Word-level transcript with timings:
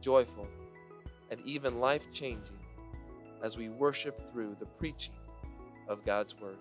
joyful, 0.00 0.46
and 1.30 1.40
even 1.44 1.80
life 1.80 2.10
changing 2.12 2.58
as 3.42 3.56
we 3.56 3.68
worship 3.68 4.30
through 4.30 4.56
the 4.58 4.66
preaching 4.66 5.14
of 5.86 6.04
God's 6.04 6.38
Word. 6.38 6.58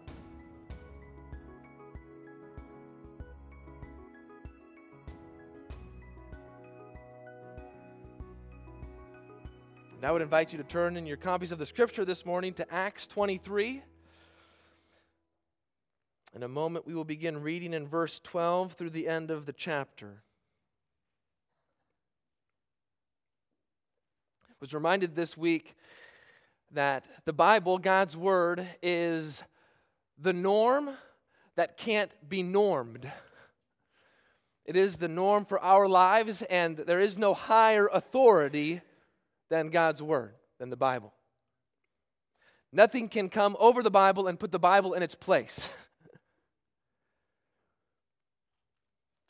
And 9.97 10.05
I 10.05 10.11
would 10.11 10.21
invite 10.21 10.51
you 10.51 10.59
to 10.59 10.63
turn 10.63 10.95
in 10.95 11.07
your 11.07 11.17
copies 11.17 11.51
of 11.51 11.57
the 11.57 11.65
scripture 11.65 12.05
this 12.05 12.23
morning 12.23 12.53
to 12.53 12.71
Acts 12.71 13.07
23. 13.07 13.81
In 16.35 16.43
a 16.43 16.47
moment, 16.47 16.85
we 16.85 16.93
will 16.93 17.03
begin 17.03 17.41
reading 17.41 17.73
in 17.73 17.87
verse 17.87 18.19
12 18.19 18.73
through 18.73 18.91
the 18.91 19.07
end 19.07 19.31
of 19.31 19.47
the 19.47 19.53
chapter. 19.53 20.21
Was 24.59 24.73
reminded 24.73 25.15
this 25.15 25.37
week 25.37 25.75
that 26.71 27.05
the 27.25 27.33
Bible, 27.33 27.77
God's 27.77 28.17
Word, 28.17 28.67
is 28.81 29.43
the 30.17 30.33
norm 30.33 30.89
that 31.55 31.77
can't 31.77 32.11
be 32.27 32.41
normed. 32.41 33.11
It 34.65 34.75
is 34.75 34.97
the 34.97 35.07
norm 35.07 35.45
for 35.45 35.59
our 35.59 35.87
lives, 35.87 36.41
and 36.41 36.77
there 36.77 36.99
is 36.99 37.17
no 37.17 37.33
higher 37.33 37.87
authority 37.87 38.81
than 39.49 39.69
God's 39.69 40.01
Word, 40.01 40.33
than 40.59 40.69
the 40.69 40.75
Bible. 40.75 41.13
Nothing 42.73 43.09
can 43.09 43.29
come 43.29 43.55
over 43.59 43.81
the 43.81 43.91
Bible 43.91 44.27
and 44.27 44.39
put 44.39 44.51
the 44.51 44.59
Bible 44.59 44.93
in 44.93 45.03
its 45.03 45.15
place. 45.15 45.69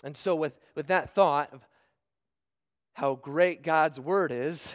and 0.04 0.18
so, 0.18 0.36
with, 0.36 0.54
with 0.74 0.88
that 0.88 1.14
thought 1.14 1.54
of 1.54 1.68
how 2.94 3.14
great 3.14 3.62
God's 3.62 4.00
Word 4.00 4.32
is, 4.32 4.74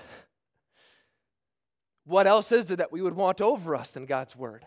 what 2.04 2.26
else 2.26 2.52
is 2.52 2.66
there 2.66 2.76
that 2.78 2.92
we 2.92 3.02
would 3.02 3.14
want 3.14 3.40
over 3.40 3.76
us 3.76 3.92
than 3.92 4.06
God's 4.06 4.34
Word? 4.36 4.66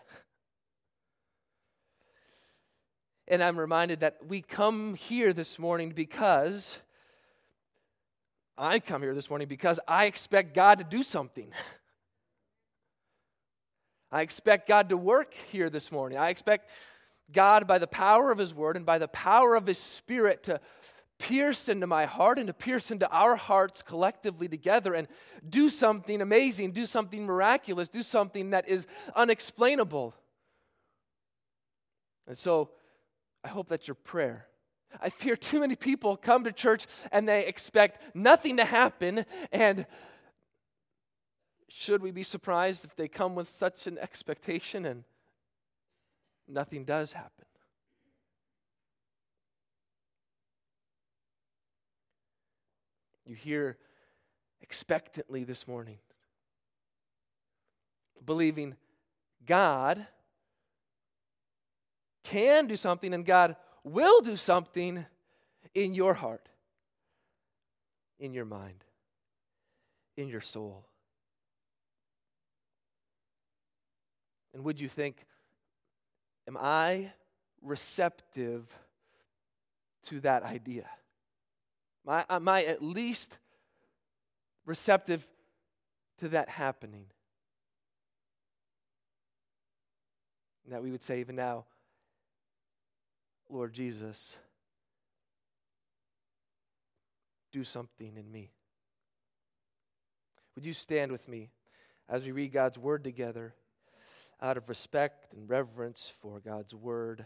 And 3.28 3.42
I'm 3.42 3.58
reminded 3.58 4.00
that 4.00 4.18
we 4.26 4.40
come 4.40 4.94
here 4.94 5.32
this 5.32 5.58
morning 5.58 5.90
because 5.90 6.78
I 8.56 8.78
come 8.78 9.02
here 9.02 9.14
this 9.14 9.28
morning 9.28 9.48
because 9.48 9.80
I 9.86 10.06
expect 10.06 10.54
God 10.54 10.78
to 10.78 10.84
do 10.84 11.02
something. 11.02 11.52
I 14.12 14.22
expect 14.22 14.68
God 14.68 14.88
to 14.90 14.96
work 14.96 15.34
here 15.34 15.68
this 15.68 15.90
morning. 15.90 16.16
I 16.16 16.30
expect 16.30 16.70
God, 17.32 17.66
by 17.66 17.78
the 17.78 17.88
power 17.88 18.30
of 18.30 18.38
His 18.38 18.54
Word 18.54 18.76
and 18.76 18.86
by 18.86 18.98
the 18.98 19.08
power 19.08 19.56
of 19.56 19.66
His 19.66 19.78
Spirit, 19.78 20.44
to 20.44 20.60
pierce 21.18 21.68
into 21.68 21.86
my 21.86 22.04
heart 22.04 22.38
and 22.38 22.46
to 22.46 22.52
pierce 22.52 22.90
into 22.90 23.08
our 23.10 23.36
hearts 23.36 23.82
collectively 23.82 24.48
together 24.48 24.94
and 24.94 25.08
do 25.48 25.68
something 25.68 26.20
amazing, 26.20 26.72
do 26.72 26.86
something 26.86 27.24
miraculous, 27.24 27.88
do 27.88 28.02
something 28.02 28.50
that 28.50 28.68
is 28.68 28.86
unexplainable. 29.14 30.14
And 32.26 32.36
so 32.36 32.70
I 33.44 33.48
hope 33.48 33.68
that's 33.68 33.88
your 33.88 33.94
prayer. 33.94 34.46
I 35.00 35.10
fear 35.10 35.36
too 35.36 35.60
many 35.60 35.76
people 35.76 36.16
come 36.16 36.44
to 36.44 36.52
church 36.52 36.86
and 37.12 37.28
they 37.28 37.46
expect 37.46 38.00
nothing 38.14 38.56
to 38.58 38.64
happen. 38.64 39.24
And 39.52 39.86
should 41.68 42.02
we 42.02 42.10
be 42.10 42.22
surprised 42.22 42.84
if 42.84 42.96
they 42.96 43.08
come 43.08 43.34
with 43.34 43.48
such 43.48 43.86
an 43.86 43.98
expectation 43.98 44.84
and 44.84 45.04
nothing 46.48 46.84
does 46.84 47.12
happen? 47.12 47.45
You 53.26 53.34
hear 53.34 53.76
expectantly 54.60 55.42
this 55.44 55.66
morning, 55.66 55.98
believing 58.24 58.76
God 59.44 60.06
can 62.22 62.66
do 62.66 62.76
something 62.76 63.12
and 63.12 63.24
God 63.24 63.56
will 63.84 64.20
do 64.20 64.36
something 64.36 65.04
in 65.74 65.92
your 65.92 66.14
heart, 66.14 66.48
in 68.18 68.32
your 68.32 68.44
mind, 68.44 68.84
in 70.16 70.28
your 70.28 70.40
soul. 70.40 70.86
And 74.54 74.64
would 74.64 74.80
you 74.80 74.88
think, 74.88 75.26
am 76.48 76.56
I 76.58 77.12
receptive 77.60 78.66
to 80.04 80.20
that 80.20 80.42
idea? 80.44 80.86
I, 82.08 82.24
am 82.28 82.48
I 82.48 82.64
at 82.64 82.82
least 82.82 83.36
receptive 84.64 85.26
to 86.18 86.28
that 86.28 86.48
happening? 86.48 87.06
And 90.64 90.74
that 90.74 90.82
we 90.82 90.90
would 90.90 91.02
say, 91.02 91.20
even 91.20 91.36
now, 91.36 91.64
Lord 93.48 93.72
Jesus, 93.72 94.36
do 97.52 97.64
something 97.64 98.16
in 98.16 98.30
me. 98.30 98.50
Would 100.54 100.66
you 100.66 100.72
stand 100.72 101.12
with 101.12 101.28
me 101.28 101.50
as 102.08 102.24
we 102.24 102.32
read 102.32 102.52
God's 102.52 102.78
word 102.78 103.04
together 103.04 103.54
out 104.40 104.56
of 104.56 104.68
respect 104.68 105.32
and 105.32 105.48
reverence 105.48 106.12
for 106.20 106.40
God's 106.40 106.74
word? 106.74 107.24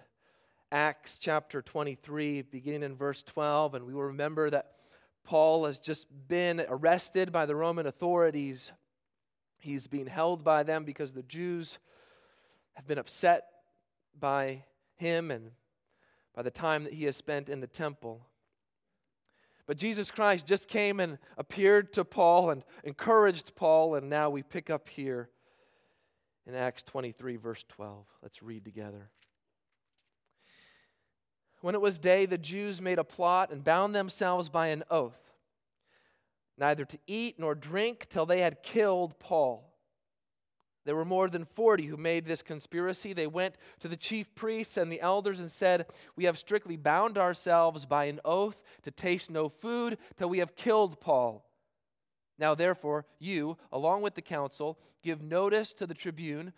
Acts 0.73 1.19
chapter 1.19 1.63
23, 1.63 2.43
beginning 2.43 2.85
in 2.85 2.95
verse 2.95 3.25
12, 3.25 3.75
and 3.75 3.87
we 3.87 3.93
will 3.93 4.05
remember 4.05 4.51
that 4.51 4.73
Paul 5.25 5.65
has 5.65 5.81
just 5.81 6.07
been 6.29 6.65
arrested 6.69 7.33
by 7.33 7.45
the 7.47 7.57
Roman 7.57 7.87
authorities. 7.87 8.73
He's 9.59 9.89
being 9.89 10.07
held 10.07 10.45
by 10.45 10.63
them 10.63 10.85
because 10.85 11.13
the 11.13 11.25
Jews 11.25 11.79
have 12.75 12.87
been 12.87 12.99
upset 12.99 13.47
by 14.19 14.63
him 14.95 15.33
and 15.33 15.51
by 16.37 16.43
the 16.43 16.53
time 16.53 16.85
that 16.85 16.93
he 16.93 17.05
has 17.05 17.17
spent 17.17 17.49
in 17.49 17.61
the 17.61 17.67
temple. 17.67 18.25
But 19.67 19.77
Jesus 19.77 20.13
Christ 20.13 20.47
just 20.47 20.69
came 20.69 21.01
and 21.01 21.19
appeared 21.37 21.93
to 21.95 22.05
Paul 22.05 22.51
and 22.51 22.63
encouraged 22.85 23.57
Paul, 23.57 23.97
and 23.97 24.09
now 24.09 24.31
we 24.31 24.45
pick 24.45 24.71
up 24.71 24.89
here 24.89 25.31
in 26.47 26.55
Acts 26.55 26.85
23, 26.85 27.37
verse 27.37 27.65
12. 27.69 28.07
Let's 28.23 28.41
read 28.41 28.65
together. 28.65 29.11
When 31.61 31.75
it 31.75 31.81
was 31.81 31.99
day, 31.99 32.27
the 32.27 32.39
Jews 32.39 32.81
made 32.81 32.99
a 32.99 33.05
plot 33.05 33.53
and 33.53 33.63
bound 33.63 33.95
themselves 33.95 34.49
by 34.49 34.69
an 34.69 34.83
oath, 34.91 35.33
neither 36.57 36.85
to 36.85 36.99
eat 37.07 37.39
nor 37.39 37.55
drink 37.55 38.07
till 38.09 38.27
they 38.27 38.41
had 38.41 38.63
killed 38.63 39.19
Paul. 39.19 39.71
There 40.87 40.97
were 40.97 41.05
more 41.05 41.29
than 41.29 41.45
40 41.45 41.87
who 41.87 41.97
made 41.97 42.25
this 42.25 42.43
conspiracy. 42.43 43.13
They 43.13 43.27
went 43.27 43.57
to 43.81 43.89
the 43.89 43.97
chief 43.97 44.35
priests 44.35 44.79
and 44.79 44.91
the 44.91 45.01
elders 45.01 45.39
and 45.39 45.51
said, 45.51 45.87
We 46.17 46.25
have 46.25 46.39
strictly 46.39 46.77
bound 46.77 47.19
ourselves 47.19 47.85
by 47.85 48.07
an 48.07 48.21
oath 48.25 48.63
to 48.83 48.91
taste 48.91 49.31
no 49.31 49.49
food 49.49 49.99
till 50.17 50.31
we 50.31 50.39
have 50.39 50.57
killed 50.57 50.99
Paul. 51.01 51.45
Now, 52.39 52.55
therefore, 52.55 53.05
you, 53.19 53.59
along 53.71 54.01
with 54.01 54.15
the 54.15 54.23
council, 54.23 54.79
give 55.03 55.21
notice 55.21 55.75
to 55.75 55.87
the 55.87 55.93
tribune 55.93 56.55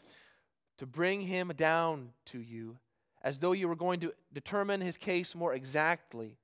to 0.78 0.86
bring 0.86 1.22
him 1.22 1.52
down 1.56 2.10
to 2.26 2.40
you, 2.40 2.78
as 3.22 3.38
though 3.38 3.52
you 3.52 3.68
were 3.68 3.76
going 3.76 4.00
to 4.00 4.12
determine 4.32 4.80
his 4.80 4.96
case 4.96 5.34
more 5.34 5.54
exactly. 5.54 6.36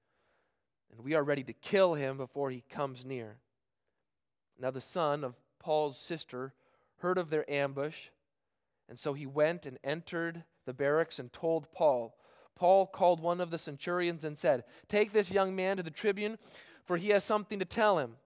and 0.90 1.04
we 1.04 1.14
are 1.14 1.22
ready 1.22 1.42
to 1.42 1.52
kill 1.52 1.94
him 1.94 2.16
before 2.16 2.50
he 2.50 2.64
comes 2.70 3.04
near. 3.04 3.36
Now, 4.58 4.70
the 4.70 4.80
son 4.80 5.22
of 5.22 5.36
Paul's 5.58 5.98
sister 5.98 6.54
heard 6.98 7.18
of 7.18 7.30
their 7.30 7.48
ambush, 7.50 8.08
and 8.88 8.98
so 8.98 9.12
he 9.12 9.26
went 9.26 9.66
and 9.66 9.78
entered 9.84 10.44
the 10.64 10.72
barracks 10.72 11.18
and 11.18 11.32
told 11.32 11.70
Paul. 11.72 12.16
Paul 12.56 12.86
called 12.86 13.20
one 13.20 13.40
of 13.40 13.50
the 13.50 13.58
centurions 13.58 14.24
and 14.24 14.38
said, 14.38 14.64
Take 14.88 15.12
this 15.12 15.30
young 15.30 15.54
man 15.54 15.76
to 15.76 15.82
the 15.82 15.90
tribune, 15.90 16.38
for 16.84 16.96
he 16.96 17.10
has 17.10 17.22
something 17.22 17.58
to 17.58 17.64
tell 17.64 17.98
him. 17.98 18.16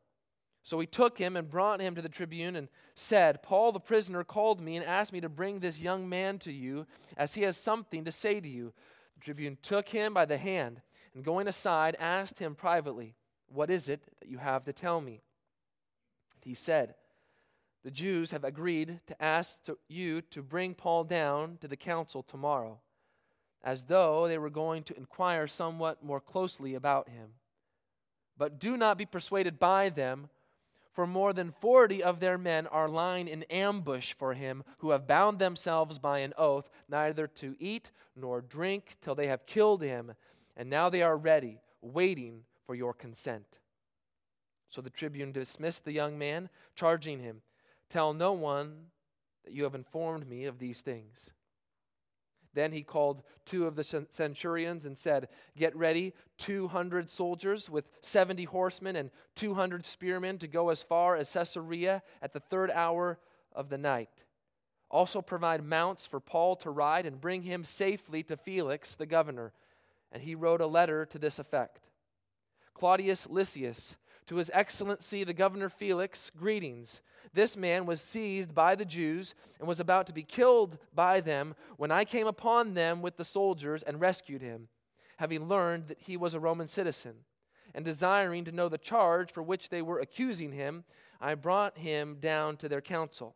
So 0.62 0.79
he 0.79 0.87
took 0.87 1.19
him 1.19 1.37
and 1.37 1.50
brought 1.50 1.81
him 1.81 1.94
to 1.97 2.03
the 2.03 2.09
tribune 2.09 2.55
and 2.55 2.69
said, 2.94 3.43
Paul 3.43 3.73
the 3.73 3.81
prisoner 3.81 4.23
called 4.23 4.61
me 4.61 4.76
and 4.76 4.87
asked 4.87 5.12
me 5.12 5.20
to 5.20 5.29
bring 5.29 5.59
this 5.59 5.81
young 5.81 6.09
man 6.09 6.38
to 6.41 6.53
you, 6.53 6.87
as 7.17 7.35
he 7.35 7.43
has 7.43 7.56
something 7.56 8.05
to 8.05 8.12
say 8.12 8.41
to 8.41 8.49
you. 8.49 8.73
The 9.14 9.25
tribune 9.25 9.59
took 9.61 9.88
him 9.88 10.14
by 10.14 10.25
the 10.25 10.38
hand 10.38 10.81
and 11.14 11.25
going 11.25 11.49
aside, 11.49 11.97
asked 11.99 12.38
him 12.38 12.55
privately, 12.55 13.14
What 13.49 13.70
is 13.70 13.88
it 13.88 14.03
that 14.20 14.29
you 14.29 14.38
have 14.38 14.64
to 14.64 14.73
tell 14.73 15.00
me? 15.00 15.23
He 16.41 16.55
said, 16.55 16.94
The 17.82 17.91
Jews 17.91 18.31
have 18.31 18.44
agreed 18.44 19.00
to 19.08 19.23
ask 19.23 19.62
to 19.65 19.79
you 19.88 20.23
to 20.23 20.43
bring 20.43 20.75
Paul 20.75 21.05
down 21.05 21.58
to 21.61 21.69
the 21.69 21.76
council 21.76 22.23
tomorrow, 22.23 22.79
as 23.65 23.85
though 23.85 24.29
they 24.29 24.38
were 24.38 24.50
going 24.50 24.85
to 24.85 24.97
inquire 24.97 25.49
somewhat 25.49 26.05
more 26.05 26.20
closely 26.20 26.75
about 26.75 27.08
him. 27.08 27.31
But 28.38 28.61
do 28.61 28.76
not 28.76 28.97
be 28.97 29.06
persuaded 29.06 29.58
by 29.58 29.88
them 29.88 30.29
for 30.93 31.06
more 31.06 31.33
than 31.33 31.50
forty 31.50 32.03
of 32.03 32.21
their 32.21 32.37
men 32.37 32.67
are 32.67 32.89
lying 32.89 33.29
in 33.29 33.43
ambush 33.44 34.12
for 34.12 34.35
him, 34.35 34.62
who 34.79 34.91
have 34.91 35.06
bound 35.06 35.39
themselves 35.39 35.99
by 35.99 36.19
an 36.19 36.35
oath 36.37 36.69
neither 36.89 37.27
to 37.27 37.56
eat 37.59 37.91
nor 38.15 38.41
drink 38.41 38.97
till 39.00 39.15
they 39.15 39.27
have 39.27 39.47
killed 39.47 39.83
him, 39.83 40.12
and 40.56 40.69
now 40.69 40.91
they 40.91 41.03
are 41.03 41.17
ready, 41.17 41.61
waiting 41.81 42.44
for 42.67 42.75
your 42.75 42.93
consent. 42.93 43.59
So 44.69 44.81
the 44.81 44.91
tribune 44.91 45.33
dismissed 45.33 45.85
the 45.85 45.93
young 45.93 46.19
man, 46.19 46.49
charging 46.75 47.21
him, 47.21 47.43
Tell 47.89 48.15
no 48.15 48.33
one 48.33 48.87
that 49.44 49.53
you 49.53 49.65
have 49.65 49.75
informed 49.75 50.27
me 50.27 50.44
of 50.44 50.59
these 50.59 50.81
things. 50.81 51.31
Then 52.54 52.72
he 52.72 52.82
called 52.82 53.22
two 53.46 53.66
of 53.66 53.76
the 53.76 54.06
centurions 54.10 54.84
and 54.84 54.96
said, 54.96 55.28
Get 55.56 55.75
ready 55.75 56.12
200 56.38 57.10
soldiers 57.10 57.70
with 57.70 57.88
70 58.00 58.44
horsemen 58.44 58.96
and 58.96 59.10
200 59.37 59.84
spearmen 59.87 60.38
to 60.38 60.49
go 60.49 60.69
as 60.69 60.82
far 60.82 61.16
as 61.16 61.32
Caesarea 61.32 62.02
at 62.20 62.32
the 62.32 62.40
third 62.40 62.70
hour 62.70 63.19
of 63.54 63.69
the 63.69 63.78
night. 63.78 64.25
Also 64.90 65.22
provide 65.22 65.64
mounts 65.64 66.06
for 66.06 66.20
Paul 66.20 66.54
to 66.56 66.70
ride 66.70 67.06
and 67.06 67.20
bring 67.20 67.43
him 67.43 67.64
safely 67.64 68.22
to 68.25 68.37
Felix, 68.37 68.94
the 68.94 69.06
governor. 69.06 69.52
And 70.10 70.22
he 70.22 70.34
wrote 70.34 70.60
a 70.60 70.66
letter 70.66 71.06
to 71.06 71.19
this 71.19 71.38
effect 71.38 71.81
Claudius 72.75 73.28
Lysias, 73.28 73.96
to 74.26 74.36
his 74.36 74.50
excellency 74.54 75.24
the 75.24 75.32
governor 75.32 75.69
Felix, 75.69 76.30
greetings. 76.30 77.00
This 77.34 77.56
man 77.56 77.86
was 77.86 78.00
seized 78.00 78.54
by 78.54 78.74
the 78.74 78.84
Jews 78.84 79.34
and 79.58 79.66
was 79.66 79.80
about 79.80 80.06
to 80.06 80.12
be 80.12 80.22
killed 80.22 80.78
by 80.94 81.20
them 81.20 81.54
when 81.76 81.90
I 81.90 82.04
came 82.04 82.26
upon 82.26 82.74
them 82.74 83.02
with 83.02 83.16
the 83.16 83.24
soldiers 83.24 83.82
and 83.82 84.00
rescued 84.00 84.42
him, 84.42 84.69
having 85.16 85.48
learned 85.48 85.88
that 85.88 86.00
he 86.00 86.16
was 86.16 86.34
a 86.34 86.40
Roman 86.40 86.69
citizen. 86.69 87.14
And 87.74 87.84
desiring 87.84 88.44
to 88.44 88.52
know 88.52 88.69
the 88.69 88.78
charge 88.78 89.32
for 89.32 89.42
which 89.42 89.70
they 89.70 89.80
were 89.80 90.00
accusing 90.00 90.52
him, 90.52 90.84
I 91.20 91.34
brought 91.34 91.78
him 91.78 92.16
down 92.20 92.58
to 92.58 92.69
their 92.69 92.82
council. 92.82 93.34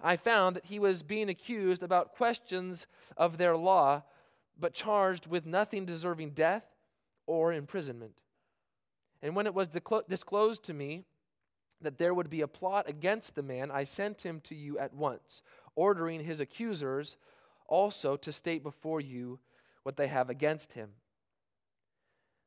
I 0.00 0.16
found 0.16 0.56
that 0.56 0.66
he 0.66 0.78
was 0.78 1.02
being 1.02 1.28
accused 1.28 1.82
about 1.82 2.14
questions 2.14 2.86
of 3.16 3.36
their 3.36 3.56
law, 3.56 4.04
but 4.58 4.72
charged 4.72 5.26
with 5.26 5.44
nothing 5.44 5.84
deserving 5.84 6.30
death 6.30 6.64
or 7.26 7.52
imprisonment. 7.52 8.14
And 9.22 9.34
when 9.34 9.46
it 9.46 9.54
was 9.54 9.68
disclosed 9.68 10.62
to 10.64 10.74
me, 10.74 11.04
that 11.80 11.98
there 11.98 12.14
would 12.14 12.30
be 12.30 12.40
a 12.40 12.48
plot 12.48 12.88
against 12.88 13.34
the 13.34 13.42
man, 13.42 13.70
I 13.70 13.84
sent 13.84 14.26
him 14.26 14.40
to 14.42 14.54
you 14.54 14.78
at 14.78 14.94
once, 14.94 15.42
ordering 15.76 16.24
his 16.24 16.40
accusers 16.40 17.16
also 17.68 18.16
to 18.16 18.32
state 18.32 18.62
before 18.62 19.00
you 19.00 19.38
what 19.84 19.96
they 19.96 20.08
have 20.08 20.28
against 20.28 20.72
him. 20.72 20.90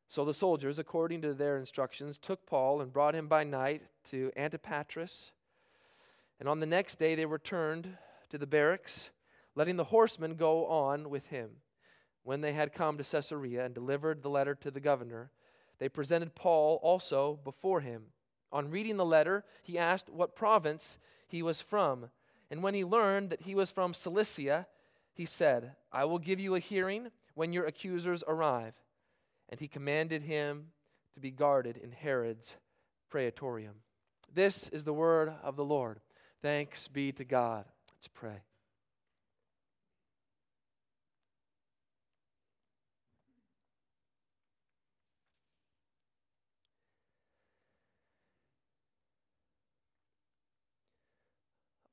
So 0.09 0.25
the 0.25 0.33
soldiers, 0.33 0.77
according 0.77 1.21
to 1.21 1.33
their 1.33 1.57
instructions, 1.57 2.17
took 2.17 2.45
Paul 2.45 2.81
and 2.81 2.91
brought 2.91 3.15
him 3.15 3.27
by 3.27 3.45
night 3.45 3.83
to 4.09 4.31
Antipatris. 4.35 5.31
And 6.39 6.49
on 6.49 6.59
the 6.59 6.65
next 6.65 6.99
day 6.99 7.15
they 7.15 7.25
returned 7.25 7.97
to 8.29 8.37
the 8.37 8.47
barracks, 8.47 9.09
letting 9.55 9.77
the 9.77 9.85
horsemen 9.85 10.35
go 10.35 10.65
on 10.65 11.09
with 11.09 11.27
him. 11.27 11.51
When 12.23 12.41
they 12.41 12.51
had 12.51 12.73
come 12.73 12.97
to 12.97 13.03
Caesarea 13.03 13.63
and 13.63 13.73
delivered 13.73 14.21
the 14.21 14.29
letter 14.29 14.53
to 14.55 14.69
the 14.69 14.81
governor, 14.81 15.31
they 15.81 15.89
presented 15.89 16.35
Paul 16.35 16.79
also 16.83 17.39
before 17.43 17.81
him. 17.81 18.03
On 18.51 18.69
reading 18.69 18.97
the 18.97 19.03
letter, 19.03 19.43
he 19.63 19.79
asked 19.79 20.11
what 20.11 20.35
province 20.35 20.99
he 21.27 21.41
was 21.41 21.59
from. 21.59 22.11
And 22.51 22.61
when 22.61 22.75
he 22.75 22.85
learned 22.85 23.31
that 23.31 23.41
he 23.41 23.55
was 23.55 23.71
from 23.71 23.95
Cilicia, 23.95 24.67
he 25.15 25.25
said, 25.25 25.71
I 25.91 26.05
will 26.05 26.19
give 26.19 26.39
you 26.39 26.53
a 26.53 26.59
hearing 26.59 27.07
when 27.33 27.51
your 27.51 27.65
accusers 27.65 28.23
arrive. 28.27 28.75
And 29.49 29.59
he 29.59 29.67
commanded 29.67 30.21
him 30.21 30.67
to 31.15 31.19
be 31.19 31.31
guarded 31.31 31.77
in 31.77 31.91
Herod's 31.91 32.57
praetorium. 33.09 33.77
This 34.31 34.69
is 34.69 34.83
the 34.83 34.93
word 34.93 35.33
of 35.41 35.55
the 35.55 35.65
Lord. 35.65 35.99
Thanks 36.43 36.87
be 36.87 37.11
to 37.13 37.25
God. 37.25 37.65
Let's 37.95 38.07
pray. 38.07 38.43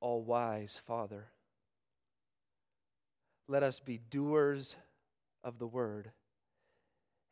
All 0.01 0.23
wise 0.23 0.81
Father. 0.87 1.27
Let 3.49 3.63
us 3.63 3.81
be 3.81 3.99
doers 3.99 4.77
of 5.43 5.59
the 5.59 5.67
word 5.67 6.11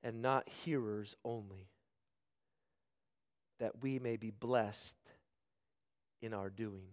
and 0.02 0.22
not 0.22 0.48
hearers 0.48 1.16
only, 1.24 1.68
that 3.60 3.82
we 3.82 3.98
may 3.98 4.16
be 4.16 4.30
blessed 4.30 4.96
in 6.22 6.32
our 6.32 6.48
doing. 6.48 6.88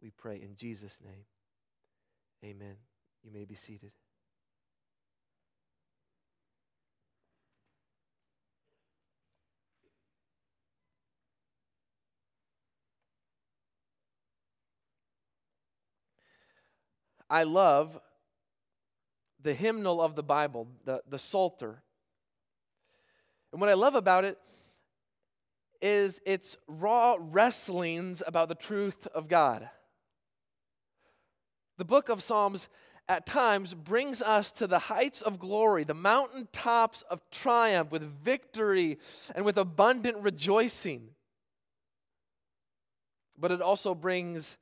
We 0.00 0.10
pray 0.10 0.36
in 0.36 0.56
Jesus' 0.56 0.98
name. 1.04 1.24
Amen. 2.44 2.76
You 3.22 3.30
may 3.30 3.44
be 3.44 3.54
seated. 3.54 3.92
I 17.32 17.44
love 17.44 17.98
the 19.40 19.54
hymnal 19.54 20.02
of 20.02 20.16
the 20.16 20.22
Bible, 20.22 20.68
the, 20.84 21.02
the 21.08 21.18
Psalter. 21.18 21.82
And 23.50 23.60
what 23.60 23.70
I 23.70 23.74
love 23.74 23.94
about 23.94 24.26
it 24.26 24.36
is 25.80 26.20
its 26.26 26.58
raw 26.68 27.16
wrestlings 27.18 28.22
about 28.26 28.50
the 28.50 28.54
truth 28.54 29.06
of 29.14 29.28
God. 29.28 29.70
The 31.78 31.86
book 31.86 32.10
of 32.10 32.22
Psalms 32.22 32.68
at 33.08 33.24
times 33.24 33.72
brings 33.72 34.20
us 34.20 34.52
to 34.52 34.66
the 34.66 34.78
heights 34.78 35.22
of 35.22 35.38
glory, 35.38 35.84
the 35.84 35.94
mountaintops 35.94 37.00
of 37.00 37.22
triumph 37.30 37.90
with 37.90 38.02
victory 38.02 38.98
and 39.34 39.46
with 39.46 39.56
abundant 39.56 40.18
rejoicing. 40.18 41.08
But 43.38 43.52
it 43.52 43.62
also 43.62 43.94
brings 43.94 44.58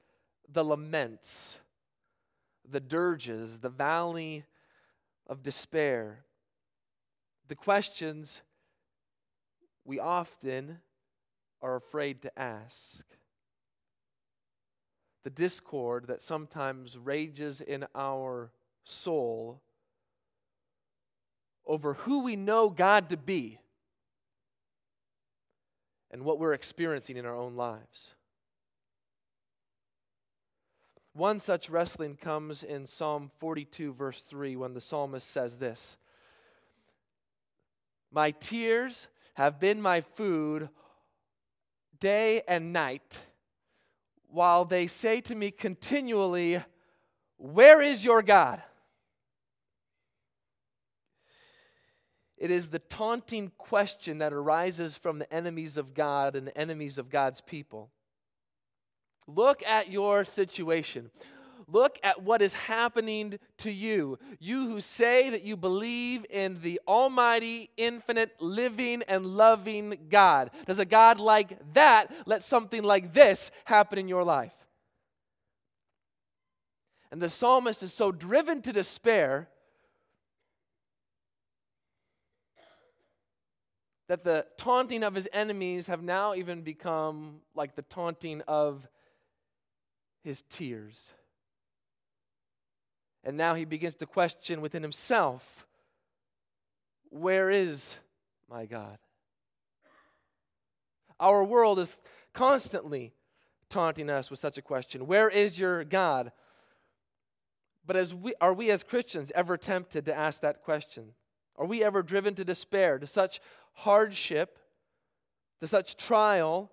the 0.49 0.65
laments 0.65 1.59
the 2.71 2.81
dirges, 2.81 3.59
the 3.59 3.69
valley 3.69 4.45
of 5.27 5.43
despair, 5.43 6.25
the 7.49 7.55
questions 7.55 8.43
we 9.85 9.99
often 9.99 10.79
are 11.63 11.77
afraid 11.77 12.23
to 12.23 12.39
ask, 12.39 13.05
the 15.25 15.31
discord 15.31 16.07
that 16.07 16.23
sometimes 16.23 16.97
rages 16.97 17.61
in 17.61 17.85
our 17.95 18.51
soul 18.85 19.61
over 21.67 21.95
who 21.95 22.21
we 22.21 22.37
know 22.37 22.71
God 22.71 23.11
to 23.11 23.17
be 23.17 23.59
and 26.11 26.25
what 26.25 26.39
we're 26.39 26.55
experiencing 26.55 27.17
in 27.17 27.27
our 27.27 27.37
own 27.37 27.55
lives. 27.55 28.15
One 31.13 31.41
such 31.41 31.69
wrestling 31.69 32.17
comes 32.17 32.63
in 32.63 32.87
Psalm 32.87 33.31
42, 33.41 33.93
verse 33.95 34.21
3, 34.21 34.57
when 34.57 34.75
the 34.75 34.81
psalmist 34.81 35.29
says 35.29 35.59
this 35.59 35.97
My 38.13 38.31
tears 38.31 39.09
have 39.35 39.59
been 39.59 39.83
my 39.83 40.03
food 40.03 40.69
day 41.99 42.43
and 42.47 42.73
night, 42.73 43.23
while 44.29 44.65
they 44.65 44.87
say 44.87 45.21
to 45.23 45.35
me 45.35 45.51
continually, 45.51 46.63
Where 47.37 47.83
is 47.83 48.05
your 48.05 48.23
God? 48.23 48.63
It 52.41 52.51
is 52.51 52.69
the 52.69 52.79
taunting 52.79 53.53
question 53.59 54.19
that 54.19 54.33
arises 54.33 54.97
from 54.97 55.19
the 55.19 55.31
enemies 55.33 55.77
of 55.77 55.93
God 55.93 56.35
and 56.35 56.47
the 56.47 56.57
enemies 56.57 56.97
of 56.97 57.11
God's 57.11 57.43
people. 57.43 57.91
Look 59.35 59.63
at 59.65 59.91
your 59.91 60.25
situation. 60.25 61.11
Look 61.69 61.99
at 62.03 62.23
what 62.23 62.43
is 62.43 62.55
happening 62.55 63.39
to 63.59 63.71
you. 63.71 64.19
You 64.41 64.67
who 64.69 64.81
say 64.81 65.31
that 65.31 65.45
you 65.45 65.57
believe 65.57 66.27
in 66.29 66.61
the 66.63 66.81
Almighty, 66.87 67.71
infinite, 67.77 68.33
living, 68.41 69.03
and 69.07 69.25
loving 69.25 69.97
God. 70.09 70.51
Does 70.67 70.81
a 70.81 70.85
God 70.85 71.21
like 71.21 71.59
that 71.75 72.13
let 72.27 72.43
something 72.43 72.83
like 72.83 73.13
this 73.15 73.51
happen 73.65 73.99
in 73.99 74.09
your 74.09 74.25
life? 74.25 74.53
And 77.13 77.21
the 77.21 77.29
psalmist 77.29 77.83
is 77.83 77.93
so 77.93 78.13
driven 78.13 78.63
to 78.63 78.73
despair 78.73 79.49
that 84.09 84.25
the 84.25 84.45
taunting 84.57 85.05
of 85.05 85.15
his 85.15 85.29
enemies 85.33 85.87
have 85.87 86.03
now 86.03 86.35
even 86.35 86.63
become 86.63 87.37
like 87.55 87.77
the 87.77 87.83
taunting 87.83 88.43
of 88.49 88.89
his 90.23 90.43
tears. 90.43 91.13
And 93.25 93.37
now 93.37 93.55
he 93.55 93.65
begins 93.65 93.95
to 93.97 94.07
question 94.07 94.61
within 94.61 94.83
himself 94.83 95.67
where 97.11 97.51
is 97.51 97.97
my 98.49 98.67
God? 98.67 98.99
Our 101.19 101.45
world 101.45 101.79
is 101.81 101.99
constantly 102.33 103.13
taunting 103.69 104.09
us 104.09 104.31
with 104.31 104.39
such 104.39 104.59
a 104.59 104.63
question 104.63 105.07
Where 105.07 105.29
is 105.29 105.59
your 105.59 105.85
God? 105.85 106.33
But 107.87 107.97
as 107.97 108.15
we, 108.15 108.35
are 108.41 108.55
we 108.55 108.71
as 108.71 108.83
Christians 108.83 109.33
ever 109.35 109.57
tempted 109.57 110.05
to 110.05 110.15
ask 110.15 110.43
that 110.43 110.63
question? 110.63 111.15
Are 111.57 111.67
we 111.67 111.83
ever 111.83 112.03
driven 112.03 112.35
to 112.37 112.45
despair, 112.45 112.99
to 112.99 113.07
such 113.07 113.41
hardship, 113.73 114.59
to 115.61 115.67
such 115.67 115.97
trial, 115.97 116.71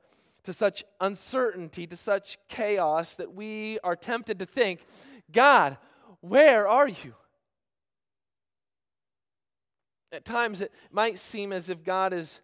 to 0.48 0.54
such 0.54 0.86
uncertainty, 1.02 1.86
to 1.86 1.98
such 1.98 2.38
chaos 2.48 3.16
that 3.16 3.34
we 3.34 3.80
are 3.84 3.98
tempted 3.98 4.40
to 4.40 4.46
think, 4.46 4.80
God, 5.30 5.76
where 6.22 6.70
are 6.70 6.88
you? 6.88 7.14
At 10.14 10.24
times 10.24 10.62
it 10.62 10.72
might 10.90 11.20
seem 11.20 11.52
as 11.52 11.70
if 11.70 11.84
God 11.84 12.14
is 12.14 12.40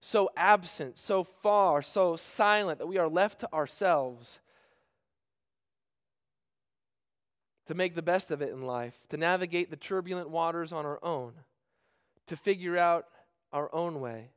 so 0.00 0.30
absent, 0.36 0.96
so 0.98 1.24
far, 1.24 1.82
so 1.82 2.14
silent 2.14 2.78
that 2.78 2.86
we 2.86 2.98
are 2.98 3.08
left 3.08 3.40
to 3.40 3.52
ourselves 3.52 4.38
to 7.66 7.74
make 7.74 7.96
the 7.96 8.02
best 8.02 8.30
of 8.30 8.40
it 8.40 8.52
in 8.52 8.62
life, 8.62 8.96
to 9.08 9.16
navigate 9.16 9.68
the 9.68 9.76
turbulent 9.76 10.30
waters 10.30 10.72
on 10.72 10.86
our 10.86 11.00
own, 11.02 11.32
to 12.28 12.36
figure 12.36 12.78
out 12.78 13.06
our 13.52 13.68
own 13.74 14.00
way. 14.00 14.30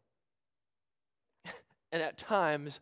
and 1.92 2.02
at 2.02 2.18
times, 2.18 2.80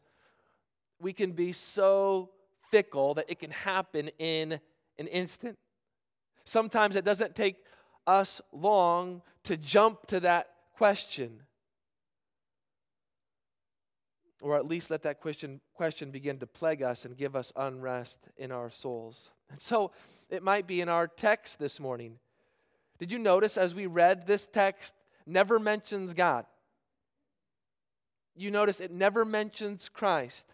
we 1.04 1.14
can 1.14 1.34
be 1.34 1.52
so 1.52 2.30
fickle 2.72 3.14
that 3.16 3.26
it 3.30 3.40
can 3.40 3.52
happen 3.52 4.10
in 4.18 4.60
an 4.98 5.08
instant. 5.08 5.58
Sometimes 6.46 6.96
it 6.96 7.06
doesn't 7.06 7.36
take 7.36 7.58
us 8.08 8.42
long 8.52 9.22
to 9.44 9.58
jump 9.58 10.08
to 10.08 10.20
that 10.22 10.50
question. 10.76 11.44
Or 14.42 14.58
at 14.58 14.66
least 14.66 14.90
let 14.90 15.04
that 15.04 15.22
question, 15.22 15.62
question 15.74 16.12
begin 16.12 16.40
to 16.40 16.48
plague 16.48 16.82
us 16.82 17.06
and 17.06 17.16
give 17.16 17.36
us 17.36 17.54
unrest 17.56 18.20
in 18.38 18.52
our 18.52 18.70
souls. 18.70 19.30
And 19.52 19.62
so 19.62 19.92
it 20.30 20.44
might 20.44 20.68
be 20.68 20.82
in 20.82 20.90
our 20.90 21.08
text 21.08 21.60
this 21.60 21.80
morning. 21.80 22.18
Did 22.98 23.12
you 23.12 23.20
notice 23.20 23.58
as 23.58 23.76
we 23.76 23.86
read 23.86 24.28
this 24.28 24.46
text, 24.46 24.94
never 25.26 25.60
mentions 25.60 26.14
God? 26.14 26.46
You 28.36 28.52
notice 28.52 28.80
it 28.80 28.92
never 28.92 29.24
mentions 29.24 29.90
Christ. 29.90 30.54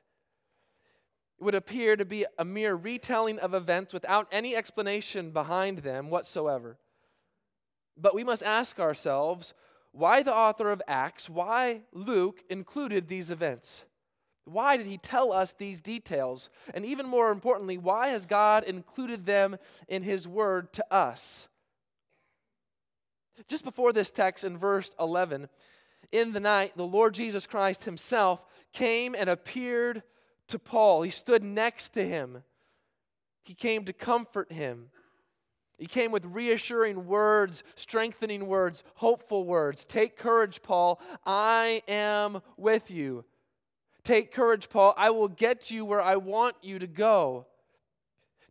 It 1.39 1.45
would 1.45 1.55
appear 1.55 1.95
to 1.95 2.03
be 2.03 2.25
a 2.37 2.43
mere 2.43 2.75
retelling 2.75 3.39
of 3.39 3.53
events 3.53 3.93
without 3.93 4.27
any 4.29 4.57
explanation 4.57 5.31
behind 5.31 5.79
them 5.79 6.09
whatsoever. 6.09 6.77
But 7.95 8.13
we 8.13 8.25
must 8.25 8.43
ask 8.43 8.77
ourselves 8.77 9.53
why 9.93 10.21
the 10.21 10.35
author 10.35 10.69
of 10.69 10.81
Acts, 10.85 11.29
why 11.29 11.83
Luke 11.93 12.43
included 12.49 13.07
these 13.07 13.31
events. 13.31 13.85
Why 14.43 14.75
did 14.75 14.85
he 14.85 14.97
tell 14.97 15.31
us 15.31 15.53
these 15.53 15.79
details? 15.79 16.49
And 16.73 16.85
even 16.85 17.05
more 17.05 17.31
importantly, 17.31 17.77
why 17.77 18.09
has 18.09 18.25
God 18.25 18.65
included 18.65 19.25
them 19.25 19.55
in 19.87 20.03
his 20.03 20.27
word 20.27 20.73
to 20.73 20.93
us? 20.93 21.47
Just 23.47 23.63
before 23.63 23.93
this 23.93 24.11
text 24.11 24.43
in 24.43 24.57
verse 24.57 24.91
11, 24.99 25.47
in 26.11 26.33
the 26.33 26.41
night, 26.41 26.75
the 26.75 26.83
Lord 26.83 27.13
Jesus 27.13 27.47
Christ 27.47 27.85
himself 27.85 28.45
came 28.73 29.15
and 29.15 29.29
appeared 29.29 30.03
to 30.49 30.59
Paul. 30.59 31.01
He 31.03 31.11
stood 31.11 31.43
next 31.43 31.89
to 31.89 32.05
him. 32.05 32.43
He 33.43 33.53
came 33.53 33.85
to 33.85 33.93
comfort 33.93 34.51
him. 34.51 34.89
He 35.79 35.85
came 35.85 36.11
with 36.11 36.25
reassuring 36.25 37.07
words, 37.07 37.63
strengthening 37.75 38.47
words, 38.47 38.83
hopeful 38.95 39.45
words. 39.45 39.85
Take 39.85 40.17
courage, 40.17 40.61
Paul. 40.61 40.99
I 41.25 41.81
am 41.87 42.41
with 42.57 42.91
you. 42.91 43.23
Take 44.03 44.33
courage, 44.33 44.69
Paul. 44.69 44.93
I 44.97 45.09
will 45.11 45.29
get 45.29 45.71
you 45.71 45.85
where 45.85 46.01
I 46.01 46.17
want 46.17 46.57
you 46.61 46.79
to 46.79 46.87
go. 46.87 47.47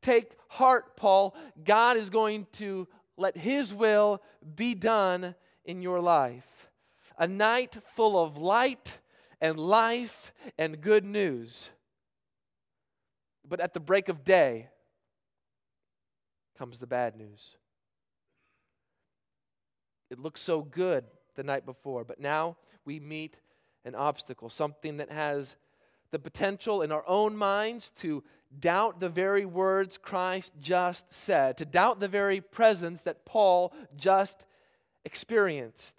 Take 0.01 0.33
heart, 0.49 0.97
Paul. 0.97 1.37
God 1.65 1.97
is 1.97 2.09
going 2.09 2.47
to 2.53 2.89
let 3.19 3.37
His 3.37 3.75
will 3.75 4.23
be 4.57 4.75
done 4.75 5.35
in 5.65 5.83
your 5.83 6.01
life. 6.01 6.71
A 7.19 7.27
night 7.27 7.77
full 7.85 8.23
of 8.23 8.39
light 8.39 9.01
and 9.41 9.59
life 9.59 10.33
and 10.57 10.81
good 10.81 11.05
news. 11.05 11.71
But 13.49 13.61
at 13.61 13.73
the 13.73 13.81
break 13.81 14.09
of 14.09 14.25
day 14.25 14.69
comes 16.59 16.81
the 16.81 16.87
bad 16.87 17.17
news. 17.17 17.57
It 20.11 20.19
looked 20.19 20.39
so 20.39 20.63
good 20.63 21.05
the 21.35 21.43
night 21.43 21.65
before, 21.65 22.05
but 22.05 22.21
now 22.21 22.57
we 22.85 22.99
meet 22.99 23.37
an 23.85 23.95
obstacle, 23.95 24.51
something 24.51 24.97
that 24.99 25.11
has 25.11 25.57
the 26.11 26.19
potential 26.19 26.83
in 26.83 26.91
our 26.91 27.07
own 27.07 27.37
minds 27.37 27.91
to 27.97 28.25
doubt 28.59 28.99
the 28.99 29.09
very 29.09 29.45
words 29.45 29.99
Christ 29.99 30.53
just 30.59 31.13
said, 31.13 31.59
to 31.59 31.65
doubt 31.65 32.01
the 32.01 32.09
very 32.09 32.41
presence 32.41 33.03
that 33.03 33.27
Paul 33.27 33.73
just 33.97 34.45
experienced. 35.05 35.97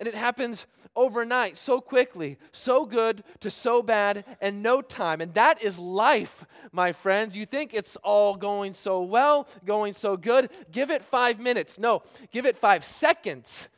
And 0.00 0.08
it 0.08 0.14
happens 0.14 0.66
overnight, 0.96 1.58
so 1.58 1.80
quickly, 1.80 2.38
so 2.52 2.86
good 2.86 3.22
to 3.40 3.50
so 3.50 3.82
bad, 3.82 4.24
and 4.40 4.62
no 4.62 4.80
time. 4.80 5.20
And 5.20 5.34
that 5.34 5.62
is 5.62 5.78
life, 5.78 6.44
my 6.72 6.92
friends. 6.92 7.36
You 7.36 7.44
think 7.44 7.74
it's 7.74 7.96
all 7.96 8.34
going 8.34 8.72
so 8.72 9.02
well, 9.02 9.46
going 9.66 9.92
so 9.92 10.16
good. 10.16 10.50
Give 10.72 10.90
it 10.90 11.04
five 11.04 11.38
minutes. 11.38 11.78
No, 11.78 12.02
give 12.32 12.46
it 12.46 12.56
five 12.56 12.82
seconds. 12.82 13.68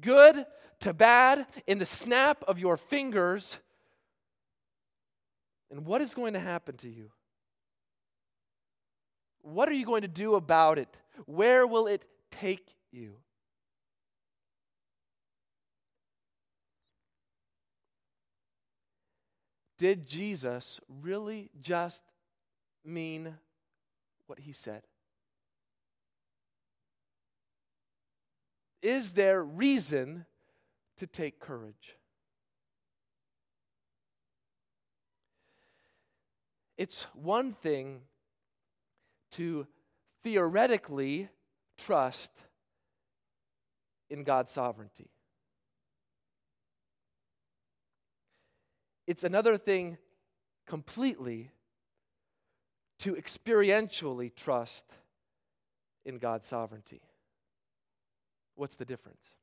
Good 0.00 0.44
to 0.80 0.92
bad 0.92 1.46
in 1.68 1.78
the 1.78 1.86
snap 1.86 2.42
of 2.48 2.58
your 2.58 2.76
fingers. 2.76 3.58
And 5.70 5.86
what 5.86 6.00
is 6.02 6.12
going 6.12 6.34
to 6.34 6.40
happen 6.40 6.76
to 6.78 6.88
you? 6.88 7.12
What 9.42 9.68
are 9.68 9.74
you 9.74 9.86
going 9.86 10.02
to 10.02 10.08
do 10.08 10.34
about 10.34 10.78
it? 10.78 10.88
Where 11.24 11.68
will 11.68 11.86
it 11.86 12.04
take 12.32 12.74
you? 12.90 13.14
Did 19.78 20.06
Jesus 20.06 20.80
really 21.02 21.50
just 21.60 22.02
mean 22.84 23.34
what 24.26 24.38
he 24.40 24.52
said? 24.52 24.82
Is 28.82 29.12
there 29.12 29.42
reason 29.42 30.26
to 30.96 31.06
take 31.06 31.40
courage. 31.40 31.96
It's 36.76 37.04
one 37.14 37.54
thing 37.54 38.02
to 39.32 39.66
theoretically 40.22 41.28
trust 41.78 42.32
in 44.10 44.24
God's 44.24 44.52
sovereignty. 44.52 45.10
It's 49.06 49.24
another 49.24 49.56
thing 49.56 49.98
completely 50.66 51.50
to 53.00 53.14
experientially 53.14 54.34
trust 54.34 54.84
in 56.04 56.18
God's 56.18 56.46
sovereignty. 56.46 57.02
What's 58.54 58.76
the 58.76 58.84
difference? 58.84 59.36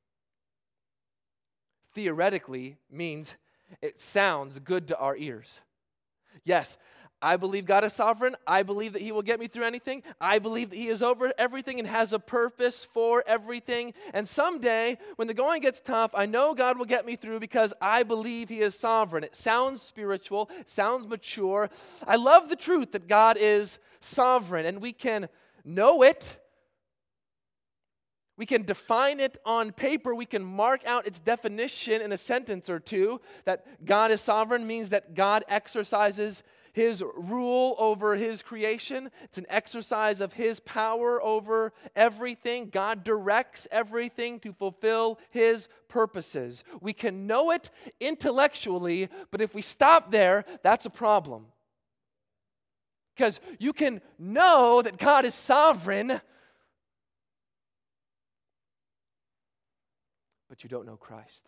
theoretically 1.93 2.77
means 2.91 3.35
it 3.81 4.01
sounds 4.01 4.59
good 4.59 4.87
to 4.87 4.97
our 4.97 5.15
ears. 5.15 5.61
Yes, 6.43 6.77
I 7.23 7.37
believe 7.37 7.65
God 7.65 7.85
is 7.85 7.93
sovereign. 7.93 8.35
I 8.45 8.63
believe 8.63 8.91
that 8.93 9.01
He 9.01 9.13
will 9.13 9.21
get 9.21 9.39
me 9.39 9.47
through 9.47 9.63
anything. 9.63 10.03
I 10.19 10.39
believe 10.39 10.69
that 10.71 10.75
He 10.75 10.89
is 10.89 11.01
over 11.01 11.31
everything 11.37 11.79
and 11.79 11.87
has 11.87 12.11
a 12.11 12.19
purpose 12.19 12.83
for 12.83 13.23
everything. 13.25 13.93
And 14.13 14.27
someday, 14.27 14.97
when 15.15 15.29
the 15.29 15.33
going 15.33 15.61
gets 15.61 15.79
tough, 15.79 16.11
I 16.13 16.25
know 16.25 16.53
God 16.53 16.77
will 16.77 16.85
get 16.85 17.05
me 17.05 17.15
through 17.15 17.39
because 17.39 17.73
I 17.81 18.03
believe 18.03 18.49
He 18.49 18.59
is 18.59 18.77
sovereign. 18.77 19.23
It 19.23 19.37
sounds 19.37 19.81
spiritual, 19.81 20.49
sounds 20.65 21.07
mature. 21.07 21.69
I 22.05 22.17
love 22.17 22.49
the 22.49 22.57
truth 22.57 22.91
that 22.91 23.07
God 23.07 23.37
is 23.39 23.79
sovereign, 24.01 24.65
and 24.65 24.81
we 24.81 24.91
can 24.91 25.29
know 25.63 26.03
it. 26.03 26.37
We 28.35 28.45
can 28.45 28.63
define 28.63 29.21
it 29.21 29.37
on 29.45 29.71
paper. 29.71 30.13
We 30.13 30.25
can 30.25 30.43
mark 30.43 30.85
out 30.85 31.07
its 31.07 31.21
definition 31.21 32.01
in 32.01 32.11
a 32.11 32.17
sentence 32.17 32.69
or 32.69 32.79
two. 32.79 33.21
That 33.45 33.85
God 33.85 34.11
is 34.11 34.19
sovereign 34.19 34.67
means 34.67 34.89
that 34.89 35.13
God 35.13 35.45
exercises 35.47 36.43
his 36.73 37.03
rule 37.15 37.75
over 37.77 38.15
his 38.15 38.43
creation. 38.43 39.09
It's 39.23 39.37
an 39.37 39.45
exercise 39.47 40.19
of 40.21 40.33
his 40.33 40.59
power 40.59 41.21
over 41.23 41.71
everything. 41.95 42.69
God 42.69 43.03
directs 43.03 43.67
everything 43.71 44.39
to 44.41 44.51
fulfill 44.51 45.19
his 45.29 45.69
purposes. 45.87 46.63
We 46.81 46.93
can 46.93 47.27
know 47.27 47.51
it 47.51 47.69
intellectually, 47.99 49.07
but 49.31 49.39
if 49.39 49.55
we 49.55 49.61
stop 49.61 50.11
there, 50.11 50.45
that's 50.63 50.85
a 50.85 50.89
problem. 50.89 51.45
Because 53.15 53.39
you 53.59 53.73
can 53.73 54.01
know 54.17 54.81
that 54.81 54.97
God 54.97 55.23
is 55.25 55.35
sovereign, 55.35 56.19
but 60.49 60.63
you 60.63 60.69
don't 60.69 60.87
know 60.87 60.97
Christ. 60.97 61.47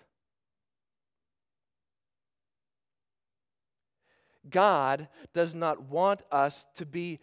God 4.49 5.07
does 5.33 5.55
not 5.55 5.83
want 5.83 6.21
us 6.31 6.65
to 6.75 6.85
be 6.85 7.19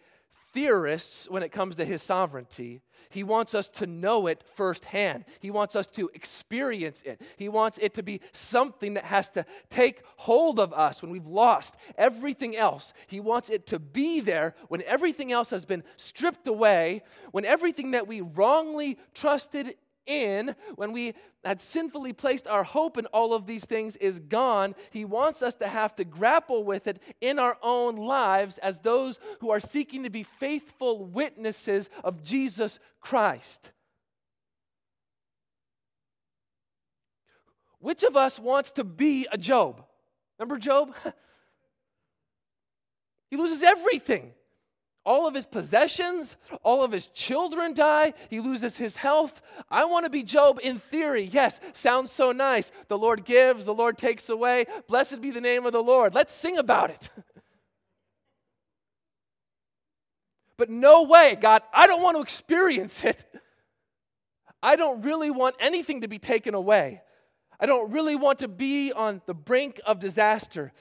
theorists 0.53 1.29
when 1.29 1.43
it 1.43 1.51
comes 1.51 1.75
to 1.75 1.85
his 1.85 2.01
sovereignty. 2.01 2.81
He 3.09 3.23
wants 3.23 3.53
us 3.55 3.69
to 3.69 3.87
know 3.87 4.27
it 4.27 4.43
firsthand. 4.55 5.25
He 5.39 5.51
wants 5.51 5.75
us 5.75 5.87
to 5.87 6.09
experience 6.13 7.01
it. 7.03 7.21
He 7.37 7.49
wants 7.49 7.77
it 7.79 7.95
to 7.95 8.03
be 8.03 8.21
something 8.31 8.93
that 8.93 9.05
has 9.05 9.29
to 9.31 9.45
take 9.69 10.01
hold 10.17 10.59
of 10.59 10.73
us 10.73 11.01
when 11.01 11.11
we've 11.11 11.27
lost 11.27 11.75
everything 11.97 12.55
else. 12.55 12.93
He 13.07 13.19
wants 13.19 13.49
it 13.49 13.67
to 13.67 13.79
be 13.79 14.19
there 14.19 14.55
when 14.67 14.83
everything 14.83 15.31
else 15.31 15.49
has 15.49 15.65
been 15.65 15.83
stripped 15.97 16.47
away, 16.47 17.03
when 17.31 17.45
everything 17.45 17.91
that 17.91 18.07
we 18.07 18.21
wrongly 18.21 18.97
trusted 19.13 19.75
in, 20.05 20.55
when 20.75 20.91
we 20.91 21.13
had 21.43 21.61
sinfully 21.61 22.13
placed 22.13 22.47
our 22.47 22.63
hope 22.63 22.97
in 22.97 23.05
all 23.07 23.33
of 23.33 23.45
these 23.45 23.65
things, 23.65 23.95
is 23.97 24.19
gone. 24.19 24.75
He 24.91 25.05
wants 25.05 25.41
us 25.41 25.55
to 25.55 25.67
have 25.67 25.95
to 25.95 26.03
grapple 26.03 26.63
with 26.63 26.87
it 26.87 27.01
in 27.21 27.39
our 27.39 27.57
own 27.61 27.95
lives 27.95 28.57
as 28.59 28.79
those 28.79 29.19
who 29.39 29.49
are 29.49 29.59
seeking 29.59 30.03
to 30.03 30.09
be 30.09 30.23
faithful 30.23 31.05
witnesses 31.05 31.89
of 32.03 32.23
Jesus 32.23 32.79
Christ. 33.01 33.71
Which 37.79 38.03
of 38.03 38.15
us 38.15 38.39
wants 38.39 38.71
to 38.71 38.85
be 38.85 39.27
a 39.31 39.37
Job? 39.37 39.83
Remember 40.39 40.57
Job? 40.57 40.95
he 43.29 43.35
loses 43.35 43.61
everything. 43.61 44.31
All 45.05 45.27
of 45.27 45.33
his 45.33 45.45
possessions, 45.45 46.37
all 46.63 46.81
of 46.83 46.91
his 46.91 47.07
children 47.09 47.73
die. 47.73 48.13
He 48.29 48.39
loses 48.39 48.77
his 48.77 48.95
health. 48.95 49.41
I 49.69 49.83
want 49.85 50.05
to 50.05 50.09
be 50.09 50.23
Job 50.23 50.59
in 50.63 50.79
theory. 50.79 51.23
Yes, 51.23 51.59
sounds 51.73 52.09
so 52.11 52.31
nice. 52.31 52.71
The 52.87 52.97
Lord 52.97 53.25
gives, 53.25 53.65
the 53.65 53.73
Lord 53.73 53.97
takes 53.97 54.29
away. 54.29 54.65
Blessed 54.87 55.19
be 55.19 55.31
the 55.31 55.41
name 55.41 55.65
of 55.65 55.73
the 55.73 55.83
Lord. 55.83 56.15
Let's 56.15 56.33
sing 56.33 56.57
about 56.57 56.89
it. 56.89 57.09
but 60.57 60.69
no 60.69 61.03
way, 61.03 61.37
God, 61.39 61.63
I 61.73 61.85
don't 61.85 62.01
want 62.01 62.15
to 62.15 62.21
experience 62.21 63.03
it. 63.03 63.25
I 64.61 64.77
don't 64.77 65.01
really 65.01 65.31
want 65.31 65.55
anything 65.59 66.01
to 66.01 66.07
be 66.07 66.19
taken 66.19 66.53
away. 66.53 67.01
I 67.59 67.65
don't 67.65 67.91
really 67.91 68.15
want 68.15 68.39
to 68.39 68.47
be 68.47 68.93
on 68.93 69.21
the 69.25 69.33
brink 69.33 69.81
of 69.85 69.99
disaster. 69.99 70.71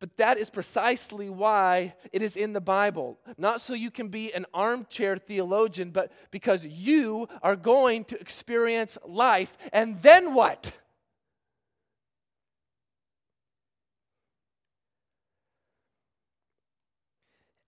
But 0.00 0.16
that 0.18 0.38
is 0.38 0.48
precisely 0.48 1.28
why 1.28 1.94
it 2.12 2.22
is 2.22 2.36
in 2.36 2.52
the 2.52 2.60
Bible. 2.60 3.18
Not 3.36 3.60
so 3.60 3.74
you 3.74 3.90
can 3.90 4.08
be 4.08 4.32
an 4.32 4.46
armchair 4.54 5.16
theologian, 5.16 5.90
but 5.90 6.12
because 6.30 6.64
you 6.64 7.28
are 7.42 7.56
going 7.56 8.04
to 8.04 8.20
experience 8.20 8.96
life. 9.04 9.52
And 9.72 10.00
then 10.00 10.34
what? 10.34 10.72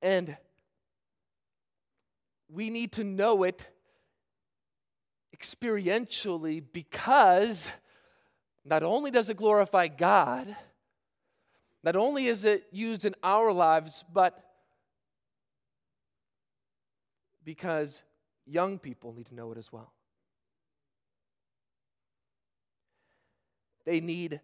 And 0.02 0.36
we 2.48 2.70
need 2.70 2.92
to 2.92 3.04
know 3.04 3.42
it 3.42 3.66
experientially 5.36 6.62
because 6.72 7.70
not 8.64 8.82
only 8.82 9.10
does 9.10 9.30
it 9.30 9.36
glorify 9.36 9.88
God, 9.88 10.56
not 11.82 11.96
only 11.96 12.26
is 12.26 12.44
it 12.44 12.66
used 12.70 13.04
in 13.04 13.14
our 13.22 13.52
lives, 13.52 14.04
but 14.12 14.38
because 17.44 18.02
young 18.46 18.78
people 18.78 19.12
need 19.12 19.26
to 19.26 19.34
know 19.34 19.50
it 19.52 19.58
as 19.58 19.72
well. 19.72 19.92
They 23.86 24.00
need 24.00 24.40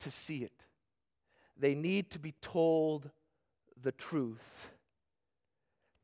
to 0.00 0.10
see 0.10 0.38
it, 0.38 0.64
they 1.58 1.74
need 1.74 2.10
to 2.10 2.18
be 2.18 2.32
told 2.40 3.10
the 3.82 3.92
truth. 3.92 4.68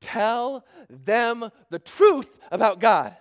Tell 0.00 0.64
them 0.90 1.48
the 1.70 1.78
truth 1.78 2.36
about 2.50 2.80
God. 2.80 3.16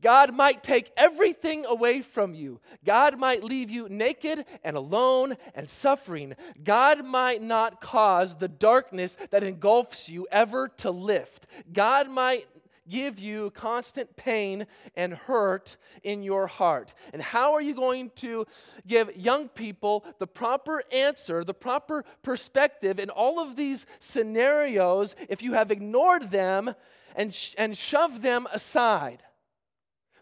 God 0.00 0.32
might 0.32 0.62
take 0.62 0.92
everything 0.96 1.66
away 1.66 2.02
from 2.02 2.34
you. 2.34 2.60
God 2.84 3.18
might 3.18 3.42
leave 3.42 3.70
you 3.70 3.88
naked 3.88 4.44
and 4.62 4.76
alone 4.76 5.36
and 5.54 5.68
suffering. 5.68 6.34
God 6.62 7.04
might 7.04 7.42
not 7.42 7.80
cause 7.80 8.36
the 8.36 8.48
darkness 8.48 9.16
that 9.30 9.42
engulfs 9.42 10.08
you 10.08 10.28
ever 10.30 10.68
to 10.78 10.90
lift. 10.90 11.46
God 11.72 12.08
might 12.08 12.46
give 12.88 13.18
you 13.18 13.50
constant 13.50 14.16
pain 14.16 14.66
and 14.96 15.12
hurt 15.12 15.76
in 16.02 16.22
your 16.22 16.46
heart. 16.46 16.94
And 17.12 17.20
how 17.20 17.54
are 17.54 17.60
you 17.60 17.74
going 17.74 18.10
to 18.16 18.46
give 18.86 19.14
young 19.16 19.48
people 19.48 20.04
the 20.18 20.26
proper 20.26 20.82
answer, 20.92 21.44
the 21.44 21.54
proper 21.54 22.04
perspective 22.22 22.98
in 22.98 23.10
all 23.10 23.40
of 23.40 23.56
these 23.56 23.86
scenarios 23.98 25.16
if 25.28 25.42
you 25.42 25.52
have 25.52 25.70
ignored 25.70 26.30
them 26.30 26.74
and, 27.14 27.34
sh- 27.34 27.54
and 27.58 27.76
shoved 27.76 28.22
them 28.22 28.46
aside? 28.52 29.22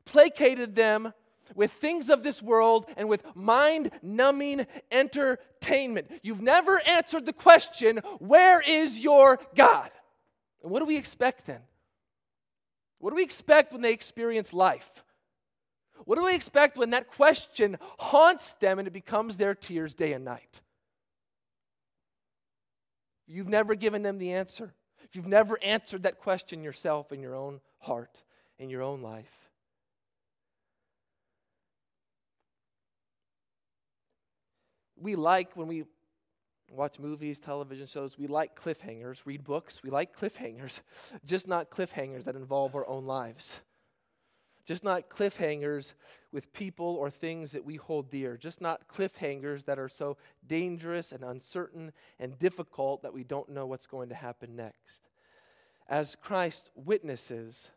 Placated 0.06 0.74
them 0.74 1.12
with 1.54 1.72
things 1.72 2.10
of 2.10 2.22
this 2.22 2.42
world 2.42 2.86
and 2.96 3.08
with 3.08 3.22
mind 3.34 3.90
numbing 4.02 4.66
entertainment. 4.90 6.10
You've 6.22 6.42
never 6.42 6.80
answered 6.86 7.26
the 7.26 7.32
question, 7.32 7.98
Where 8.18 8.60
is 8.60 8.98
your 8.98 9.38
God? 9.54 9.90
And 10.62 10.72
what 10.72 10.80
do 10.80 10.86
we 10.86 10.96
expect 10.96 11.46
then? 11.46 11.60
What 12.98 13.10
do 13.10 13.16
we 13.16 13.22
expect 13.22 13.72
when 13.72 13.82
they 13.82 13.92
experience 13.92 14.52
life? 14.52 15.04
What 16.04 16.16
do 16.16 16.24
we 16.24 16.34
expect 16.34 16.76
when 16.76 16.90
that 16.90 17.08
question 17.08 17.78
haunts 17.98 18.52
them 18.54 18.78
and 18.78 18.88
it 18.88 18.92
becomes 18.92 19.36
their 19.36 19.54
tears 19.54 19.94
day 19.94 20.12
and 20.12 20.24
night? 20.24 20.60
You've 23.26 23.48
never 23.48 23.74
given 23.74 24.02
them 24.02 24.18
the 24.18 24.32
answer. 24.32 24.72
You've 25.12 25.26
never 25.26 25.58
answered 25.62 26.04
that 26.04 26.18
question 26.18 26.62
yourself 26.62 27.12
in 27.12 27.20
your 27.20 27.34
own 27.34 27.60
heart, 27.78 28.22
in 28.58 28.70
your 28.70 28.82
own 28.82 29.02
life. 29.02 29.45
We 35.06 35.14
like 35.14 35.56
when 35.56 35.68
we 35.68 35.84
watch 36.68 36.98
movies, 36.98 37.38
television 37.38 37.86
shows, 37.86 38.18
we 38.18 38.26
like 38.26 38.60
cliffhangers, 38.60 39.22
read 39.24 39.44
books, 39.44 39.80
we 39.84 39.88
like 39.88 40.16
cliffhangers, 40.18 40.80
just 41.24 41.46
not 41.46 41.70
cliffhangers 41.70 42.24
that 42.24 42.34
involve 42.34 42.74
our 42.74 42.84
own 42.88 43.06
lives. 43.06 43.60
Just 44.64 44.82
not 44.82 45.08
cliffhangers 45.08 45.92
with 46.32 46.52
people 46.52 46.96
or 46.96 47.08
things 47.08 47.52
that 47.52 47.64
we 47.64 47.76
hold 47.76 48.10
dear. 48.10 48.36
Just 48.36 48.60
not 48.60 48.88
cliffhangers 48.88 49.64
that 49.66 49.78
are 49.78 49.88
so 49.88 50.16
dangerous 50.44 51.12
and 51.12 51.22
uncertain 51.22 51.92
and 52.18 52.36
difficult 52.40 53.02
that 53.02 53.14
we 53.14 53.22
don't 53.22 53.48
know 53.48 53.64
what's 53.64 53.86
going 53.86 54.08
to 54.08 54.16
happen 54.16 54.56
next. 54.56 55.02
As 55.88 56.16
Christ 56.16 56.68
witnesses, 56.74 57.70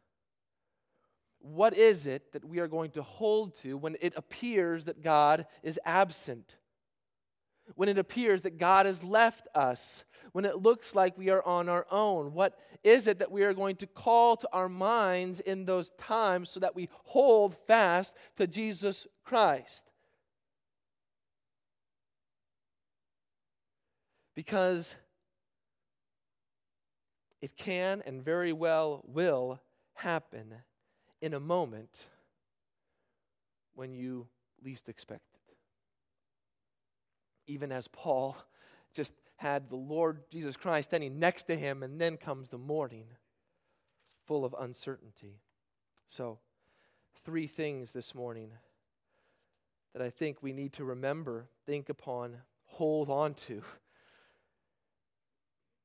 what 1.41 1.77
is 1.77 2.07
it 2.07 2.31
that 2.31 2.43
we 2.43 2.57
are 2.57 2.67
going 2.67 2.89
to 2.91 3.03
hold 3.03 3.53
to 3.57 3.77
when 3.77 3.97
it 4.01 4.13
appears 4.17 4.85
that 4.85 5.03
God 5.03 5.45
is 5.61 5.79
absent? 5.85 6.55
When 7.75 7.89
it 7.89 7.97
appears 7.97 8.41
that 8.43 8.57
God 8.57 8.85
has 8.85 9.03
left 9.03 9.47
us, 9.55 10.03
when 10.31 10.45
it 10.45 10.57
looks 10.57 10.95
like 10.95 11.17
we 11.17 11.29
are 11.29 11.43
on 11.45 11.69
our 11.69 11.85
own? 11.91 12.33
What 12.33 12.57
is 12.83 13.07
it 13.07 13.19
that 13.19 13.31
we 13.31 13.43
are 13.43 13.53
going 13.53 13.75
to 13.77 13.87
call 13.87 14.37
to 14.37 14.49
our 14.53 14.69
minds 14.69 15.39
in 15.39 15.65
those 15.65 15.91
times 15.91 16.49
so 16.49 16.59
that 16.59 16.75
we 16.75 16.89
hold 17.03 17.55
fast 17.67 18.15
to 18.37 18.47
Jesus 18.47 19.07
Christ? 19.23 19.83
Because 24.35 24.95
it 27.41 27.57
can 27.57 28.01
and 28.05 28.23
very 28.23 28.53
well 28.53 29.03
will 29.05 29.59
happen 29.93 30.53
in 31.21 31.33
a 31.33 31.39
moment 31.39 32.05
when 33.75 33.93
you 33.93 34.27
least 34.63 34.89
expect. 34.89 35.28
Even 37.49 37.71
as 37.71 37.87
Paul 37.87 38.37
just 38.93 39.13
had 39.37 39.69
the 39.69 39.75
Lord 39.75 40.21
Jesus 40.29 40.55
Christ 40.55 40.89
standing 40.89 41.17
next 41.17 41.43
to 41.43 41.55
him, 41.55 41.81
and 41.81 41.99
then 41.99 42.15
comes 42.15 42.49
the 42.49 42.57
morning 42.57 43.05
full 44.27 44.45
of 44.45 44.55
uncertainty. 44.59 45.39
So, 46.07 46.37
three 47.25 47.47
things 47.47 47.91
this 47.91 48.13
morning 48.13 48.51
that 49.93 50.03
I 50.03 50.11
think 50.11 50.43
we 50.43 50.53
need 50.53 50.73
to 50.73 50.83
remember, 50.83 51.47
think 51.65 51.89
upon, 51.89 52.35
hold 52.65 53.09
on 53.09 53.33
to 53.33 53.63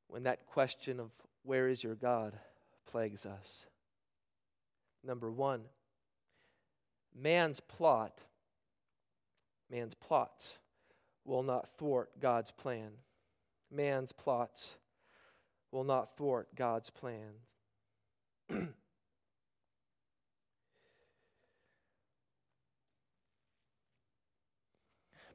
when 0.09 0.25
that 0.25 0.47
question 0.47 1.01
of 1.01 1.11
where 1.45 1.69
is 1.69 1.83
your 1.83 1.95
God 1.95 2.39
plagues 2.87 3.25
us. 3.25 3.65
Number 5.03 5.33
one, 5.33 5.63
man's 7.15 7.61
plot, 7.61 8.19
man's 9.71 9.95
plots 9.95 10.59
will 11.25 11.43
not 11.43 11.69
thwart 11.79 12.11
God's 12.21 12.51
plan. 12.51 12.91
Man's 13.71 14.13
plots 14.13 14.77
will 15.73 15.85
not 15.85 16.17
thwart 16.17 16.49
God's 16.55 16.91
plans. 16.91 17.57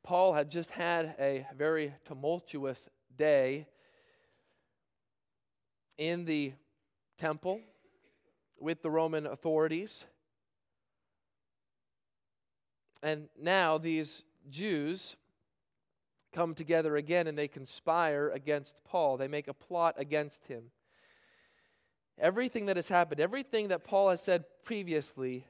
Paul 0.03 0.33
had 0.33 0.49
just 0.49 0.71
had 0.71 1.15
a 1.19 1.45
very 1.55 1.93
tumultuous 2.05 2.89
day 3.15 3.67
in 5.97 6.25
the 6.25 6.53
temple 7.17 7.61
with 8.59 8.81
the 8.81 8.89
Roman 8.89 9.27
authorities. 9.27 10.05
And 13.03 13.29
now 13.39 13.77
these 13.77 14.23
Jews 14.49 15.15
come 16.33 16.53
together 16.53 16.95
again 16.95 17.27
and 17.27 17.37
they 17.37 17.47
conspire 17.47 18.29
against 18.29 18.75
Paul. 18.85 19.17
They 19.17 19.27
make 19.27 19.47
a 19.47 19.53
plot 19.53 19.95
against 19.97 20.45
him. 20.45 20.63
Everything 22.19 22.65
that 22.67 22.75
has 22.75 22.89
happened, 22.89 23.19
everything 23.19 23.69
that 23.69 23.83
Paul 23.83 24.09
has 24.09 24.21
said 24.21 24.43
previously, 24.63 25.45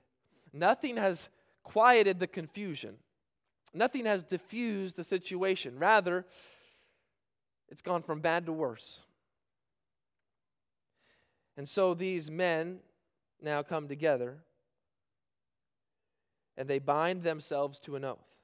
nothing 0.53 0.97
has 0.97 1.29
quieted 1.63 2.19
the 2.19 2.27
confusion. 2.27 2.95
Nothing 3.73 4.05
has 4.05 4.23
diffused 4.23 4.95
the 4.95 5.03
situation. 5.03 5.77
Rather, 5.77 6.25
it's 7.69 7.81
gone 7.81 8.01
from 8.01 8.19
bad 8.21 8.45
to 8.45 8.53
worse. 8.53 9.03
And 11.57 11.67
so 11.67 11.93
these 11.93 12.31
men 12.31 12.79
now 13.41 13.63
come 13.63 13.87
together 13.87 14.37
and 16.57 16.67
they 16.67 16.79
bind 16.79 17.23
themselves 17.23 17.79
to 17.81 17.95
an 17.95 18.05
oath. 18.05 18.38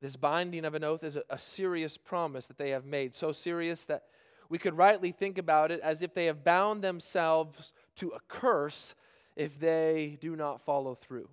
This 0.00 0.16
binding 0.16 0.64
of 0.64 0.74
an 0.74 0.84
oath 0.84 1.02
is 1.02 1.16
a, 1.16 1.22
a, 1.28 1.38
serious 1.38 1.96
promise 1.96 2.46
that 2.46 2.58
they 2.58 2.70
have 2.70 2.84
made, 2.84 3.14
so 3.14 3.32
serious 3.32 3.84
that 3.86 4.04
we 4.48 4.58
could 4.58 4.76
rightly 4.76 5.12
think 5.12 5.38
about 5.38 5.70
it 5.72 5.80
as 5.80 6.02
if 6.02 6.14
they 6.14 6.26
have 6.26 6.44
bound 6.44 6.82
themselves 6.82 7.72
to 7.96 8.10
a 8.10 8.20
curse 8.28 8.94
if 9.36 9.58
they 9.58 10.16
do 10.20 10.36
not 10.36 10.60
follow 10.60 10.94
through. 10.94 11.28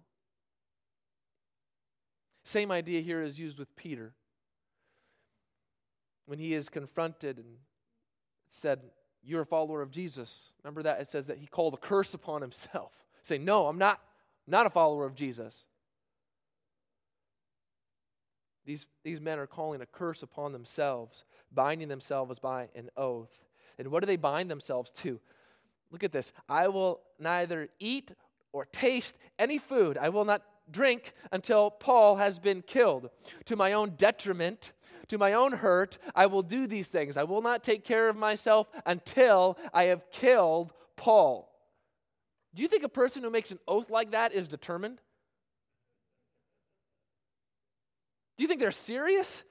Same 2.43 2.71
idea 2.71 3.01
here 3.01 3.23
is 3.23 3.39
used 3.39 3.57
with 3.57 3.75
Peter. 3.75 4.13
When 6.25 6.39
he 6.39 6.53
is 6.53 6.69
confronted 6.69 7.37
and 7.37 7.57
said, 8.49 8.81
You're 9.23 9.41
a 9.41 9.45
follower 9.45 9.81
of 9.81 9.91
Jesus. 9.91 10.51
Remember 10.63 10.83
that? 10.83 10.99
It 11.01 11.09
says 11.09 11.27
that 11.27 11.37
he 11.37 11.47
called 11.47 11.73
a 11.73 11.77
curse 11.77 12.13
upon 12.13 12.41
himself. 12.41 12.93
saying, 13.21 13.45
No, 13.45 13.67
I'm 13.67 13.77
not, 13.77 14.01
not 14.47 14.65
a 14.65 14.69
follower 14.69 15.05
of 15.05 15.15
Jesus. 15.15 15.65
These, 18.65 18.87
these 19.03 19.21
men 19.21 19.39
are 19.39 19.47
calling 19.47 19.81
a 19.81 19.85
curse 19.85 20.23
upon 20.23 20.51
themselves, 20.51 21.23
binding 21.53 21.87
themselves 21.87 22.39
by 22.39 22.69
an 22.75 22.89
oath. 22.97 23.29
And 23.77 23.89
what 23.89 23.99
do 23.99 24.07
they 24.07 24.15
bind 24.15 24.49
themselves 24.49 24.91
to? 24.91 25.19
Look 25.91 26.03
at 26.03 26.11
this. 26.11 26.33
I 26.49 26.67
will 26.67 27.01
neither 27.19 27.69
eat 27.79 28.11
or 28.51 28.65
taste 28.65 29.17
any 29.37 29.57
food. 29.57 29.97
I 29.97 30.09
will 30.09 30.25
not 30.25 30.41
drink 30.71 31.13
until 31.31 31.69
Paul 31.69 32.15
has 32.15 32.39
been 32.39 32.63
killed. 32.63 33.09
To 33.45 33.55
my 33.55 33.73
own 33.73 33.91
detriment, 33.97 34.71
to 35.09 35.17
my 35.17 35.33
own 35.33 35.51
hurt, 35.51 35.99
I 36.15 36.25
will 36.25 36.41
do 36.41 36.65
these 36.65 36.87
things. 36.87 37.17
I 37.17 37.23
will 37.23 37.41
not 37.41 37.63
take 37.63 37.83
care 37.83 38.09
of 38.09 38.15
myself 38.15 38.67
until 38.85 39.59
I 39.73 39.83
have 39.85 40.09
killed 40.09 40.73
Paul. 40.95 41.51
Do 42.55 42.61
you 42.61 42.67
think 42.67 42.83
a 42.83 42.89
person 42.89 43.21
who 43.21 43.29
makes 43.29 43.51
an 43.51 43.59
oath 43.67 43.89
like 43.89 44.11
that 44.11 44.33
is 44.33 44.47
determined? 44.47 45.01
Do 48.37 48.43
you 48.43 48.47
think 48.47 48.59
they're 48.59 48.71
serious? 48.71 49.43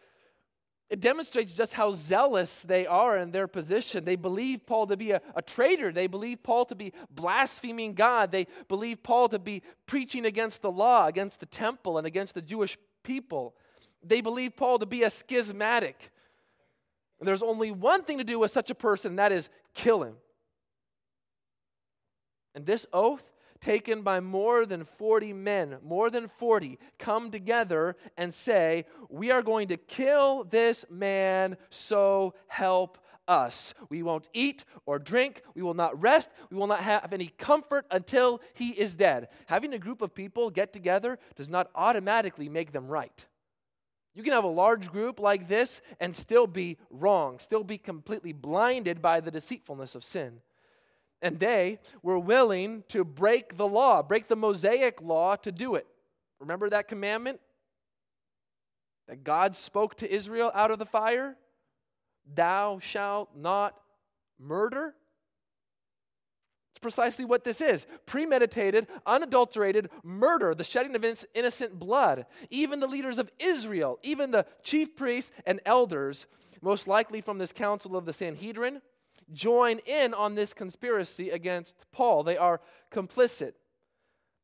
It 0.90 1.00
demonstrates 1.00 1.52
just 1.52 1.72
how 1.72 1.92
zealous 1.92 2.62
they 2.62 2.86
are 2.86 3.16
in 3.16 3.30
their 3.30 3.48
position. 3.48 4.04
They 4.04 4.16
believe 4.16 4.66
Paul 4.66 4.86
to 4.88 4.96
be 4.96 5.12
a, 5.12 5.22
a, 5.34 5.40
traitor. 5.40 5.90
They 5.92 6.06
believe 6.06 6.42
Paul 6.42 6.66
to 6.66 6.74
be 6.74 6.92
blaspheming 7.10 7.94
God. 7.94 8.30
They 8.30 8.46
believe 8.68 9.02
Paul 9.02 9.28
to 9.30 9.38
be 9.38 9.62
preaching 9.86 10.26
against 10.26 10.60
the 10.60 10.70
law, 10.70 11.06
against 11.06 11.40
the 11.40 11.46
temple, 11.46 11.96
and 11.96 12.06
against 12.06 12.34
the 12.34 12.42
Jewish 12.42 12.76
people. 13.02 13.56
They 14.02 14.20
believe 14.20 14.56
Paul 14.56 14.78
to 14.78 14.86
be 14.86 15.02
a 15.02 15.10
schismatic. 15.10 16.10
There's 17.20 17.42
only 17.42 17.70
one 17.70 18.02
thing 18.02 18.18
to 18.18 18.24
do 18.24 18.38
with 18.38 18.50
such 18.50 18.70
a 18.70 18.74
person, 18.74 19.12
and 19.12 19.18
that 19.18 19.32
is 19.32 19.48
kill 19.74 20.02
him. 20.02 20.16
And 22.54 22.66
this 22.66 22.86
oath 22.92 23.24
taken 23.64 24.02
by 24.02 24.20
more 24.20 24.66
than 24.66 24.84
40 24.84 25.32
men, 25.32 25.78
more 25.82 26.10
than 26.10 26.28
40, 26.28 26.78
come 26.98 27.30
together 27.30 27.96
and 28.16 28.32
say, 28.32 28.84
We 29.08 29.30
are 29.30 29.42
going 29.42 29.68
to 29.68 29.76
kill 29.78 30.44
this 30.44 30.84
man, 30.90 31.56
so 31.70 32.34
help 32.46 32.98
us. 33.26 33.72
We 33.88 34.02
won't 34.02 34.28
eat 34.34 34.64
or 34.84 34.98
drink. 34.98 35.42
We 35.54 35.62
will 35.62 35.74
not 35.74 36.00
rest. 36.00 36.28
We 36.50 36.58
will 36.58 36.66
not 36.66 36.80
have 36.80 37.12
any 37.12 37.28
comfort 37.38 37.86
until 37.90 38.42
he 38.52 38.70
is 38.70 38.94
dead. 38.94 39.28
Having 39.46 39.72
a 39.72 39.78
group 39.78 40.02
of 40.02 40.14
people 40.14 40.50
get 40.50 40.74
together 40.74 41.18
does 41.34 41.48
not 41.48 41.70
automatically 41.74 42.50
make 42.50 42.72
them 42.72 42.86
right. 42.86 43.24
You 44.14 44.22
can 44.22 44.34
have 44.34 44.44
a 44.44 44.48
large 44.48 44.92
group 44.92 45.18
like 45.18 45.48
this 45.48 45.80
and 45.98 46.14
still 46.14 46.46
be 46.46 46.76
wrong, 46.90 47.38
still 47.38 47.64
be 47.64 47.78
completely 47.78 48.32
blinded 48.32 49.00
by 49.00 49.20
the 49.20 49.30
deceitfulness 49.30 49.94
of 49.94 50.04
sin 50.04 50.42
and 51.22 51.38
they 51.38 51.78
were 52.02 52.18
willing 52.18 52.84
to 52.88 53.04
break 53.04 53.56
the 53.56 53.66
law, 53.66 54.02
break 54.02 54.28
the 54.28 54.36
Mosaic 54.36 55.00
law 55.00 55.36
to 55.36 55.50
do 55.52 55.74
it. 55.74 55.86
Remember 56.40 56.68
that 56.70 56.88
commandment 56.88 57.40
that 59.08 59.24
God 59.24 59.56
spoke 59.56 59.96
to 59.96 60.12
Israel 60.12 60.50
out 60.54 60.70
of 60.70 60.78
the 60.78 60.86
fire? 60.86 61.36
Thou 62.34 62.78
shalt 62.78 63.30
not 63.36 63.78
murder? 64.38 64.94
It's 66.72 66.80
precisely 66.80 67.24
what 67.24 67.44
this 67.44 67.60
is 67.60 67.86
premeditated, 68.04 68.88
unadulterated 69.06 69.90
murder, 70.02 70.54
the 70.54 70.64
shedding 70.64 70.96
of 70.96 71.04
innocent 71.34 71.78
blood. 71.78 72.26
Even 72.50 72.80
the 72.80 72.88
leaders 72.88 73.18
of 73.18 73.30
Israel, 73.38 73.98
even 74.02 74.32
the 74.32 74.44
chief 74.62 74.96
priests 74.96 75.30
and 75.46 75.60
elders, 75.64 76.26
most 76.60 76.88
likely 76.88 77.20
from 77.20 77.38
this 77.38 77.52
council 77.52 77.96
of 77.96 78.06
the 78.06 78.12
Sanhedrin, 78.12 78.82
join 79.32 79.78
in 79.80 80.14
on 80.14 80.34
this 80.34 80.52
conspiracy 80.54 81.30
against 81.30 81.74
Paul. 81.92 82.22
They 82.22 82.36
are 82.36 82.60
complicit. 82.90 83.52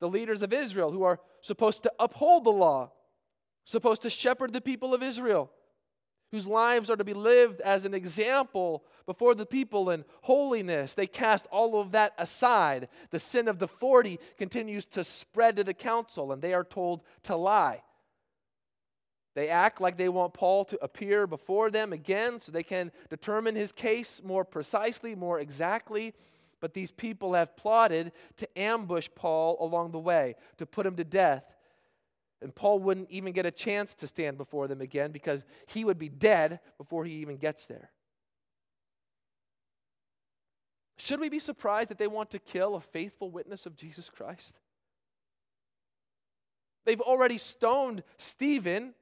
The 0.00 0.08
leaders 0.08 0.42
of 0.42 0.52
Israel, 0.52 0.92
who 0.92 1.02
are 1.02 1.20
supposed 1.42 1.82
to 1.82 1.92
uphold 1.98 2.44
the 2.44 2.50
law, 2.50 2.92
supposed 3.64 4.02
to 4.02 4.10
shepherd 4.10 4.52
the 4.52 4.60
people 4.60 4.94
of 4.94 5.02
Israel, 5.02 5.50
whose 6.30 6.46
lives 6.46 6.90
are 6.90 6.96
to 6.96 7.04
be 7.04 7.14
lived 7.14 7.60
as 7.60 7.84
an 7.84 7.92
example 7.92 8.84
before 9.04 9.34
the 9.34 9.46
people 9.46 9.90
in 9.90 10.04
holiness. 10.22 10.94
They 10.94 11.06
cast 11.06 11.46
all 11.50 11.80
of 11.80 11.92
that 11.92 12.14
aside. 12.18 12.88
The 13.10 13.18
sin 13.18 13.48
of 13.48 13.58
the 13.58 13.68
40 13.68 14.18
continues 14.38 14.86
to 14.86 15.04
spread 15.04 15.56
to 15.56 15.64
the 15.64 15.74
council, 15.74 16.32
and 16.32 16.40
they 16.40 16.54
are 16.54 16.64
told 16.64 17.02
to 17.24 17.36
lie. 17.36 17.82
They 19.34 19.48
act 19.48 19.80
like 19.80 19.96
they 19.96 20.08
want 20.08 20.34
Paul 20.34 20.64
to 20.66 20.78
appear 20.82 21.26
before 21.26 21.70
them 21.70 21.92
again 21.92 22.40
so 22.40 22.50
they 22.50 22.62
can 22.62 22.90
determine 23.08 23.54
his 23.54 23.72
case 23.72 24.20
more 24.24 24.44
precisely, 24.44 25.14
more 25.14 25.38
exactly. 25.38 26.14
But 26.60 26.74
these 26.74 26.90
people 26.90 27.34
have 27.34 27.56
plotted 27.56 28.12
to 28.38 28.58
ambush 28.58 29.08
Paul 29.14 29.56
along 29.60 29.92
the 29.92 29.98
way, 29.98 30.34
to 30.58 30.66
put 30.66 30.84
him 30.84 30.96
to 30.96 31.04
death. 31.04 31.44
And 32.42 32.54
Paul 32.54 32.80
wouldn't 32.80 33.10
even 33.10 33.32
get 33.32 33.46
a 33.46 33.50
chance 33.50 33.94
to 33.96 34.06
stand 34.06 34.36
before 34.36 34.66
them 34.66 34.80
again 34.80 35.12
because 35.12 35.44
he 35.66 35.84
would 35.84 35.98
be 35.98 36.08
dead 36.08 36.60
before 36.78 37.04
he 37.04 37.14
even 37.14 37.36
gets 37.36 37.66
there. 37.66 37.90
Should 40.98 41.20
we 41.20 41.28
be 41.28 41.38
surprised 41.38 41.90
that 41.90 41.98
they 41.98 42.06
want 42.06 42.30
to 42.30 42.38
kill 42.38 42.74
a 42.74 42.80
faithful 42.80 43.30
witness 43.30 43.64
of 43.64 43.76
Jesus 43.76 44.10
Christ? 44.10 44.58
They've 46.84 47.00
already 47.00 47.38
stoned 47.38 48.02
Stephen 48.16 48.94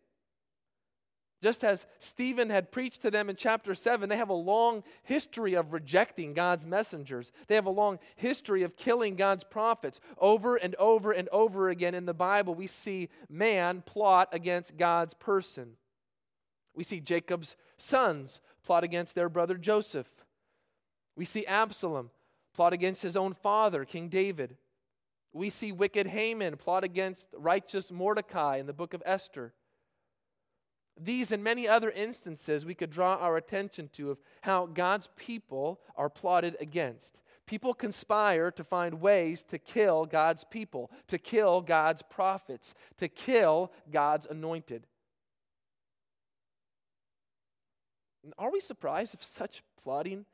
Just 1.41 1.63
as 1.63 1.87
Stephen 2.01 2.51
had 2.51 2.73
preached 2.73 3.03
to 3.03 3.11
them 3.11 3.31
in 3.31 3.37
chapter 3.37 3.75
7, 3.75 4.09
they 4.09 4.17
have 4.17 4.29
a 4.29 4.35
long 4.35 4.83
history 5.05 5.55
of 5.55 5.73
rejecting 5.73 6.35
God's 6.35 6.67
messengers. 6.67 7.31
They 7.47 7.55
have 7.55 7.67
a 7.67 7.71
long 7.71 8.01
history 8.17 8.65
of 8.65 8.77
killing 8.77 9.15
God's 9.15 9.45
prophets. 9.45 10.01
Over 10.19 10.57
and 10.57 10.75
over 10.77 11.13
and 11.13 11.29
over 11.29 11.69
again 11.69 11.95
in 11.95 12.07
the 12.07 12.15
Bible, 12.15 12.57
we 12.57 12.67
see 12.67 13.09
man 13.29 13.83
plot 13.87 14.29
against 14.33 14.77
God's 14.77 15.15
person. 15.15 15.75
We 16.75 16.83
see 16.83 16.99
Jacob's 17.01 17.55
sons 17.77 18.41
plot 18.65 18.83
against 18.83 19.15
their 19.15 19.29
brother 19.29 19.57
Joseph. 19.57 20.09
We 21.17 21.25
see 21.25 21.47
Absalom 21.47 22.11
plot 22.55 22.73
against 22.73 23.03
his 23.03 23.17
own 23.17 23.33
father, 23.33 23.85
King 23.85 24.09
David. 24.09 24.57
We 25.33 25.51
see 25.51 25.71
wicked 25.71 26.09
Haman 26.09 26.57
plot 26.57 26.83
against 26.83 27.29
righteous 27.37 27.93
Mordecai 27.93 28.57
in 28.57 28.67
the 28.67 28.73
book 28.73 28.95
of 28.95 29.03
Esther. 29.07 29.53
These 31.01 31.33
and 31.33 31.45
many 31.45 31.69
other 31.69 31.91
instances 31.91 32.67
we 32.67 32.75
could 32.75 32.91
draw 32.91 33.17
our 33.17 33.37
attention 33.37 33.89
to 33.93 34.11
of 34.11 34.19
how 34.43 34.67
God's 34.67 35.09
people 35.17 35.81
are 35.97 36.11
plotted 36.11 36.57
against. 36.61 37.21
People 37.47 37.73
conspire 37.73 38.51
to 38.51 38.65
find 38.65 39.01
ways 39.01 39.43
to 39.45 39.59
kill 39.59 40.05
God's 40.07 40.45
people, 40.45 40.91
to 41.07 41.17
kill 41.19 41.61
God's 41.61 42.03
prophets, 42.03 42.75
to 42.99 43.09
kill 43.09 43.73
God's 43.91 44.27
anointed. 44.27 44.87
Are 48.37 48.53
we 48.53 48.61
surprised 48.61 49.15
if 49.15 49.23
such 49.23 49.63
plotting 49.83 50.27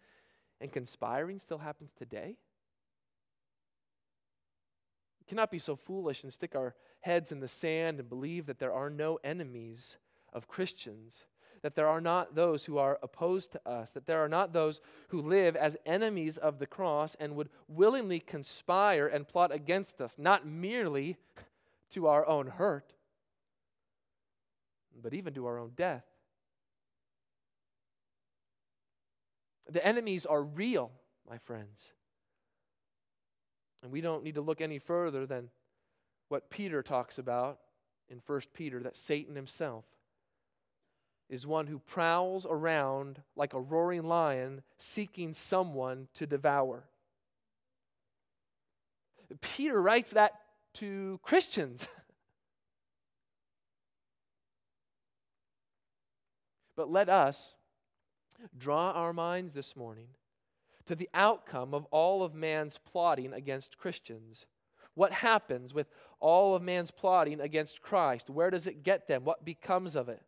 and 0.60 0.72
conspiring 0.72 1.38
still 1.38 1.58
happens 1.58 1.92
today? 1.92 2.36
We 5.20 5.24
cannot 5.28 5.50
be 5.50 5.58
so 5.58 5.76
foolish 5.76 6.24
and 6.24 6.32
stick 6.32 6.56
our 6.56 6.74
heads 7.00 7.30
in 7.30 7.40
the 7.40 7.48
sand 7.48 8.00
and 8.00 8.08
believe 8.08 8.46
that 8.46 8.58
there 8.58 8.72
are 8.72 8.90
no 8.90 9.18
enemies 9.22 9.98
of 10.34 10.48
Christians, 10.48 11.24
that 11.62 11.74
there 11.74 11.88
are 11.88 12.00
not 12.00 12.34
those 12.34 12.64
who 12.64 12.76
are 12.76 12.98
opposed 13.02 13.52
to 13.52 13.68
us, 13.68 13.92
that 13.92 14.06
there 14.06 14.22
are 14.22 14.28
not 14.28 14.52
those 14.52 14.80
who 15.08 15.22
live 15.22 15.56
as 15.56 15.76
enemies 15.86 16.36
of 16.36 16.58
the 16.58 16.66
cross 16.66 17.14
and 17.18 17.36
would 17.36 17.48
willingly 17.68 18.20
conspire 18.20 19.06
and 19.06 19.26
plot 19.26 19.52
against 19.52 20.00
us, 20.00 20.16
not 20.18 20.46
merely 20.46 21.16
to 21.90 22.06
our 22.06 22.26
own 22.26 22.48
hurt, 22.48 22.92
but 25.02 25.14
even 25.14 25.32
to 25.34 25.46
our 25.46 25.58
own 25.58 25.72
death. 25.74 26.04
The 29.70 29.84
enemies 29.86 30.26
are 30.26 30.42
real, 30.42 30.90
my 31.28 31.38
friends. 31.38 31.92
And 33.82 33.90
we 33.90 34.00
don't 34.00 34.24
need 34.24 34.34
to 34.34 34.40
look 34.42 34.60
any 34.60 34.78
further 34.78 35.26
than 35.26 35.50
what 36.28 36.50
Peter 36.50 36.82
talks 36.82 37.18
about 37.18 37.60
in 38.08 38.20
1 38.26 38.40
Peter 38.52 38.82
that 38.82 38.96
Satan 38.96 39.34
himself 39.34 39.84
is 41.28 41.46
one 41.46 41.66
who 41.66 41.78
prowls 41.78 42.46
around 42.48 43.22
like 43.36 43.54
a 43.54 43.60
roaring 43.60 44.04
lion 44.04 44.62
seeking 44.78 45.32
someone 45.32 46.08
to 46.14 46.26
devour. 46.26 46.84
Peter 49.40 49.80
writes 49.80 50.12
that 50.12 50.32
to 50.74 51.18
Christians. 51.22 51.88
but 56.76 56.90
let 56.90 57.08
us 57.08 57.54
draw 58.56 58.92
our 58.92 59.12
minds 59.12 59.54
this 59.54 59.76
morning 59.76 60.08
to 60.86 60.94
the 60.94 61.08
outcome 61.14 61.72
of 61.72 61.86
all 61.86 62.22
of 62.22 62.34
man's 62.34 62.78
plotting 62.78 63.32
against 63.32 63.78
Christians. 63.78 64.46
What 64.94 65.12
happens 65.12 65.72
with 65.72 65.88
all 66.20 66.54
of 66.54 66.62
man's 66.62 66.90
plotting 66.90 67.40
against 67.40 67.80
Christ? 67.80 68.30
Where 68.30 68.50
does 68.50 68.66
it 68.66 68.82
get 68.82 69.08
them? 69.08 69.24
What 69.24 69.44
becomes 69.44 69.96
of 69.96 70.08
it? 70.08 70.22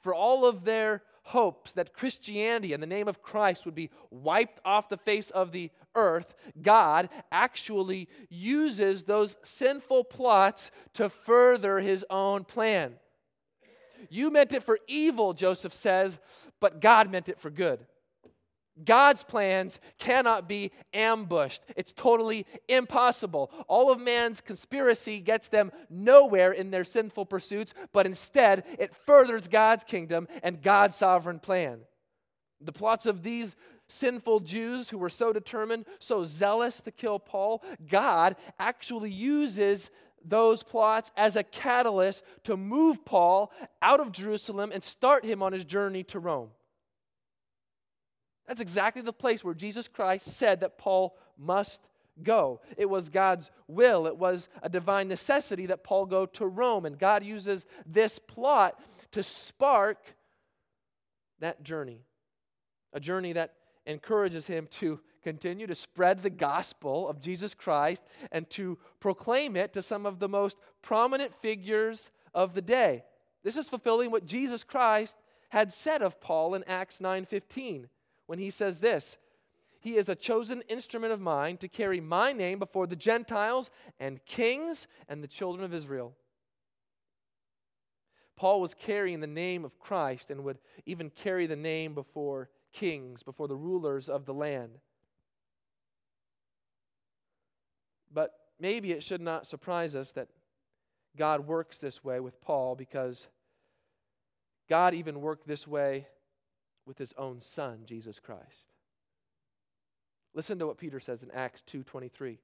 For 0.00 0.14
all 0.14 0.44
of 0.44 0.64
their 0.64 1.02
hopes 1.24 1.72
that 1.72 1.92
Christianity 1.92 2.72
and 2.72 2.82
the 2.82 2.86
name 2.86 3.06
of 3.06 3.22
Christ 3.22 3.66
would 3.66 3.74
be 3.74 3.90
wiped 4.10 4.60
off 4.64 4.88
the 4.88 4.96
face 4.96 5.30
of 5.30 5.52
the 5.52 5.70
earth, 5.94 6.34
God 6.62 7.10
actually 7.30 8.08
uses 8.30 9.02
those 9.02 9.36
sinful 9.42 10.04
plots 10.04 10.70
to 10.94 11.08
further 11.08 11.80
his 11.80 12.04
own 12.08 12.44
plan. 12.44 12.94
You 14.08 14.30
meant 14.30 14.52
it 14.52 14.62
for 14.62 14.78
evil, 14.86 15.34
Joseph 15.34 15.74
says, 15.74 16.18
but 16.60 16.80
God 16.80 17.10
meant 17.10 17.28
it 17.28 17.40
for 17.40 17.50
good. 17.50 17.84
God's 18.84 19.24
plans 19.24 19.80
cannot 19.98 20.48
be 20.48 20.72
ambushed. 20.92 21.62
It's 21.76 21.92
totally 21.92 22.46
impossible. 22.68 23.50
All 23.66 23.90
of 23.90 24.00
man's 24.00 24.40
conspiracy 24.40 25.20
gets 25.20 25.48
them 25.48 25.72
nowhere 25.90 26.52
in 26.52 26.70
their 26.70 26.84
sinful 26.84 27.26
pursuits, 27.26 27.74
but 27.92 28.06
instead 28.06 28.64
it 28.78 28.94
furthers 28.94 29.48
God's 29.48 29.84
kingdom 29.84 30.28
and 30.42 30.62
God's 30.62 30.96
sovereign 30.96 31.40
plan. 31.40 31.80
The 32.60 32.72
plots 32.72 33.06
of 33.06 33.22
these 33.22 33.56
sinful 33.88 34.40
Jews 34.40 34.90
who 34.90 34.98
were 34.98 35.08
so 35.08 35.32
determined, 35.32 35.86
so 35.98 36.22
zealous 36.22 36.80
to 36.82 36.90
kill 36.90 37.18
Paul, 37.18 37.62
God 37.88 38.36
actually 38.58 39.10
uses 39.10 39.90
those 40.24 40.62
plots 40.62 41.10
as 41.16 41.36
a 41.36 41.42
catalyst 41.42 42.24
to 42.44 42.56
move 42.56 43.04
Paul 43.04 43.52
out 43.80 44.00
of 44.00 44.12
Jerusalem 44.12 44.70
and 44.72 44.82
start 44.82 45.24
him 45.24 45.42
on 45.42 45.52
his 45.52 45.64
journey 45.64 46.02
to 46.04 46.18
Rome. 46.18 46.50
That's 48.48 48.62
exactly 48.62 49.02
the 49.02 49.12
place 49.12 49.44
where 49.44 49.54
Jesus 49.54 49.86
Christ 49.86 50.26
said 50.26 50.60
that 50.60 50.78
Paul 50.78 51.16
must 51.36 51.82
go. 52.22 52.60
It 52.78 52.86
was 52.86 53.10
God's 53.10 53.50
will, 53.68 54.06
it 54.06 54.16
was 54.16 54.48
a 54.62 54.68
divine 54.68 55.06
necessity 55.06 55.66
that 55.66 55.84
Paul 55.84 56.06
go 56.06 56.26
to 56.26 56.46
Rome. 56.46 56.86
And 56.86 56.98
God 56.98 57.22
uses 57.22 57.66
this 57.86 58.18
plot 58.18 58.80
to 59.12 59.22
spark 59.22 59.98
that 61.40 61.62
journey. 61.62 62.02
A 62.94 63.00
journey 63.00 63.34
that 63.34 63.52
encourages 63.86 64.46
him 64.46 64.66
to 64.70 64.98
continue 65.22 65.66
to 65.66 65.74
spread 65.74 66.22
the 66.22 66.30
gospel 66.30 67.06
of 67.06 67.20
Jesus 67.20 67.52
Christ 67.52 68.02
and 68.32 68.48
to 68.50 68.78
proclaim 68.98 69.56
it 69.56 69.74
to 69.74 69.82
some 69.82 70.06
of 70.06 70.18
the 70.18 70.28
most 70.28 70.56
prominent 70.80 71.34
figures 71.34 72.10
of 72.34 72.54
the 72.54 72.62
day. 72.62 73.04
This 73.44 73.58
is 73.58 73.68
fulfilling 73.68 74.10
what 74.10 74.26
Jesus 74.26 74.64
Christ 74.64 75.16
had 75.50 75.70
said 75.70 76.02
of 76.02 76.20
Paul 76.20 76.54
in 76.54 76.64
Acts 76.64 76.98
9:15 77.00 77.88
when 78.28 78.38
he 78.38 78.50
says 78.50 78.78
this 78.78 79.16
He 79.80 79.96
is 79.96 80.08
a 80.08 80.14
chosen 80.14 80.62
instrument 80.68 81.12
of 81.12 81.20
mine 81.20 81.56
to 81.56 81.66
carry 81.66 81.98
my 81.98 82.32
name 82.32 82.60
before 82.60 82.86
the 82.86 82.94
Gentiles 82.94 83.70
and 83.98 84.24
kings 84.26 84.86
and 85.08 85.24
the 85.24 85.28
children 85.28 85.64
of 85.64 85.74
Israel. 85.74 86.12
Paul 88.36 88.60
was 88.60 88.74
carrying 88.74 89.18
the 89.18 89.26
name 89.26 89.64
of 89.64 89.80
Christ 89.80 90.30
and 90.30 90.44
would 90.44 90.58
even 90.86 91.10
carry 91.10 91.46
the 91.46 91.56
name 91.56 91.94
before 91.94 92.50
kings, 92.72 93.24
before 93.24 93.48
the 93.48 93.56
rulers 93.56 94.08
of 94.08 94.26
the 94.26 94.34
land. 94.34 94.78
But 98.12 98.32
maybe 98.60 98.92
it 98.92 99.02
should 99.02 99.20
not 99.20 99.46
surprise 99.46 99.96
us 99.96 100.12
that 100.12 100.28
God 101.16 101.48
works 101.48 101.78
this 101.78 102.04
way 102.04 102.20
with 102.20 102.40
Paul 102.40 102.76
because 102.76 103.26
God 104.68 104.94
even 104.94 105.20
worked 105.20 105.48
this 105.48 105.66
way 105.66 106.06
with 106.88 106.98
his 106.98 107.12
own 107.18 107.40
son, 107.40 107.82
Jesus 107.84 108.18
Christ. 108.18 108.72
Listen 110.34 110.58
to 110.58 110.66
what 110.66 110.78
Peter 110.78 110.98
says 110.98 111.22
in 111.22 111.30
Acts 111.30 111.62
2:23. 111.62 112.40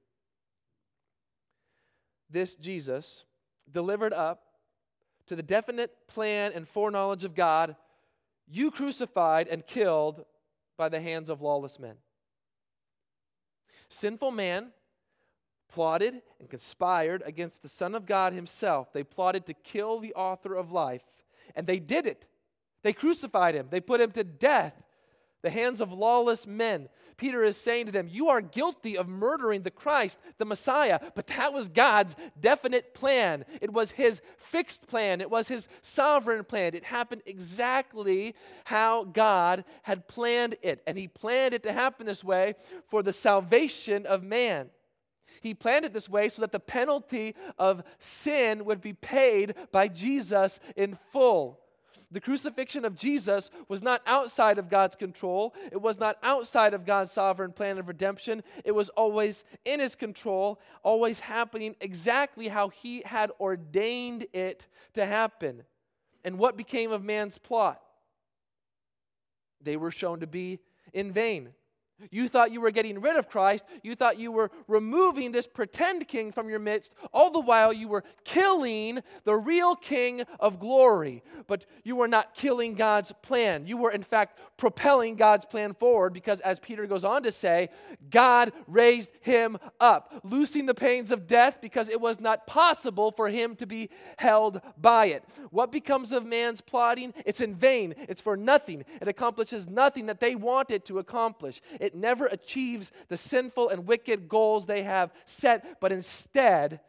This 2.29 2.55
Jesus 2.55 3.25
delivered 3.69 4.13
up 4.13 4.61
to 5.25 5.35
the 5.35 5.43
definite 5.43 6.07
plan 6.07 6.51
and 6.53 6.67
foreknowledge 6.67 7.23
of 7.23 7.33
God, 7.33 7.75
you 8.47 8.69
crucified 8.69 9.47
and 9.47 9.65
killed 9.65 10.25
by 10.77 10.89
the 10.89 11.01
hands 11.01 11.29
of 11.29 11.41
lawless 11.41 11.79
men. 11.79 11.97
Sinful 13.89 14.31
man 14.31 14.73
plotted 15.67 16.21
and 16.39 16.49
conspired 16.49 17.23
against 17.25 17.63
the 17.63 17.69
Son 17.69 17.95
of 17.95 18.05
God 18.05 18.33
himself. 18.33 18.93
They 18.93 19.03
plotted 19.03 19.47
to 19.47 19.53
kill 19.53 19.99
the 19.99 20.13
author 20.13 20.53
of 20.53 20.71
life, 20.71 21.03
and 21.55 21.65
they 21.65 21.79
did 21.79 22.05
it 22.05 22.25
they 22.85 22.93
crucified 22.93 23.55
him, 23.55 23.67
they 23.71 23.81
put 23.81 23.99
him 23.99 24.11
to 24.11 24.23
death. 24.23 24.73
The 25.41 25.49
hands 25.51 25.79
of 25.79 25.91
lawless 25.91 26.47
men. 26.47 26.89
Peter 27.17 27.43
is 27.43 27.55
saying 27.55 27.85
to 27.85 27.91
them, 27.91 28.07
You 28.09 28.29
are 28.29 28.41
guilty 28.41 28.97
of 28.97 29.07
murdering 29.07 29.61
the 29.61 29.71
Christ, 29.71 30.19
the 30.37 30.45
Messiah. 30.45 30.99
But 31.13 31.27
that 31.27 31.53
was 31.53 31.69
God's 31.69 32.15
definite 32.39 32.93
plan. 32.95 33.45
It 33.61 33.71
was 33.71 33.91
his 33.91 34.21
fixed 34.37 34.87
plan, 34.87 35.21
it 35.21 35.29
was 35.29 35.47
his 35.47 35.67
sovereign 35.81 36.43
plan. 36.43 36.73
It 36.73 36.83
happened 36.83 37.21
exactly 37.25 38.35
how 38.63 39.03
God 39.03 39.65
had 39.83 40.07
planned 40.07 40.55
it. 40.61 40.81
And 40.87 40.97
he 40.97 41.07
planned 41.07 41.53
it 41.53 41.63
to 41.63 41.73
happen 41.73 42.07
this 42.07 42.23
way 42.23 42.55
for 42.89 43.03
the 43.03 43.13
salvation 43.13 44.05
of 44.05 44.23
man. 44.23 44.69
He 45.41 45.53
planned 45.53 45.85
it 45.85 45.93
this 45.93 46.09
way 46.09 46.29
so 46.29 46.41
that 46.41 46.51
the 46.51 46.59
penalty 46.59 47.35
of 47.59 47.83
sin 47.99 48.65
would 48.65 48.81
be 48.81 48.93
paid 48.93 49.53
by 49.71 49.87
Jesus 49.89 50.59
in 50.75 50.97
full. 51.11 51.59
The 52.15 52.21
crucifixion 52.21 52.85
of 52.85 52.95
Jesus 52.95 53.51
was 53.67 53.83
not 53.83 54.01
outside 54.07 54.57
of 54.57 54.69
God's 54.69 54.95
control. 54.95 55.53
It 55.69 55.81
was 55.81 55.99
not 55.99 56.15
outside 56.23 56.73
of 56.73 56.85
God's 56.85 57.11
sovereign 57.11 57.51
plan 57.51 57.77
of 57.77 57.89
redemption. 57.89 58.41
It 58.63 58.71
was 58.71 58.87
always 58.87 59.43
in 59.65 59.81
his 59.81 59.95
control, 59.95 60.61
always 60.81 61.19
happening 61.19 61.75
exactly 61.81 62.47
how 62.47 62.69
he 62.69 63.01
had 63.03 63.31
ordained 63.37 64.27
it 64.31 64.65
to 64.93 65.05
happen. 65.05 65.63
And 66.23 66.39
what 66.39 66.55
became 66.55 66.93
of 66.93 67.03
man's 67.03 67.37
plot? 67.37 67.81
They 69.59 69.75
were 69.75 69.91
shown 69.91 70.21
to 70.21 70.27
be 70.27 70.59
in 70.93 71.11
vain. 71.11 71.49
You 72.11 72.27
thought 72.27 72.51
you 72.51 72.59
were 72.59 72.71
getting 72.71 72.99
rid 72.99 73.15
of 73.15 73.29
Christ. 73.29 73.63
You 73.81 73.95
thought 73.95 74.19
you 74.19 74.31
were 74.31 74.51
removing 74.67 75.31
this 75.31 75.47
pretend 75.47 76.07
king 76.07 76.31
from 76.31 76.49
your 76.49 76.59
midst. 76.59 76.93
All 77.13 77.31
the 77.31 77.39
while, 77.39 77.71
you 77.71 77.87
were 77.87 78.03
killing 78.25 78.99
the 79.23 79.35
real 79.35 79.75
king 79.75 80.23
of 80.39 80.59
glory. 80.59 81.23
But 81.47 81.65
you 81.83 81.95
were 81.95 82.07
not 82.07 82.33
killing 82.33 82.75
God's 82.75 83.13
plan. 83.21 83.65
You 83.65 83.77
were, 83.77 83.91
in 83.91 84.03
fact, 84.03 84.39
propelling 84.57 85.15
God's 85.15 85.45
plan 85.45 85.73
forward 85.73 86.13
because, 86.13 86.41
as 86.41 86.59
Peter 86.59 86.85
goes 86.85 87.05
on 87.05 87.23
to 87.23 87.31
say, 87.31 87.69
God 88.09 88.51
raised 88.67 89.11
him 89.21 89.57
up, 89.79 90.21
loosing 90.23 90.65
the 90.65 90.73
pains 90.73 91.11
of 91.11 91.27
death 91.27 91.59
because 91.61 91.87
it 91.87 92.01
was 92.01 92.19
not 92.19 92.45
possible 92.45 93.11
for 93.11 93.29
him 93.29 93.55
to 93.55 93.65
be 93.65 93.89
held 94.17 94.59
by 94.77 95.07
it. 95.07 95.23
What 95.49 95.71
becomes 95.71 96.11
of 96.11 96.25
man's 96.25 96.59
plotting? 96.59 97.13
It's 97.25 97.41
in 97.41 97.55
vain, 97.55 97.95
it's 98.09 98.21
for 98.21 98.35
nothing. 98.35 98.83
It 99.01 99.07
accomplishes 99.07 99.67
nothing 99.67 100.07
that 100.07 100.19
they 100.19 100.35
want 100.35 100.71
it 100.71 100.83
to 100.85 100.99
accomplish 100.99 101.61
never 101.93 102.25
achieves 102.25 102.91
the 103.09 103.17
sinful 103.17 103.69
and 103.69 103.85
wicked 103.85 104.29
goals 104.29 104.65
they 104.65 104.83
have 104.83 105.11
set, 105.25 105.79
but 105.79 105.91
instead, 105.91 106.79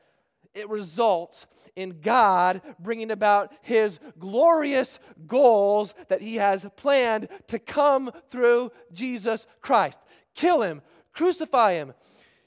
it 0.55 0.69
results 0.71 1.47
in 1.77 2.01
God 2.01 2.63
bringing 2.79 3.11
about 3.11 3.53
his 3.61 4.01
glorious 4.19 4.99
goals 5.27 5.95
that 6.09 6.23
he 6.23 6.37
has 6.37 6.67
planned 6.77 7.29
to 7.49 7.59
come 7.59 8.11
through 8.31 8.73
Jesus 8.93 9.47
Christ. 9.61 9.99
Kill 10.35 10.63
him, 10.63 10.81
crucify 11.13 11.75
him. 11.75 11.93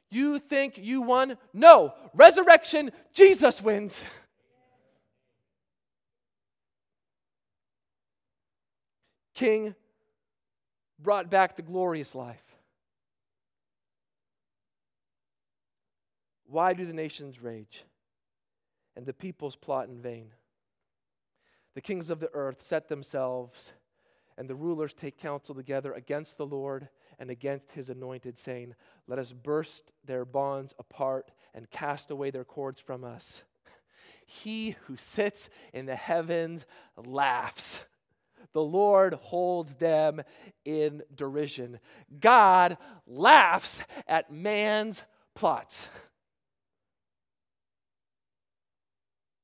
You 0.10 0.40
think 0.40 0.80
you 0.80 1.02
won? 1.02 1.38
No. 1.54 1.94
Resurrection, 2.16 2.92
Jesus 3.14 3.62
wins. 3.62 4.04
King 9.36 9.76
brought 11.02 11.30
back 11.30 11.56
the 11.56 11.62
glorious 11.62 12.14
life. 12.14 12.44
Why 16.46 16.74
do 16.74 16.86
the 16.86 16.94
nations 16.94 17.42
rage 17.42 17.84
and 18.96 19.06
the 19.06 19.14
peoples 19.14 19.56
plot 19.56 19.88
in 19.88 20.02
vain? 20.02 20.32
The 21.76 21.82
kings 21.82 22.10
of 22.10 22.20
the 22.20 22.32
earth 22.34 22.62
set 22.62 22.90
themselves, 22.90 23.72
and 24.38 24.50
the 24.50 24.56
rulers 24.56 24.94
take 24.94 25.18
counsel 25.18 25.54
together 25.54 25.94
against 25.94 26.38
the 26.38 26.46
Lord 26.46 26.90
and 27.20 27.30
against 27.30 27.72
his 27.72 27.90
anointed, 27.90 28.38
saying, 28.38 28.74
Let 29.08 29.20
us 29.20 29.32
burst 29.32 29.92
their 30.06 30.26
bonds 30.26 30.74
apart 30.80 31.32
and 31.54 31.70
cast 31.70 32.10
away 32.10 32.32
their 32.32 32.46
cords 32.46 32.80
from 32.80 33.04
us. 33.04 33.44
He 34.26 34.76
who 34.82 34.96
sits 34.96 35.50
in 35.74 35.88
the 35.88 35.96
heavens 35.96 36.68
laughs. 36.96 37.82
The 38.54 38.62
Lord 38.62 39.14
holds 39.14 39.76
them 39.76 40.22
in 40.66 41.04
derision. 41.14 41.80
God 42.20 42.78
laughs 43.06 43.84
at 44.08 44.32
man's 44.32 45.04
plots. 45.36 45.90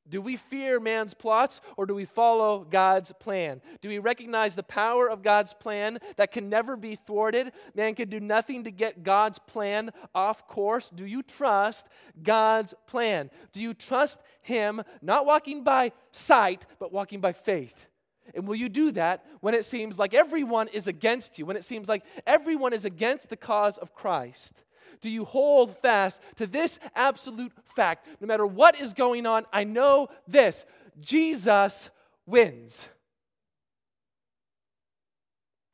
Do 0.07 0.21
we 0.21 0.37
fear 0.37 0.79
man's 0.79 1.15
plots 1.15 1.61
or 1.77 1.87
do 1.87 1.95
we 1.95 2.05
follow 2.05 2.63
God's 2.69 3.11
plan? 3.19 3.59
Do 3.81 3.89
we 3.89 3.97
recognize 3.97 4.53
the 4.53 4.61
power 4.61 5.09
of 5.09 5.23
God's 5.23 5.53
plan 5.55 5.97
that 6.17 6.31
can 6.31 6.47
never 6.47 6.77
be 6.77 6.95
thwarted? 6.95 7.51
Man 7.73 7.95
can 7.95 8.09
do 8.09 8.19
nothing 8.19 8.65
to 8.65 8.71
get 8.71 9.01
God's 9.01 9.39
plan 9.39 9.89
off 10.13 10.47
course. 10.47 10.91
Do 10.91 11.07
you 11.07 11.23
trust 11.23 11.87
God's 12.21 12.75
plan? 12.85 13.31
Do 13.51 13.59
you 13.59 13.73
trust 13.73 14.19
Him, 14.43 14.83
not 15.01 15.25
walking 15.25 15.63
by 15.63 15.91
sight, 16.11 16.67
but 16.77 16.93
walking 16.93 17.19
by 17.19 17.33
faith? 17.33 17.87
And 18.33 18.47
will 18.47 18.55
you 18.55 18.69
do 18.69 18.91
that 18.91 19.25
when 19.41 19.53
it 19.53 19.65
seems 19.65 19.99
like 19.99 20.13
everyone 20.13 20.67
is 20.69 20.87
against 20.87 21.37
you, 21.37 21.45
when 21.45 21.57
it 21.57 21.63
seems 21.63 21.87
like 21.87 22.03
everyone 22.25 22.73
is 22.73 22.85
against 22.85 23.29
the 23.29 23.37
cause 23.37 23.77
of 23.77 23.93
Christ? 23.93 24.53
Do 25.01 25.09
you 25.09 25.25
hold 25.25 25.77
fast 25.77 26.21
to 26.37 26.47
this 26.47 26.79
absolute 26.95 27.51
fact? 27.65 28.07
No 28.19 28.27
matter 28.27 28.45
what 28.45 28.79
is 28.81 28.93
going 28.93 29.25
on, 29.25 29.45
I 29.53 29.63
know 29.63 30.07
this 30.27 30.65
Jesus 30.99 31.89
wins. 32.25 32.87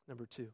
Number 0.08 0.26
two, 0.26 0.48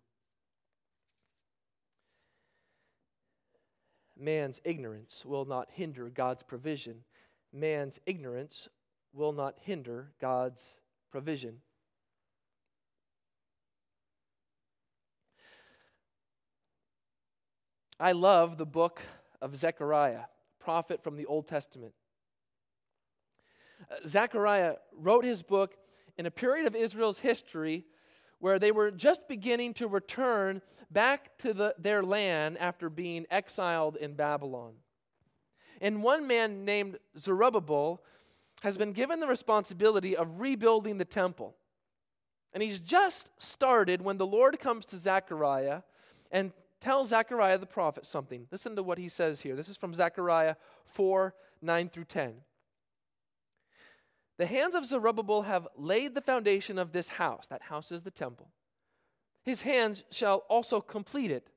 man's 4.16 4.60
ignorance 4.64 5.24
will 5.24 5.46
not 5.46 5.68
hinder 5.72 6.08
God's 6.10 6.42
provision. 6.42 7.04
Man's 7.52 7.98
ignorance 8.06 8.68
will 9.12 9.32
not 9.32 9.56
hinder 9.60 10.12
God's 10.20 10.78
provision. 11.10 11.58
I 18.00 18.12
love 18.12 18.58
the 18.58 18.66
book 18.66 19.02
of 19.42 19.56
Zechariah, 19.56 20.22
prophet 20.60 21.02
from 21.02 21.16
the 21.16 21.26
Old 21.26 21.48
Testament. 21.48 21.94
Uh, 23.90 23.96
Zechariah 24.06 24.76
wrote 24.96 25.24
his 25.24 25.42
book 25.42 25.74
in 26.16 26.24
a 26.24 26.30
period 26.30 26.68
of 26.68 26.76
Israel's 26.76 27.18
history 27.18 27.84
where 28.38 28.60
they 28.60 28.70
were 28.70 28.92
just 28.92 29.26
beginning 29.26 29.74
to 29.74 29.88
return 29.88 30.62
back 30.92 31.36
to 31.38 31.52
the, 31.52 31.74
their 31.76 32.04
land 32.04 32.56
after 32.58 32.88
being 32.88 33.26
exiled 33.32 33.96
in 33.96 34.14
Babylon. 34.14 34.74
And 35.80 36.00
one 36.00 36.28
man 36.28 36.64
named 36.64 36.98
Zerubbabel 37.18 38.04
has 38.62 38.78
been 38.78 38.92
given 38.92 39.18
the 39.18 39.26
responsibility 39.26 40.16
of 40.16 40.40
rebuilding 40.40 40.98
the 40.98 41.04
temple. 41.04 41.56
And 42.52 42.62
he's 42.62 42.78
just 42.78 43.28
started 43.38 44.02
when 44.02 44.18
the 44.18 44.26
Lord 44.26 44.60
comes 44.60 44.86
to 44.86 44.96
Zechariah 44.96 45.82
and 46.30 46.52
tell 46.80 47.04
Zechariah 47.04 47.58
the 47.58 47.66
prophet 47.66 48.06
something. 48.06 48.46
Listen 48.50 48.76
to 48.76 48.82
what 48.82 48.98
he 48.98 49.08
says 49.08 49.40
here. 49.40 49.56
This 49.56 49.68
is 49.68 49.76
from 49.76 49.94
Zechariah 49.94 50.56
4 50.86 51.34
9 51.60 51.88
through 51.88 52.04
10. 52.04 52.34
The 54.38 54.46
hands 54.46 54.76
of 54.76 54.86
Zerubbabel 54.86 55.42
have 55.42 55.66
laid 55.76 56.14
the 56.14 56.20
foundation 56.20 56.78
of 56.78 56.92
this 56.92 57.08
house. 57.08 57.48
That 57.48 57.62
house 57.62 57.90
is 57.90 58.04
the 58.04 58.10
temple. 58.10 58.48
His 59.42 59.62
hands 59.62 60.04
shall 60.10 60.44
also 60.48 60.80
complete 60.80 61.32
it. 61.32 61.48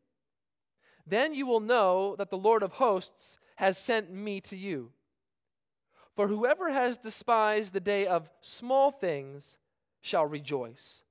Then 1.05 1.33
you 1.33 1.45
will 1.45 1.59
know 1.59 2.15
that 2.17 2.29
the 2.29 2.37
Lord 2.37 2.63
of 2.63 2.73
hosts 2.73 3.37
has 3.57 3.77
sent 3.77 4.11
me 4.11 4.41
to 4.41 4.57
you. 4.57 4.91
For 6.15 6.27
whoever 6.27 6.71
has 6.71 6.97
despised 6.97 7.73
the 7.73 7.79
day 7.79 8.07
of 8.07 8.29
small 8.41 8.91
things 8.91 9.57
shall 10.01 10.25
rejoice 10.25 11.03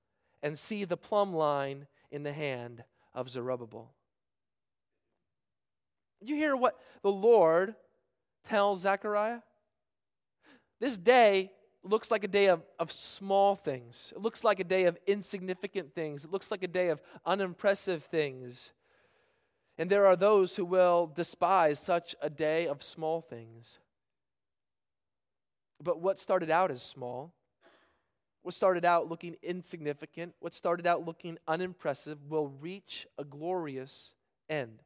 and 0.42 0.58
see 0.58 0.84
the 0.84 0.96
plumb 0.96 1.34
line 1.34 1.86
in 2.10 2.22
the 2.22 2.32
hand 2.32 2.84
of 3.14 3.28
Zerubbabel. 3.28 3.94
You 6.20 6.36
hear 6.36 6.54
what 6.56 6.78
the 7.02 7.10
Lord 7.10 7.74
tells 8.48 8.80
Zechariah? 8.82 9.40
This 10.80 10.96
day 10.96 11.52
looks 11.82 12.10
like 12.10 12.24
a 12.24 12.28
day 12.28 12.48
of, 12.48 12.62
of 12.78 12.92
small 12.92 13.56
things. 13.56 14.12
It 14.14 14.20
looks 14.20 14.44
like 14.44 14.60
a 14.60 14.64
day 14.64 14.84
of 14.84 14.98
insignificant 15.06 15.94
things. 15.94 16.24
It 16.24 16.30
looks 16.30 16.50
like 16.50 16.62
a 16.62 16.68
day 16.68 16.88
of 16.88 17.00
unimpressive 17.24 18.04
things. 18.04 18.72
And 19.78 19.88
there 19.88 20.06
are 20.06 20.16
those 20.16 20.56
who 20.56 20.64
will 20.64 21.10
despise 21.14 21.78
such 21.78 22.14
a 22.20 22.28
day 22.28 22.66
of 22.66 22.82
small 22.82 23.22
things. 23.22 23.78
But 25.82 26.00
what 26.00 26.20
started 26.20 26.50
out 26.50 26.70
as 26.70 26.82
small, 26.82 27.32
what 28.42 28.54
started 28.54 28.84
out 28.84 29.08
looking 29.08 29.36
insignificant, 29.42 30.34
what 30.40 30.52
started 30.52 30.86
out 30.86 31.06
looking 31.06 31.38
unimpressive, 31.48 32.18
will 32.28 32.48
reach 32.48 33.06
a 33.16 33.24
glorious 33.24 34.14
end. 34.50 34.82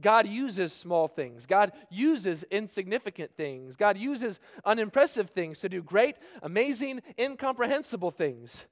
God 0.00 0.26
uses 0.26 0.72
small 0.72 1.06
things. 1.06 1.46
God 1.46 1.72
uses 1.88 2.42
insignificant 2.44 3.36
things. 3.36 3.76
God 3.76 3.96
uses 3.96 4.40
unimpressive 4.64 5.30
things 5.30 5.60
to 5.60 5.68
do 5.68 5.82
great, 5.82 6.16
amazing, 6.42 7.00
incomprehensible 7.18 8.10
things. 8.10 8.64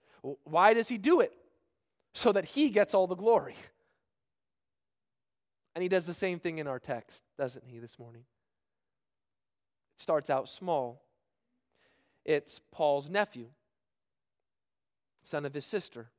Why 0.44 0.74
does 0.74 0.88
He 0.88 0.98
do 0.98 1.20
it? 1.20 1.32
So 2.14 2.32
that 2.32 2.44
He 2.44 2.70
gets 2.70 2.94
all 2.94 3.06
the 3.06 3.14
glory. 3.14 3.54
And 5.74 5.82
He 5.82 5.88
does 5.88 6.06
the 6.06 6.14
same 6.14 6.38
thing 6.40 6.58
in 6.58 6.66
our 6.66 6.80
text, 6.80 7.22
doesn't 7.38 7.66
He, 7.66 7.78
this 7.78 7.98
morning? 7.98 8.24
It 9.96 10.00
starts 10.00 10.28
out 10.28 10.48
small. 10.48 11.02
It's 12.24 12.60
Paul's 12.70 13.10
nephew, 13.10 13.46
son 15.22 15.44
of 15.44 15.54
his 15.54 15.64
sister. 15.64 16.10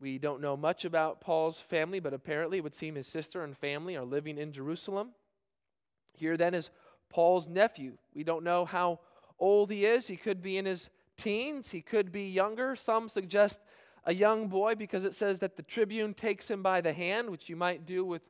We 0.00 0.18
don't 0.18 0.42
know 0.42 0.56
much 0.56 0.84
about 0.84 1.20
Paul's 1.20 1.60
family, 1.60 2.00
but 2.00 2.12
apparently 2.12 2.58
it 2.58 2.64
would 2.64 2.74
seem 2.74 2.94
his 2.94 3.06
sister 3.06 3.42
and 3.42 3.56
family 3.56 3.96
are 3.96 4.04
living 4.04 4.36
in 4.36 4.52
Jerusalem. 4.52 5.10
Here 6.12 6.36
then 6.36 6.54
is 6.54 6.70
Paul's 7.08 7.48
nephew. 7.48 7.96
We 8.14 8.22
don't 8.22 8.44
know 8.44 8.64
how 8.64 9.00
old 9.38 9.70
he 9.70 9.86
is. 9.86 10.06
He 10.06 10.16
could 10.16 10.42
be 10.42 10.58
in 10.58 10.66
his 10.66 10.90
teens, 11.16 11.70
he 11.70 11.80
could 11.80 12.12
be 12.12 12.28
younger. 12.28 12.76
Some 12.76 13.08
suggest 13.08 13.60
a 14.04 14.14
young 14.14 14.48
boy 14.48 14.74
because 14.74 15.04
it 15.04 15.14
says 15.14 15.38
that 15.40 15.56
the 15.56 15.62
tribune 15.62 16.14
takes 16.14 16.50
him 16.50 16.62
by 16.62 16.80
the 16.80 16.92
hand, 16.92 17.30
which 17.30 17.48
you 17.48 17.56
might 17.56 17.86
do 17.86 18.04
with 18.04 18.22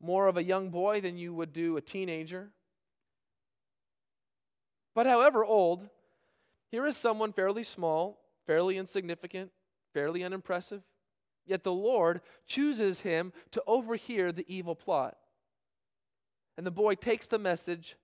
more 0.00 0.26
of 0.26 0.36
a 0.36 0.42
young 0.42 0.70
boy 0.70 1.00
than 1.00 1.16
you 1.16 1.32
would 1.34 1.52
do 1.52 1.76
a 1.76 1.80
teenager. 1.80 2.50
But 4.94 5.06
however 5.06 5.44
old, 5.44 5.88
here 6.70 6.86
is 6.86 6.96
someone 6.96 7.32
fairly 7.32 7.62
small, 7.62 8.18
fairly 8.46 8.76
insignificant, 8.78 9.50
fairly 9.92 10.24
unimpressive. 10.24 10.82
Yet 11.46 11.64
the 11.64 11.72
Lord 11.72 12.20
chooses 12.46 13.00
him 13.00 13.32
to 13.50 13.62
overhear 13.66 14.32
the 14.32 14.46
evil 14.48 14.74
plot. 14.74 15.16
And 16.56 16.66
the 16.66 16.70
boy 16.70 16.94
takes 16.94 17.26
the 17.26 17.38
message 17.38 17.96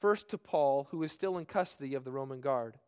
first 0.00 0.28
to 0.30 0.38
Paul, 0.38 0.88
who 0.90 1.02
is 1.02 1.12
still 1.12 1.38
in 1.38 1.46
custody 1.46 1.94
of 1.94 2.04
the 2.04 2.10
Roman 2.10 2.40
guard. 2.40 2.78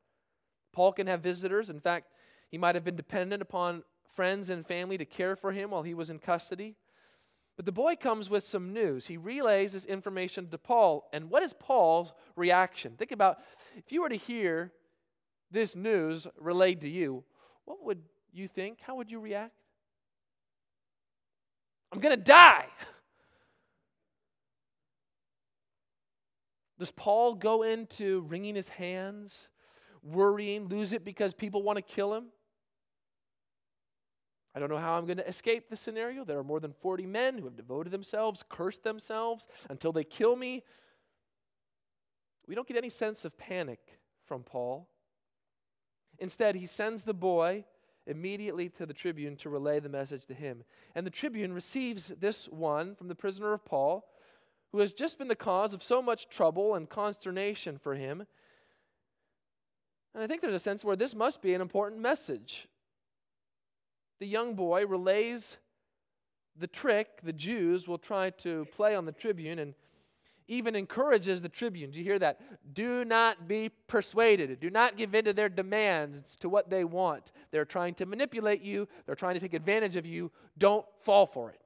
Paul 0.72 0.92
can 0.92 1.06
have 1.06 1.22
visitors. 1.22 1.70
In 1.70 1.80
fact, 1.80 2.10
he 2.50 2.58
might 2.58 2.74
have 2.74 2.84
been 2.84 2.96
dependent 2.96 3.42
upon 3.42 3.82
friends 4.14 4.50
and 4.50 4.66
family 4.66 4.98
to 4.98 5.04
care 5.04 5.36
for 5.36 5.52
him 5.52 5.70
while 5.70 5.82
he 5.82 5.94
was 5.94 6.10
in 6.10 6.18
custody. 6.18 6.76
But 7.56 7.64
the 7.64 7.72
boy 7.72 7.96
comes 7.96 8.28
with 8.28 8.44
some 8.44 8.72
news. 8.72 9.06
He 9.06 9.16
relays 9.16 9.72
this 9.72 9.86
information 9.86 10.48
to 10.48 10.58
Paul. 10.58 11.08
And 11.12 11.30
what 11.30 11.42
is 11.42 11.54
Paul's 11.54 12.12
reaction? 12.34 12.96
Think 12.98 13.12
about 13.12 13.38
if 13.76 13.92
you 13.92 14.02
were 14.02 14.10
to 14.10 14.16
hear 14.16 14.72
this 15.50 15.74
news 15.74 16.26
relayed 16.38 16.82
to 16.82 16.88
you, 16.88 17.24
what 17.64 17.82
would 17.82 18.02
you 18.38 18.48
think? 18.48 18.80
How 18.80 18.96
would 18.96 19.10
you 19.10 19.20
react? 19.20 19.54
I'm 21.92 22.00
going 22.00 22.16
to 22.16 22.22
die. 22.22 22.66
Does 26.78 26.90
Paul 26.90 27.34
go 27.34 27.62
into 27.62 28.20
wringing 28.28 28.54
his 28.54 28.68
hands, 28.68 29.48
worrying, 30.02 30.68
lose 30.68 30.92
it 30.92 31.04
because 31.04 31.32
people 31.32 31.62
want 31.62 31.76
to 31.76 31.82
kill 31.82 32.12
him? 32.14 32.26
I 34.54 34.58
don't 34.58 34.70
know 34.70 34.78
how 34.78 34.94
I'm 34.94 35.04
going 35.04 35.18
to 35.18 35.28
escape 35.28 35.68
this 35.68 35.80
scenario. 35.80 36.24
There 36.24 36.38
are 36.38 36.44
more 36.44 36.60
than 36.60 36.72
40 36.72 37.04
men 37.06 37.36
who 37.36 37.44
have 37.44 37.56
devoted 37.56 37.92
themselves, 37.92 38.42
cursed 38.48 38.84
themselves 38.84 39.46
until 39.68 39.92
they 39.92 40.04
kill 40.04 40.34
me. 40.34 40.62
We 42.46 42.54
don't 42.54 42.66
get 42.66 42.76
any 42.78 42.88
sense 42.88 43.24
of 43.24 43.36
panic 43.36 43.80
from 44.26 44.42
Paul. 44.42 44.88
Instead, 46.18 46.56
he 46.56 46.64
sends 46.64 47.04
the 47.04 47.12
boy 47.12 47.64
immediately 48.06 48.68
to 48.70 48.86
the 48.86 48.94
tribune 48.94 49.36
to 49.36 49.50
relay 49.50 49.80
the 49.80 49.88
message 49.88 50.26
to 50.26 50.34
him. 50.34 50.64
And 50.94 51.06
the 51.06 51.10
tribune 51.10 51.52
receives 51.52 52.08
this 52.20 52.48
one 52.48 52.94
from 52.94 53.08
the 53.08 53.14
prisoner 53.14 53.52
of 53.52 53.64
Paul, 53.64 54.04
who 54.72 54.78
has 54.78 54.92
just 54.92 55.18
been 55.18 55.28
the 55.28 55.34
cause 55.34 55.74
of 55.74 55.82
so 55.82 56.00
much 56.00 56.28
trouble 56.28 56.74
and 56.74 56.88
consternation 56.88 57.78
for 57.78 57.94
him. 57.94 58.26
And 60.14 60.22
I 60.22 60.26
think 60.26 60.40
there's 60.40 60.54
a 60.54 60.60
sense 60.60 60.84
where 60.84 60.96
this 60.96 61.14
must 61.14 61.42
be 61.42 61.54
an 61.54 61.60
important 61.60 62.00
message 62.00 62.68
the 64.18 64.26
young 64.26 64.54
boy 64.54 64.86
relays 64.86 65.58
the 66.58 66.66
trick 66.66 67.20
the 67.22 67.32
Jews 67.32 67.86
will 67.86 67.98
try 67.98 68.30
to 68.30 68.66
play 68.72 68.94
on 68.94 69.04
the 69.04 69.12
tribune 69.12 69.58
and 69.58 69.74
even 70.48 70.76
encourages 70.76 71.42
the 71.42 71.48
tribune. 71.48 71.90
Do 71.90 71.98
you 71.98 72.04
hear 72.04 72.18
that? 72.18 72.40
Do 72.74 73.04
not 73.04 73.48
be 73.48 73.70
persuaded. 73.88 74.60
Do 74.60 74.70
not 74.70 74.96
give 74.96 75.14
in 75.14 75.24
to 75.24 75.32
their 75.32 75.48
demands, 75.48 76.36
to 76.38 76.48
what 76.48 76.70
they 76.70 76.84
want. 76.84 77.32
They're 77.50 77.64
trying 77.64 77.94
to 77.94 78.06
manipulate 78.06 78.62
you, 78.62 78.88
they're 79.04 79.14
trying 79.14 79.34
to 79.34 79.40
take 79.40 79.54
advantage 79.54 79.96
of 79.96 80.06
you. 80.06 80.30
Don't 80.58 80.86
fall 81.02 81.26
for 81.26 81.50
it. 81.50 81.60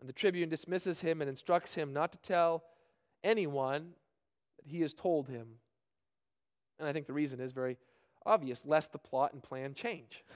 And 0.00 0.08
the 0.08 0.12
tribune 0.12 0.48
dismisses 0.48 1.00
him 1.00 1.20
and 1.20 1.28
instructs 1.28 1.74
him 1.74 1.92
not 1.92 2.12
to 2.12 2.18
tell 2.18 2.64
anyone 3.24 3.90
that 4.56 4.70
he 4.70 4.80
has 4.82 4.94
told 4.94 5.28
him. 5.28 5.46
And 6.78 6.86
I 6.86 6.92
think 6.92 7.06
the 7.06 7.12
reason 7.12 7.40
is 7.40 7.52
very 7.52 7.76
obvious 8.24 8.64
lest 8.64 8.92
the 8.92 8.98
plot 8.98 9.32
and 9.32 9.42
plan 9.42 9.74
change. 9.74 10.24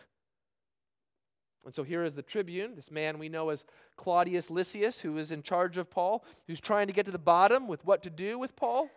And 1.65 1.75
so 1.75 1.83
here 1.83 2.05
is 2.05 2.15
the 2.15 2.23
tribune, 2.23 2.75
this 2.75 2.91
man 2.91 3.19
we 3.19 3.29
know 3.29 3.51
as 3.51 3.65
Claudius 3.97 4.51
Lysias, 4.51 5.01
who 5.01 5.19
is 5.19 5.31
in 5.31 5.43
charge 5.43 5.77
of 5.77 5.91
Paul, 5.91 6.25
who's 6.47 6.61
trying 6.61 6.89
to 6.89 6.93
get 6.93 7.07
to 7.07 7.13
the 7.13 7.19
bottom 7.19 7.69
with 7.69 7.85
what 7.85 8.03
to 8.03 8.11
do 8.11 8.39
with 8.39 8.57
Paul. 8.57 8.89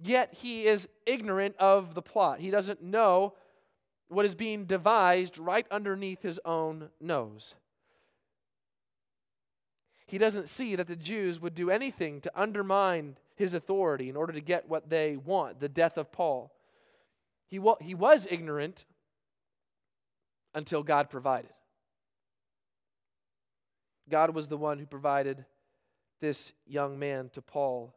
Yet 0.00 0.32
he 0.32 0.66
is 0.66 0.88
ignorant 1.06 1.56
of 1.58 1.94
the 1.94 2.02
plot. 2.02 2.38
He 2.38 2.50
doesn't 2.50 2.82
know 2.82 3.34
what 4.08 4.24
is 4.24 4.34
being 4.34 4.64
devised 4.64 5.38
right 5.38 5.66
underneath 5.70 6.22
his 6.22 6.38
own 6.44 6.88
nose. 7.00 7.54
He 10.06 10.18
doesn't 10.18 10.48
see 10.48 10.76
that 10.76 10.86
the 10.86 10.96
Jews 10.96 11.40
would 11.40 11.54
do 11.54 11.68
anything 11.68 12.20
to 12.22 12.32
undermine 12.34 13.16
his 13.34 13.54
authority 13.54 14.08
in 14.08 14.16
order 14.16 14.32
to 14.32 14.40
get 14.40 14.68
what 14.68 14.88
they 14.88 15.16
want 15.16 15.60
the 15.60 15.68
death 15.68 15.98
of 15.98 16.10
Paul. 16.10 16.50
He, 17.48 17.58
wa- 17.58 17.76
he 17.80 17.94
was 17.94 18.26
ignorant 18.30 18.84
until 20.54 20.82
God 20.82 21.10
provided. 21.10 21.50
God 24.08 24.34
was 24.34 24.48
the 24.48 24.56
one 24.56 24.78
who 24.78 24.86
provided 24.86 25.44
this 26.20 26.52
young 26.66 26.98
man 26.98 27.30
to 27.30 27.42
Paul 27.42 27.94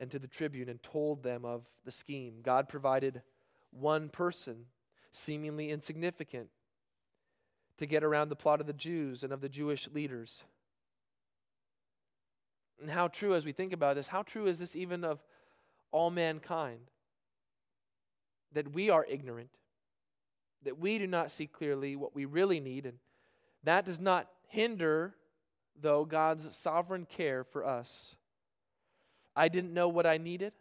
and 0.00 0.10
to 0.10 0.18
the 0.18 0.28
tribune 0.28 0.68
and 0.68 0.82
told 0.82 1.22
them 1.22 1.44
of 1.44 1.64
the 1.84 1.92
scheme. 1.92 2.40
God 2.42 2.68
provided 2.68 3.22
one 3.70 4.08
person, 4.08 4.66
seemingly 5.12 5.70
insignificant, 5.70 6.48
to 7.78 7.86
get 7.86 8.04
around 8.04 8.28
the 8.28 8.36
plot 8.36 8.60
of 8.60 8.66
the 8.66 8.72
Jews 8.72 9.24
and 9.24 9.32
of 9.32 9.40
the 9.40 9.48
Jewish 9.48 9.88
leaders. 9.88 10.44
And 12.80 12.90
how 12.90 13.08
true, 13.08 13.34
as 13.34 13.44
we 13.44 13.52
think 13.52 13.72
about 13.72 13.96
this, 13.96 14.08
how 14.08 14.22
true 14.22 14.46
is 14.46 14.58
this 14.58 14.76
even 14.76 15.04
of 15.04 15.22
all 15.90 16.10
mankind? 16.10 16.90
that 18.52 18.72
we 18.72 18.90
are 18.90 19.04
ignorant, 19.08 19.50
that 20.64 20.78
we 20.78 20.98
do 20.98 21.06
not 21.06 21.30
see 21.30 21.46
clearly 21.46 21.96
what 21.96 22.14
we 22.14 22.24
really 22.24 22.60
need, 22.60 22.86
and 22.86 22.98
that 23.64 23.84
does 23.84 24.00
not 24.00 24.28
hinder, 24.46 25.14
though, 25.80 26.04
God's 26.04 26.56
sovereign 26.56 27.06
care 27.06 27.44
for 27.44 27.64
us. 27.64 28.16
I 29.34 29.48
didn't 29.48 29.74
know 29.74 29.88
what 29.88 30.06
I 30.06 30.18
needed. 30.18 30.52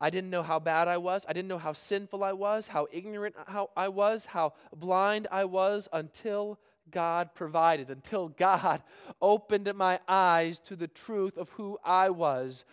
I 0.00 0.08
didn't 0.08 0.30
know 0.30 0.42
how 0.42 0.58
bad 0.58 0.88
I 0.88 0.96
was. 0.96 1.26
I 1.28 1.32
didn't 1.32 1.48
know 1.48 1.58
how 1.58 1.74
sinful 1.74 2.24
I 2.24 2.32
was, 2.32 2.68
how 2.68 2.86
ignorant 2.90 3.34
how 3.46 3.70
I 3.76 3.88
was, 3.88 4.26
how 4.26 4.54
blind 4.74 5.28
I 5.30 5.44
was 5.44 5.88
until 5.92 6.58
God 6.90 7.34
provided, 7.34 7.90
until 7.90 8.28
God 8.28 8.82
opened 9.20 9.72
my 9.74 10.00
eyes 10.08 10.58
to 10.60 10.76
the 10.76 10.88
truth 10.88 11.36
of 11.36 11.50
who 11.50 11.78
I 11.84 12.10
was. 12.10 12.64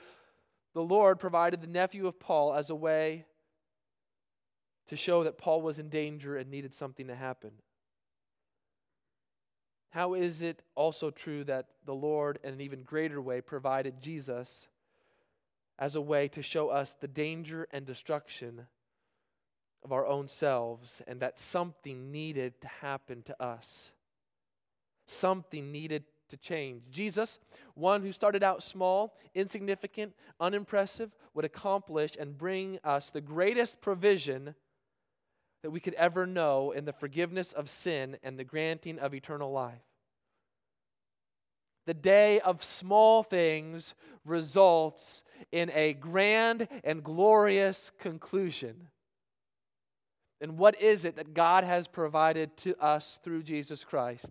The 0.74 0.82
Lord 0.82 1.20
provided 1.20 1.62
the 1.62 1.68
nephew 1.68 2.08
of 2.08 2.20
Paul 2.20 2.54
as 2.54 2.70
a 2.70 2.76
way 2.76 3.26
to 4.88 4.96
show 4.96 5.26
that 5.26 5.38
Paul 5.38 5.62
was 5.62 5.80
in 5.80 5.90
danger 5.90 6.38
and 6.38 6.50
needed 6.50 6.74
something 6.74 7.08
to 7.08 7.16
happen. 7.16 7.52
How 9.98 10.14
is 10.14 10.44
it 10.44 10.62
also 10.76 11.10
true 11.10 11.44
that 11.46 11.70
the 11.88 11.96
Lord, 11.96 12.38
in 12.44 12.54
an 12.54 12.62
even 12.62 12.84
greater 12.84 13.20
way, 13.20 13.42
provided 13.42 14.00
Jesus 14.00 14.68
as 15.80 15.96
a 15.96 16.02
way 16.02 16.28
to 16.28 16.44
show 16.44 16.70
us 16.70 16.94
the 16.94 17.08
danger 17.08 17.68
and 17.72 17.84
destruction 17.84 18.68
of 19.84 19.92
our 19.92 20.06
own 20.06 20.28
selves 20.28 21.02
and 21.08 21.20
that 21.22 21.40
something 21.40 22.12
needed 22.12 22.62
to 22.62 22.68
happen 22.68 23.24
to 23.24 23.44
us? 23.44 23.90
Something 25.08 25.72
needed 25.72 26.04
to 26.30 26.38
change. 26.38 26.84
Jesus, 26.92 27.40
one 27.74 28.04
who 28.04 28.12
started 28.12 28.44
out 28.44 28.62
small, 28.62 29.18
insignificant, 29.34 30.14
unimpressive, 30.40 31.10
would 31.34 31.44
accomplish 31.44 32.16
and 32.20 32.38
bring 32.38 32.78
us 32.84 33.10
the 33.10 33.20
greatest 33.20 33.82
provision 33.82 34.54
that 35.64 35.72
we 35.72 35.80
could 35.80 35.96
ever 35.96 36.28
know 36.28 36.70
in 36.70 36.86
the 36.86 36.94
forgiveness 36.94 37.52
of 37.52 37.68
sin 37.68 38.16
and 38.22 38.38
the 38.38 38.44
granting 38.44 39.00
of 39.00 39.16
eternal 39.16 39.52
life. 39.52 39.87
The 41.88 41.96
day 41.96 42.40
of 42.42 42.64
small 42.64 43.24
things 43.24 43.96
results 44.26 45.24
in 45.52 45.72
a 45.74 45.94
grand 45.94 46.68
and 46.84 47.04
glorious 47.04 47.92
conclusion. 47.98 48.90
And 50.40 50.58
what 50.58 50.80
is 50.80 51.06
it 51.06 51.16
that 51.16 51.34
God 51.34 51.64
has 51.64 51.88
provided 51.88 52.56
to 52.58 52.76
us 52.80 53.20
through 53.24 53.44
Jesus 53.44 53.84
Christ? 53.84 54.30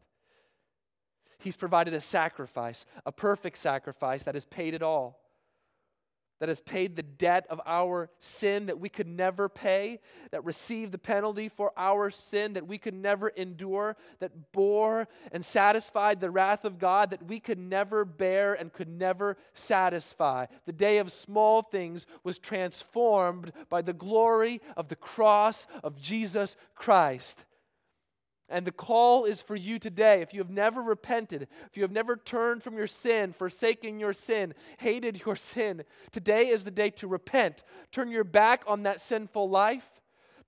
He's 1.39 1.57
provided 1.57 1.95
a 1.95 2.01
sacrifice, 2.01 2.87
a 3.05 3.11
perfect 3.11 3.59
sacrifice 3.59 4.23
that 4.23 4.35
has 4.35 4.45
paid 4.45 4.75
it 4.75 4.83
all 4.83 5.19
that 6.39 6.49
has 6.49 6.61
paid 6.61 6.97
the 6.97 7.03
debt 7.03 7.47
of 7.49 7.61
our 7.67 8.11
sin 8.21 8.67
that 8.67 8.79
we 8.79 8.89
could 8.89 9.07
never 9.07 9.49
pay, 9.49 10.01
that 10.31 10.45
received 10.45 10.93
the 10.93 10.99
penalty 10.99 11.49
for 11.49 11.73
our 11.77 12.11
sin 12.11 12.53
that 12.55 12.67
we 12.67 12.79
could 12.79 12.95
never 12.95 13.29
endure, 13.29 13.97
that 14.21 14.53
bore 14.53 15.09
and 15.33 15.45
satisfied 15.45 16.21
the 16.21 16.31
wrath 16.31 16.65
of 16.65 16.79
God 16.79 17.11
that 17.11 17.27
we 17.27 17.41
could 17.41 17.59
never 17.59 18.05
bear 18.05 18.55
and 18.55 18.73
could 18.73 18.89
never 18.89 19.37
satisfy. 19.55 20.47
The 20.67 20.73
day 20.73 20.99
of 20.99 21.11
small 21.11 21.63
things 21.63 22.07
was 22.25 22.39
transformed 22.39 23.53
by 23.69 23.83
the 23.83 23.93
glory 23.93 24.61
of 24.77 24.89
the 24.89 24.97
cross 24.97 25.67
of 25.83 26.01
Jesus 26.01 26.57
Christ. 26.75 27.45
And 28.49 28.65
the 28.65 28.73
call 28.73 29.25
is 29.25 29.43
for 29.43 29.57
you 29.57 29.79
today. 29.79 30.23
If 30.23 30.33
you 30.33 30.41
have 30.41 30.51
never 30.51 30.81
repented, 30.81 31.49
if 31.67 31.77
you 31.77 31.83
have 31.83 31.91
never 31.91 32.17
turned 32.17 32.63
from 32.63 32.77
your 32.77 32.87
sin, 32.87 33.33
forsaken 33.33 33.99
your 33.99 34.13
sin, 34.13 34.55
hated 34.79 35.23
your 35.27 35.37
sin, 35.37 35.83
today 36.13 36.49
is 36.49 36.65
the 36.65 36.71
day 36.71 36.91
to 36.91 37.09
repent. 37.09 37.65
Turn 37.91 38.11
your 38.11 38.25
back 38.25 38.63
on 38.67 38.85
that 38.85 39.01
sinful 39.01 39.49
life. 39.51 39.91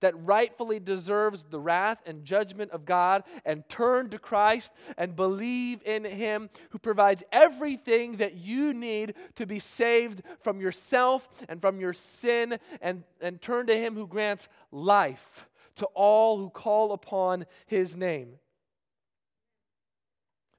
that 0.01 0.14
rightfully 0.24 0.78
deserves 0.78 1.42
the 1.51 1.59
wrath 1.59 2.01
and 2.07 2.24
judgment 2.24 2.70
of 2.70 2.84
God 2.84 3.24
and 3.44 3.68
turn 3.68 4.09
to 4.11 4.18
Christ 4.20 4.72
and 4.96 5.16
believe 5.16 5.82
in 5.84 6.05
Him 6.05 6.51
who 6.70 6.78
provides 6.78 7.24
everything 7.32 8.18
that 8.18 8.36
you 8.36 8.72
need 8.72 9.14
to 9.34 9.44
be 9.44 9.59
saved 9.59 10.22
from 10.40 10.61
yourself 10.61 11.28
and 11.49 11.61
from 11.61 11.80
your 11.80 11.92
sin 11.92 12.61
and, 12.80 13.03
and 13.20 13.42
turn 13.42 13.66
to 13.66 13.76
Him 13.76 13.96
who 13.96 14.07
grants 14.07 14.49
life 14.70 15.47
to 15.79 15.87
all 15.87 16.39
who 16.39 16.51
call 16.51 16.93
upon 16.93 17.47
His 17.66 17.97
name. 17.97 18.35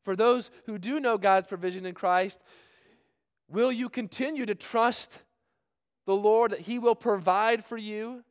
For 0.03 0.15
those 0.15 0.49
who 0.65 0.77
do 0.77 0.99
know 0.99 1.17
God's 1.17 1.47
provision 1.47 1.85
in 1.85 1.93
Christ, 1.93 2.39
will 3.47 3.71
you 3.71 3.89
continue 3.89 4.45
to 4.45 4.55
trust 4.55 5.19
the 6.05 6.15
Lord 6.15 6.51
that 6.51 6.61
He 6.61 6.79
will 6.79 6.95
provide 6.95 7.63
for 7.63 7.77
you? 7.77 8.23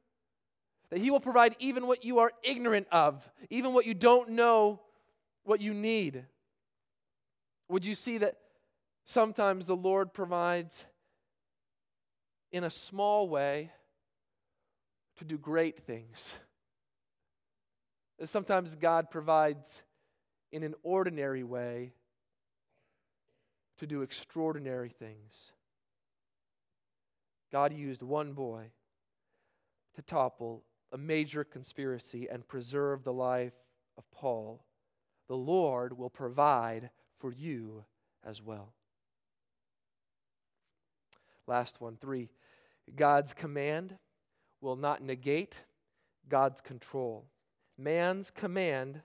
That 0.91 0.99
He 0.99 1.11
will 1.11 1.21
provide 1.21 1.55
even 1.59 1.87
what 1.87 2.05
you 2.05 2.19
are 2.19 2.33
ignorant 2.43 2.89
of, 2.91 3.31
even 3.51 3.75
what 3.75 3.87
you 3.87 3.95
don't 3.95 4.31
know 4.31 4.81
what 5.45 5.61
you 5.61 5.75
need. 5.75 6.25
Would 7.69 7.87
you 7.87 7.95
see 7.95 8.19
that 8.19 8.37
sometimes 9.05 9.67
the 9.67 9.77
Lord 9.77 10.13
provides 10.13 10.85
in 12.51 12.65
a 12.65 12.71
small 12.71 13.29
way 13.29 13.71
to 15.19 15.25
do 15.25 15.37
great 15.37 15.81
things? 15.81 16.37
Sometimes 18.25 18.75
God 18.77 19.11
provides 19.11 19.83
in 20.51 20.63
an 20.63 20.75
ordinary 20.83 21.45
way 21.45 21.93
to 23.79 23.87
do 23.87 24.03
extraordinary 24.03 24.89
things. 24.89 25.53
God 27.53 27.73
used 27.73 28.03
one 28.03 28.33
boy 28.33 28.71
to 29.95 30.03
topple 30.03 30.65
a 30.93 30.99
major 30.99 31.45
conspiracy 31.45 32.29
and 32.31 32.47
preserve 32.47 33.05
the 33.05 33.13
life 33.13 33.53
of 33.97 34.11
Paul, 34.11 34.65
the 35.29 35.37
Lord 35.37 35.97
will 35.97 36.11
provide 36.11 36.91
for 37.19 37.33
you 37.33 37.85
as 38.25 38.43
well. 38.43 38.73
Last 41.47 41.81
one, 41.81 41.97
three. 41.97 42.31
God's 42.95 43.35
command 43.35 43.97
will 44.61 44.77
not 44.77 45.03
negate 45.03 45.57
God's 46.29 46.61
control. 46.61 47.27
Man's 47.79 48.31
command 48.31 49.01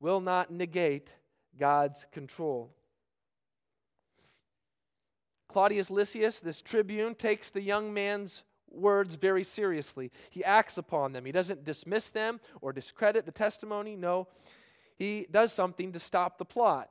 will 0.00 0.20
not 0.20 0.50
negate 0.50 1.10
God's 1.58 2.06
control. 2.12 2.74
Claudius 5.48 5.90
Lysias, 5.90 6.40
this 6.40 6.60
tribune, 6.60 7.14
takes 7.14 7.50
the 7.50 7.62
young 7.62 7.94
man's 7.94 8.42
words 8.70 9.14
very 9.14 9.44
seriously. 9.44 10.10
He 10.30 10.44
acts 10.44 10.76
upon 10.76 11.12
them. 11.12 11.24
He 11.24 11.32
doesn't 11.32 11.64
dismiss 11.64 12.10
them 12.10 12.40
or 12.60 12.72
discredit 12.72 13.24
the 13.24 13.32
testimony. 13.32 13.96
No, 13.96 14.28
he 14.96 15.26
does 15.30 15.52
something 15.52 15.92
to 15.92 15.98
stop 15.98 16.36
the 16.38 16.44
plot. 16.44 16.90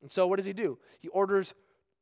And 0.00 0.10
so, 0.10 0.26
what 0.26 0.36
does 0.36 0.46
he 0.46 0.52
do? 0.52 0.78
He 1.00 1.08
orders 1.08 1.54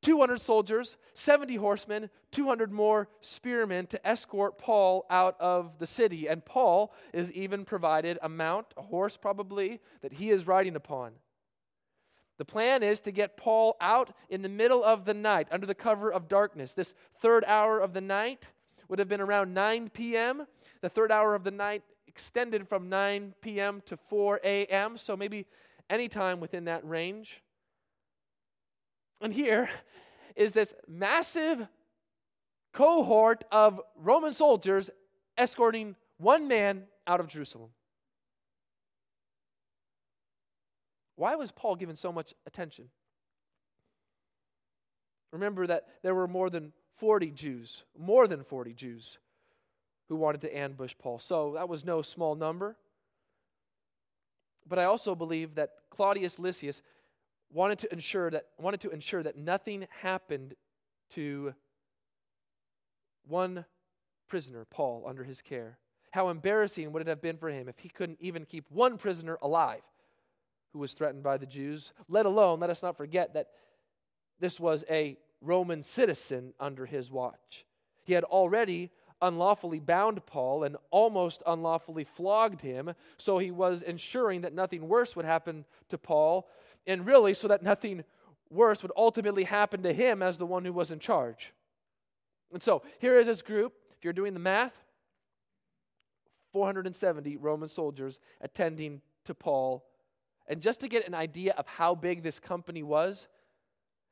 200 0.02 0.40
soldiers, 0.40 0.96
70 1.14 1.56
horsemen, 1.56 2.10
200 2.32 2.70
more 2.70 3.08
spearmen 3.20 3.86
to 3.86 4.06
escort 4.06 4.58
Paul 4.58 5.06
out 5.08 5.40
of 5.40 5.78
the 5.78 5.86
city. 5.86 6.28
And 6.28 6.44
Paul 6.44 6.92
is 7.12 7.32
even 7.32 7.64
provided 7.64 8.18
a 8.22 8.28
mount, 8.28 8.66
a 8.76 8.82
horse 8.82 9.16
probably, 9.16 9.80
that 10.02 10.12
he 10.12 10.30
is 10.30 10.46
riding 10.46 10.76
upon. 10.76 11.12
The 12.38 12.44
plan 12.44 12.82
is 12.82 12.98
to 13.00 13.12
get 13.12 13.36
Paul 13.36 13.76
out 13.80 14.14
in 14.28 14.42
the 14.42 14.48
middle 14.48 14.82
of 14.82 15.04
the 15.04 15.14
night, 15.14 15.48
under 15.50 15.66
the 15.66 15.74
cover 15.74 16.12
of 16.12 16.28
darkness. 16.28 16.74
This 16.74 16.94
third 17.20 17.44
hour 17.46 17.78
of 17.78 17.92
the 17.92 18.00
night, 18.00 18.50
would 18.92 18.98
have 18.98 19.08
been 19.08 19.22
around 19.22 19.54
9 19.54 19.88
p.m. 19.88 20.46
The 20.82 20.88
third 20.90 21.10
hour 21.10 21.34
of 21.34 21.44
the 21.44 21.50
night 21.50 21.82
extended 22.06 22.68
from 22.68 22.90
9 22.90 23.32
p.m. 23.40 23.82
to 23.86 23.96
4 23.96 24.38
a.m., 24.44 24.98
so 24.98 25.16
maybe 25.16 25.46
any 25.88 26.08
time 26.08 26.40
within 26.40 26.66
that 26.66 26.86
range. 26.86 27.42
And 29.22 29.32
here 29.32 29.70
is 30.34 30.52
this 30.52 30.74
massive 30.88 31.66
cohort 32.72 33.44
of 33.52 33.80
Roman 33.96 34.32
soldiers 34.32 34.90
escorting 35.38 35.94
one 36.18 36.48
man 36.48 36.84
out 37.06 37.20
of 37.20 37.28
Jerusalem. 37.28 37.70
Why 41.14 41.36
was 41.36 41.52
Paul 41.52 41.76
given 41.76 41.94
so 41.94 42.10
much 42.10 42.34
attention? 42.46 42.88
Remember 45.32 45.66
that 45.66 45.86
there 46.02 46.14
were 46.14 46.26
more 46.26 46.50
than 46.50 46.72
40 46.96 47.30
Jews, 47.30 47.84
more 47.96 48.26
than 48.26 48.42
40 48.42 48.74
Jews, 48.74 49.18
who 50.08 50.16
wanted 50.16 50.40
to 50.42 50.56
ambush 50.56 50.94
Paul. 50.98 51.18
So 51.18 51.52
that 51.54 51.68
was 51.68 51.84
no 51.84 52.02
small 52.02 52.34
number. 52.34 52.76
But 54.68 54.78
I 54.78 54.84
also 54.84 55.14
believe 55.14 55.54
that 55.54 55.70
Claudius 55.90 56.38
Lysias 56.38 56.82
wanted 57.52 57.78
to 57.80 57.92
ensure 57.92 58.30
that, 58.30 58.46
wanted 58.58 58.80
to 58.80 58.90
ensure 58.90 59.22
that 59.22 59.36
nothing 59.36 59.86
happened 60.00 60.54
to 61.14 61.54
one 63.26 63.64
prisoner, 64.28 64.66
Paul, 64.70 65.04
under 65.06 65.24
his 65.24 65.42
care. 65.42 65.78
How 66.10 66.28
embarrassing 66.28 66.92
would 66.92 67.02
it 67.02 67.08
have 67.08 67.22
been 67.22 67.36
for 67.36 67.48
him 67.48 67.68
if 67.68 67.78
he 67.78 67.88
couldn't 67.88 68.18
even 68.20 68.44
keep 68.44 68.64
one 68.70 68.98
prisoner 68.98 69.38
alive 69.42 69.82
who 70.72 70.78
was 70.78 70.94
threatened 70.94 71.22
by 71.22 71.36
the 71.36 71.46
Jews, 71.46 71.92
let 72.08 72.26
alone, 72.26 72.60
let 72.60 72.70
us 72.70 72.82
not 72.82 72.96
forget 72.96 73.34
that 73.34 73.48
this 74.40 74.58
was 74.58 74.84
a 74.90 75.18
Roman 75.40 75.82
citizen 75.82 76.54
under 76.58 76.86
his 76.86 77.10
watch. 77.10 77.66
He 78.04 78.14
had 78.14 78.24
already 78.24 78.90
unlawfully 79.20 79.78
bound 79.78 80.24
Paul 80.26 80.64
and 80.64 80.76
almost 80.90 81.42
unlawfully 81.46 82.04
flogged 82.04 82.60
him, 82.60 82.92
so 83.18 83.38
he 83.38 83.50
was 83.50 83.82
ensuring 83.82 84.40
that 84.40 84.52
nothing 84.52 84.88
worse 84.88 85.14
would 85.14 85.24
happen 85.24 85.64
to 85.90 85.98
Paul, 85.98 86.48
and 86.86 87.06
really 87.06 87.34
so 87.34 87.48
that 87.48 87.62
nothing 87.62 88.04
worse 88.50 88.82
would 88.82 88.92
ultimately 88.96 89.44
happen 89.44 89.82
to 89.82 89.92
him 89.92 90.22
as 90.22 90.38
the 90.38 90.46
one 90.46 90.64
who 90.64 90.72
was 90.72 90.90
in 90.90 90.98
charge. 90.98 91.52
And 92.52 92.62
so 92.62 92.82
here 92.98 93.18
is 93.18 93.26
this 93.26 93.42
group. 93.42 93.72
If 93.96 94.04
you're 94.04 94.12
doing 94.12 94.34
the 94.34 94.40
math, 94.40 94.74
470 96.52 97.36
Roman 97.36 97.68
soldiers 97.68 98.20
attending 98.40 99.00
to 99.24 99.34
Paul. 99.34 99.84
And 100.46 100.60
just 100.60 100.80
to 100.80 100.88
get 100.88 101.06
an 101.06 101.14
idea 101.14 101.54
of 101.56 101.66
how 101.66 101.94
big 101.94 102.22
this 102.22 102.38
company 102.38 102.82
was, 102.82 103.26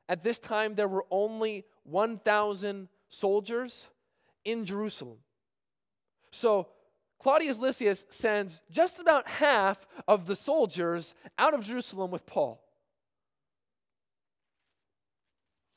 at 0.09 0.23
this 0.23 0.39
time, 0.39 0.75
there 0.75 0.87
were 0.87 1.05
only 1.11 1.65
1,000 1.83 2.87
soldiers 3.09 3.87
in 4.43 4.65
Jerusalem. 4.65 5.17
So 6.31 6.67
Claudius 7.21 7.59
Lysias 7.59 8.07
sends 8.09 8.61
just 8.71 8.99
about 8.99 9.27
half 9.27 9.85
of 10.07 10.25
the 10.25 10.35
soldiers 10.35 11.13
out 11.37 11.53
of 11.53 11.63
Jerusalem 11.63 12.09
with 12.09 12.25
Paul. 12.25 12.59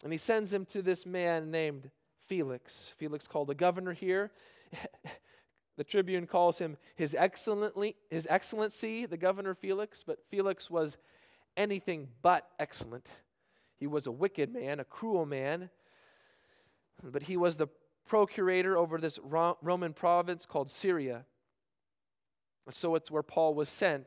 And 0.02 0.10
he 0.10 0.16
sends 0.16 0.54
him 0.54 0.64
to 0.66 0.80
this 0.80 1.04
man 1.04 1.50
named 1.50 1.90
Felix. 2.26 2.94
Felix 2.96 3.28
called 3.28 3.48
the 3.48 3.54
governor 3.54 3.92
here. 3.92 4.30
the 5.76 5.84
tribune 5.84 6.26
calls 6.26 6.58
him 6.58 6.78
his 6.96 7.14
excellently 7.14 7.94
his 8.08 8.26
excellency, 8.30 9.04
the 9.04 9.18
governor 9.18 9.54
Felix, 9.54 10.02
but 10.02 10.20
Felix 10.30 10.70
was 10.70 10.96
anything 11.58 12.08
but 12.22 12.48
excellent. 12.58 13.10
He 13.76 13.86
was 13.86 14.06
a 14.06 14.12
wicked 14.12 14.50
man, 14.50 14.80
a 14.80 14.84
cruel 14.84 15.26
man, 15.26 15.68
but 17.02 17.24
he 17.24 17.36
was 17.36 17.58
the 17.58 17.68
procurator 18.06 18.78
over 18.78 18.96
this 18.96 19.18
Roman 19.22 19.92
province 19.92 20.46
called 20.46 20.70
Syria. 20.70 21.26
So 22.70 22.94
it's 22.94 23.10
where 23.10 23.22
Paul 23.22 23.54
was 23.54 23.68
sent. 23.68 24.06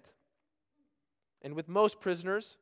And 1.42 1.54
with 1.54 1.70
most 1.70 2.00
prisoners, 2.00 2.58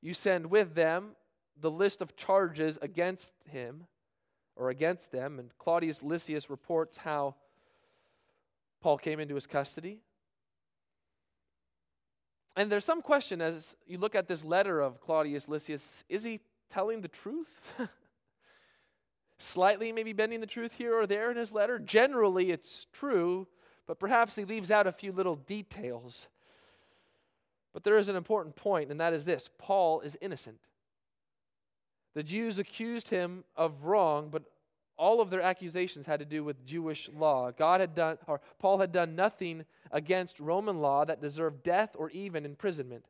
you 0.00 0.14
send 0.14 0.46
with 0.46 0.74
them 0.74 1.12
the 1.60 1.70
list 1.70 2.02
of 2.02 2.16
charges 2.16 2.78
against 2.82 3.34
him 3.48 3.86
or 4.56 4.70
against 4.70 5.12
them. 5.12 5.38
And 5.38 5.56
Claudius 5.58 6.02
Lysias 6.02 6.50
reports 6.50 6.98
how 6.98 7.36
Paul 8.80 8.98
came 8.98 9.20
into 9.20 9.34
his 9.34 9.46
custody. 9.46 10.00
And 12.56 12.70
there's 12.70 12.84
some 12.84 13.00
question 13.00 13.40
as 13.40 13.76
you 13.86 13.96
look 13.96 14.14
at 14.14 14.28
this 14.28 14.44
letter 14.44 14.80
of 14.80 15.00
Claudius 15.00 15.48
Lysias 15.48 16.04
is 16.08 16.24
he 16.24 16.40
telling 16.70 17.00
the 17.00 17.08
truth? 17.08 17.72
Slightly 19.38 19.90
maybe 19.90 20.12
bending 20.12 20.40
the 20.40 20.46
truth 20.46 20.72
here 20.74 20.94
or 20.94 21.06
there 21.06 21.30
in 21.30 21.36
his 21.36 21.52
letter. 21.52 21.78
Generally, 21.78 22.50
it's 22.50 22.86
true, 22.92 23.48
but 23.86 23.98
perhaps 23.98 24.36
he 24.36 24.44
leaves 24.44 24.70
out 24.70 24.86
a 24.86 24.92
few 24.92 25.12
little 25.12 25.36
details. 25.36 26.28
But 27.72 27.84
there 27.84 27.98
is 27.98 28.08
an 28.08 28.16
important 28.16 28.56
point, 28.56 28.90
and 28.90 29.00
that 29.00 29.12
is 29.12 29.24
this 29.24 29.48
Paul 29.58 30.00
is 30.00 30.16
innocent. 30.20 30.58
The 32.14 32.22
Jews 32.22 32.58
accused 32.58 33.08
him 33.08 33.44
of 33.56 33.84
wrong, 33.84 34.28
but 34.30 34.42
all 34.98 35.20
of 35.20 35.30
their 35.30 35.40
accusations 35.40 36.06
had 36.06 36.20
to 36.20 36.26
do 36.26 36.44
with 36.44 36.66
Jewish 36.66 37.08
law. 37.16 37.50
God 37.50 37.80
had 37.80 37.94
done, 37.94 38.18
or 38.26 38.40
Paul 38.58 38.78
had 38.78 38.92
done 38.92 39.16
nothing 39.16 39.64
against 39.90 40.38
Roman 40.38 40.80
law 40.80 41.04
that 41.04 41.22
deserved 41.22 41.62
death 41.62 41.96
or 41.98 42.10
even 42.10 42.44
imprisonment. 42.44 43.04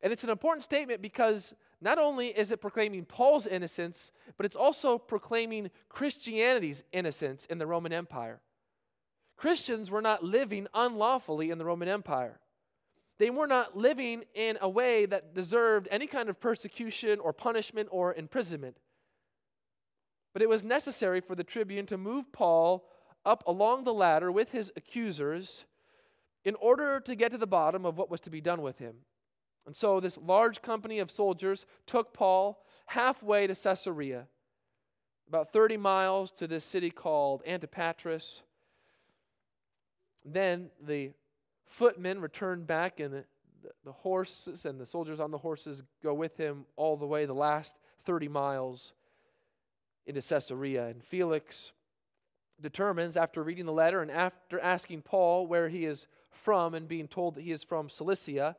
And 0.00 0.12
it's 0.12 0.24
an 0.24 0.30
important 0.30 0.62
statement 0.62 1.02
because 1.02 1.54
not 1.80 1.98
only 1.98 2.28
is 2.28 2.52
it 2.52 2.60
proclaiming 2.60 3.04
Paul's 3.04 3.46
innocence, 3.46 4.12
but 4.36 4.46
it's 4.46 4.54
also 4.54 4.98
proclaiming 4.98 5.70
Christianity's 5.88 6.84
innocence 6.92 7.46
in 7.46 7.58
the 7.58 7.66
Roman 7.66 7.92
Empire. 7.92 8.40
Christians 9.38 9.90
were 9.90 10.02
not 10.02 10.24
living 10.24 10.66
unlawfully 10.74 11.50
in 11.50 11.58
the 11.58 11.64
Roman 11.64 11.88
Empire. 11.88 12.40
They 13.18 13.30
were 13.30 13.46
not 13.46 13.76
living 13.76 14.24
in 14.34 14.58
a 14.60 14.68
way 14.68 15.06
that 15.06 15.34
deserved 15.34 15.88
any 15.90 16.06
kind 16.06 16.28
of 16.28 16.40
persecution 16.40 17.20
or 17.20 17.32
punishment 17.32 17.88
or 17.90 18.14
imprisonment. 18.14 18.76
But 20.32 20.42
it 20.42 20.48
was 20.48 20.62
necessary 20.62 21.20
for 21.20 21.34
the 21.34 21.44
tribune 21.44 21.86
to 21.86 21.96
move 21.96 22.30
Paul 22.32 22.84
up 23.24 23.42
along 23.46 23.84
the 23.84 23.94
ladder 23.94 24.30
with 24.30 24.52
his 24.52 24.72
accusers 24.76 25.64
in 26.44 26.54
order 26.56 27.00
to 27.00 27.14
get 27.14 27.32
to 27.32 27.38
the 27.38 27.46
bottom 27.46 27.86
of 27.86 27.96
what 27.96 28.10
was 28.10 28.20
to 28.22 28.30
be 28.30 28.40
done 28.40 28.62
with 28.62 28.78
him. 28.78 28.96
And 29.66 29.76
so 29.76 30.00
this 30.00 30.18
large 30.18 30.62
company 30.62 30.98
of 30.98 31.10
soldiers 31.10 31.66
took 31.86 32.14
Paul 32.14 32.64
halfway 32.86 33.46
to 33.46 33.54
Caesarea, 33.54 34.26
about 35.28 35.52
30 35.52 35.76
miles 35.76 36.30
to 36.32 36.46
this 36.46 36.64
city 36.64 36.90
called 36.90 37.42
Antipatris. 37.44 38.42
Then 40.32 40.70
the 40.86 41.12
footmen 41.66 42.20
return 42.20 42.64
back, 42.64 43.00
and 43.00 43.24
the, 43.84 43.92
horses 43.92 44.64
and 44.64 44.80
the 44.80 44.86
soldiers 44.86 45.20
on 45.20 45.30
the 45.30 45.38
horses 45.38 45.82
go 46.02 46.14
with 46.14 46.36
him 46.36 46.64
all 46.76 46.96
the 46.96 47.06
way, 47.06 47.26
the 47.26 47.34
last 47.34 47.76
30 48.04 48.28
miles 48.28 48.92
into 50.06 50.22
Caesarea. 50.22 50.86
And 50.86 51.02
Felix 51.02 51.72
determines, 52.60 53.16
after 53.16 53.42
reading 53.42 53.66
the 53.66 53.72
letter 53.72 54.00
and 54.00 54.10
after 54.10 54.58
asking 54.60 55.02
Paul 55.02 55.46
where 55.46 55.68
he 55.68 55.84
is 55.84 56.06
from 56.30 56.74
and 56.74 56.88
being 56.88 57.08
told 57.08 57.34
that 57.34 57.42
he 57.42 57.52
is 57.52 57.64
from 57.64 57.88
Cilicia, 57.88 58.56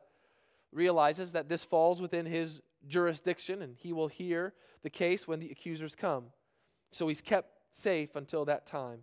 realizes 0.72 1.32
that 1.32 1.48
this 1.48 1.64
falls 1.64 2.00
within 2.00 2.26
his 2.26 2.60
jurisdiction 2.86 3.62
and 3.62 3.76
he 3.76 3.92
will 3.92 4.08
hear 4.08 4.54
the 4.82 4.90
case 4.90 5.26
when 5.26 5.40
the 5.40 5.50
accusers 5.50 5.94
come. 5.96 6.26
So 6.92 7.08
he's 7.08 7.20
kept 7.20 7.50
safe 7.72 8.16
until 8.16 8.44
that 8.46 8.66
time. 8.66 9.00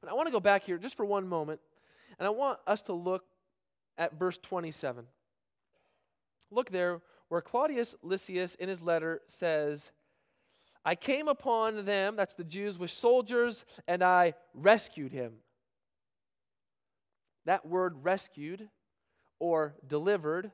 But 0.00 0.10
I 0.10 0.14
want 0.14 0.26
to 0.26 0.32
go 0.32 0.40
back 0.40 0.64
here 0.64 0.78
just 0.78 0.96
for 0.96 1.04
one 1.04 1.28
moment, 1.28 1.60
and 2.18 2.26
I 2.26 2.30
want 2.30 2.58
us 2.66 2.82
to 2.82 2.92
look 2.92 3.24
at 3.96 4.18
verse 4.18 4.38
27. 4.38 5.04
Look 6.50 6.70
there 6.70 7.00
where 7.28 7.40
Claudius 7.40 7.94
Lysias 8.02 8.54
in 8.54 8.68
his 8.68 8.80
letter 8.80 9.20
says, 9.26 9.90
I 10.84 10.94
came 10.94 11.28
upon 11.28 11.84
them, 11.84 12.16
that's 12.16 12.34
the 12.34 12.44
Jews, 12.44 12.78
with 12.78 12.90
soldiers, 12.90 13.64
and 13.86 14.02
I 14.02 14.34
rescued 14.54 15.12
him. 15.12 15.34
That 17.44 17.66
word 17.66 18.04
rescued 18.04 18.68
or 19.38 19.74
delivered 19.86 20.52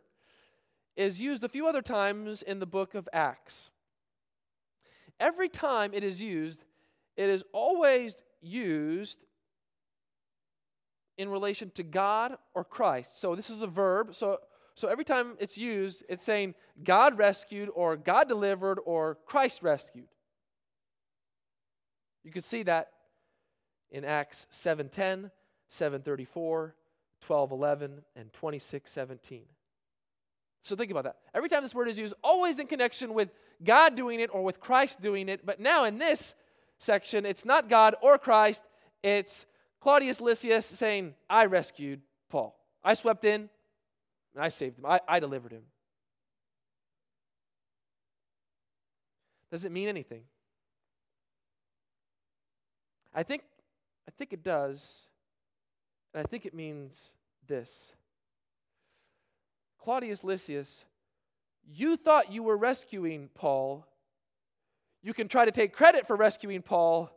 is 0.97 1.21
used 1.21 1.45
a 1.45 1.49
few 1.49 1.67
other 1.67 1.83
times 1.83 2.43
in 2.43 2.59
the 2.59 2.67
book 2.67 2.95
of 2.95 3.09
Acts. 3.13 3.71
Every 5.21 5.49
time 5.49 5.93
it 5.95 6.03
is 6.03 6.21
used, 6.21 6.65
it 7.17 7.29
is 7.29 7.45
always 7.53 8.17
used 8.41 9.25
in 11.17 11.29
relation 11.29 11.71
to 11.75 11.83
God 11.83 12.37
or 12.55 12.65
Christ. 12.65 13.21
So 13.21 13.35
this 13.35 13.51
is 13.51 13.63
a 13.63 13.67
verb. 13.67 14.15
So, 14.15 14.39
so 14.75 14.89
every 14.89 15.05
time 15.05 15.37
it's 15.39 15.57
used, 15.57 16.05
it's 16.09 16.25
saying 16.25 16.55
God 16.83 17.19
rescued 17.19 17.71
or 17.75 17.97
God 17.97 18.29
delivered 18.29 18.79
or 18.85 19.19
Christ 19.27 19.63
rescued. 19.63 20.09
You 22.25 22.33
could 22.33 22.45
see 22.45 22.63
that 22.65 22.91
in 23.91 24.05
Acts 24.05 24.47
7:10, 24.51 25.31
734, 25.69 26.75
12:11, 27.21 28.03
and 28.17 28.33
26:17. 28.33 29.47
So 30.63 30.75
think 30.75 30.91
about 30.91 31.05
that. 31.05 31.19
Every 31.35 31.51
time 31.51 31.63
this 31.63 31.75
word 31.75 31.89
is 31.89 31.99
used, 31.99 32.15
always 32.25 32.59
in 32.59 32.67
connection 32.67 33.13
with 33.13 33.31
God 33.63 33.95
doing 33.97 34.19
it 34.19 34.31
or 34.33 34.43
with 34.43 34.61
Christ 34.61 35.01
doing 35.01 35.29
it. 35.29 35.45
But 35.45 35.61
now 35.61 35.85
in 35.85 35.99
this 35.99 36.35
section, 36.79 37.27
it's 37.27 37.45
not 37.45 37.69
God 37.69 37.95
or 38.01 38.19
Christ, 38.19 38.63
it's 39.03 39.45
Claudius 39.85 40.19
Lysias 40.19 40.65
saying, 40.65 41.15
I 41.29 41.45
rescued 41.45 42.01
Paul. 42.31 42.59
I 42.83 42.95
swept 42.95 43.23
in 43.27 43.51
and 44.35 44.43
I 44.43 44.49
saved 44.49 44.79
him. 44.79 44.87
I, 44.87 44.99
I 45.07 45.21
delivered 45.21 45.53
him. 45.53 45.65
Does 49.51 49.67
it 49.67 49.73
mean 49.73 49.89
anything? 49.89 50.23
I 53.15 53.25
think, 53.25 53.43
I 54.09 54.11
think 54.17 54.33
it 54.33 54.43
does, 54.43 55.03
and 56.15 56.25
I 56.25 56.27
think 56.31 56.47
it 56.47 56.55
means 56.55 57.11
this. 57.47 57.95
Claudius 59.79 60.25
Lysias, 60.25 60.87
you 61.71 61.99
thought 61.99 62.33
you 62.33 62.43
were 62.43 62.57
rescuing 62.57 63.29
Paul. 63.35 63.87
You 65.03 65.13
can 65.13 65.29
try 65.29 65.45
to 65.45 65.53
take 65.53 65.75
credit 65.75 66.07
for 66.07 66.17
rescuing 66.17 66.63
Paul, 66.63 67.11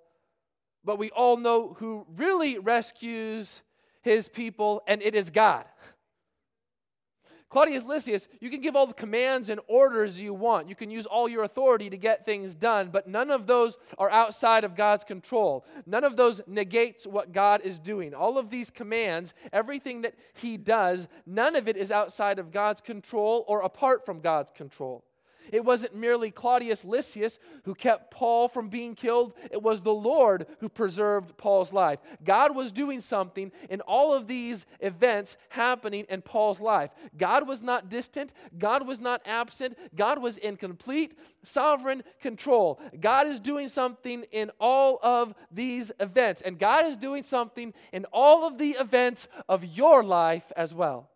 but 0.88 0.97
we 0.97 1.11
all 1.11 1.35
know 1.35 1.75
who 1.79 2.07
really 2.15 2.57
rescues 2.57 3.61
his 4.03 4.29
people, 4.29 4.81
and 4.88 5.03
it 5.03 5.15
is 5.15 5.29
God. 5.29 5.65
Claudius 7.49 7.83
Lysias, 7.83 8.29
you 8.39 8.49
can 8.49 8.61
give 8.61 8.73
all 8.73 8.88
the 8.88 8.93
commands 8.93 9.49
and 9.49 9.59
orders 9.67 10.17
you 10.17 10.33
want. 10.33 10.69
You 10.69 10.75
can 10.75 10.89
use 10.89 11.05
all 11.05 11.27
your 11.27 11.43
authority 11.43 11.89
to 11.89 11.97
get 11.97 12.25
things 12.25 12.55
done, 12.55 12.89
but 12.89 13.05
none 13.05 13.31
of 13.31 13.47
those 13.47 13.77
are 13.97 14.09
outside 14.09 14.63
of 14.63 14.75
God's 14.75 15.03
control. 15.03 15.65
None 15.85 16.05
of 16.05 16.15
those 16.15 16.39
negates 16.47 17.05
what 17.05 17.33
God 17.33 17.61
is 17.63 17.79
doing. 17.79 18.13
All 18.13 18.38
of 18.38 18.49
these 18.49 18.69
commands, 18.69 19.33
everything 19.51 20.03
that 20.03 20.15
He 20.35 20.55
does, 20.55 21.09
none 21.25 21.57
of 21.57 21.67
it 21.67 21.75
is 21.75 21.91
outside 21.91 22.39
of 22.39 22.51
God's 22.51 22.79
control 22.79 23.43
or 23.49 23.61
apart 23.61 24.05
from 24.05 24.21
God's 24.21 24.51
control. 24.51 25.03
It 25.51 25.63
wasn't 25.63 25.95
merely 25.95 26.31
Claudius 26.31 26.83
Lysias 26.83 27.39
who 27.63 27.75
kept 27.75 28.11
Paul 28.11 28.47
from 28.47 28.69
being 28.69 28.95
killed, 28.95 29.33
it 29.51 29.61
was 29.61 29.81
the 29.81 29.93
Lord 29.93 30.47
who 30.59 30.69
preserved 30.69 31.37
Paul's 31.37 31.73
life. 31.73 31.99
God 32.23 32.55
was 32.55 32.71
doing 32.71 32.99
something 32.99 33.51
in 33.69 33.81
all 33.81 34.13
of 34.13 34.27
these 34.27 34.65
events 34.79 35.37
happening 35.49 36.05
in 36.09 36.21
Paul's 36.21 36.61
life. 36.61 36.91
God 37.17 37.47
was 37.47 37.61
not 37.61 37.89
distant, 37.89 38.33
God 38.57 38.87
was 38.87 39.01
not 39.01 39.21
absent, 39.25 39.77
God 39.95 40.19
was 40.19 40.37
in 40.37 40.55
complete 40.57 41.17
sovereign 41.43 42.03
control. 42.21 42.79
God 42.99 43.27
is 43.27 43.39
doing 43.39 43.67
something 43.67 44.23
in 44.31 44.51
all 44.59 44.99
of 45.03 45.33
these 45.51 45.91
events, 45.99 46.41
and 46.41 46.57
God 46.59 46.85
is 46.85 46.97
doing 46.97 47.23
something 47.23 47.73
in 47.91 48.05
all 48.11 48.47
of 48.47 48.57
the 48.57 48.71
events 48.71 49.27
of 49.49 49.63
your 49.65 50.03
life 50.03 50.51
as 50.55 50.73
well. 50.73 51.09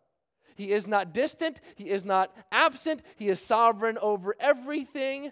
He 0.55 0.71
is 0.71 0.87
not 0.87 1.13
distant, 1.13 1.61
He 1.75 1.89
is 1.89 2.05
not 2.05 2.35
absent, 2.51 3.01
He 3.15 3.29
is 3.29 3.39
sovereign 3.39 3.97
over 3.99 4.35
everything 4.39 5.31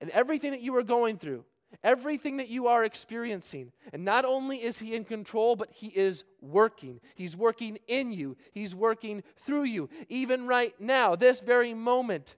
and 0.00 0.10
everything 0.10 0.50
that 0.50 0.60
you 0.60 0.74
are 0.76 0.82
going 0.82 1.18
through, 1.18 1.44
everything 1.82 2.38
that 2.38 2.48
you 2.48 2.66
are 2.66 2.84
experiencing. 2.84 3.72
And 3.92 4.04
not 4.04 4.24
only 4.24 4.58
is 4.58 4.78
He 4.78 4.94
in 4.94 5.04
control, 5.04 5.56
but 5.56 5.70
He 5.70 5.88
is 5.88 6.24
working. 6.40 7.00
He's 7.14 7.36
working 7.36 7.78
in 7.88 8.12
you, 8.12 8.36
He's 8.52 8.74
working 8.74 9.22
through 9.44 9.64
you. 9.64 9.88
Even 10.08 10.46
right 10.46 10.74
now, 10.80 11.16
this 11.16 11.40
very 11.40 11.74
moment, 11.74 12.36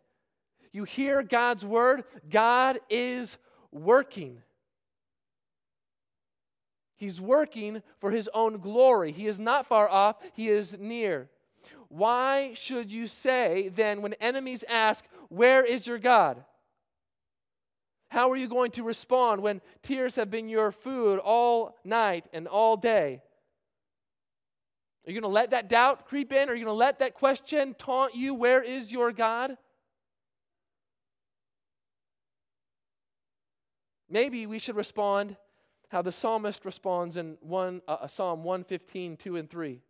you 0.72 0.84
hear 0.84 1.22
God's 1.22 1.64
word, 1.64 2.04
God 2.28 2.80
is 2.90 3.38
working. 3.72 4.42
He's 6.96 7.20
working 7.20 7.82
for 7.98 8.10
his 8.10 8.28
own 8.32 8.58
glory. 8.58 9.12
He 9.12 9.26
is 9.26 9.38
not 9.38 9.66
far 9.66 9.88
off, 9.88 10.16
he 10.32 10.48
is 10.48 10.76
near. 10.78 11.28
Why 11.88 12.52
should 12.54 12.90
you 12.90 13.06
say 13.06 13.68
then, 13.68 14.02
when 14.02 14.14
enemies 14.14 14.64
ask, 14.68 15.04
Where 15.28 15.64
is 15.64 15.86
your 15.86 15.98
God? 15.98 16.44
How 18.08 18.30
are 18.30 18.36
you 18.36 18.48
going 18.48 18.70
to 18.72 18.82
respond 18.82 19.42
when 19.42 19.60
tears 19.82 20.16
have 20.16 20.30
been 20.30 20.48
your 20.48 20.70
food 20.70 21.18
all 21.18 21.76
night 21.84 22.26
and 22.32 22.46
all 22.46 22.76
day? 22.76 23.22
Are 25.06 25.10
you 25.12 25.20
going 25.20 25.30
to 25.30 25.34
let 25.34 25.50
that 25.50 25.68
doubt 25.68 26.06
creep 26.06 26.32
in? 26.32 26.48
Are 26.48 26.54
you 26.54 26.64
going 26.64 26.74
to 26.74 26.78
let 26.78 26.98
that 26.98 27.14
question 27.14 27.74
taunt 27.78 28.14
you? 28.14 28.34
Where 28.34 28.62
is 28.62 28.90
your 28.90 29.12
God? 29.12 29.56
Maybe 34.08 34.46
we 34.46 34.58
should 34.58 34.76
respond 34.76 35.36
how 35.88 36.02
the 36.02 36.12
psalmist 36.12 36.64
responds 36.64 37.16
in 37.16 37.38
one, 37.40 37.82
uh, 37.86 38.06
Psalm 38.06 38.42
115, 38.42 39.16
2 39.16 39.36
and 39.36 39.50
3. 39.50 39.80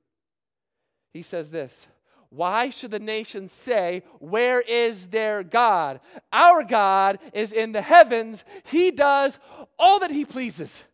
He 1.16 1.22
says 1.22 1.50
this 1.50 1.86
Why 2.28 2.70
should 2.70 2.90
the 2.90 2.98
nations 2.98 3.52
say, 3.52 4.02
Where 4.20 4.60
is 4.60 5.08
their 5.08 5.42
God? 5.42 6.00
Our 6.32 6.62
God 6.62 7.18
is 7.32 7.52
in 7.52 7.72
the 7.72 7.82
heavens, 7.82 8.44
He 8.64 8.90
does 8.90 9.38
all 9.78 9.98
that 10.00 10.10
He 10.10 10.24
pleases. 10.24 10.84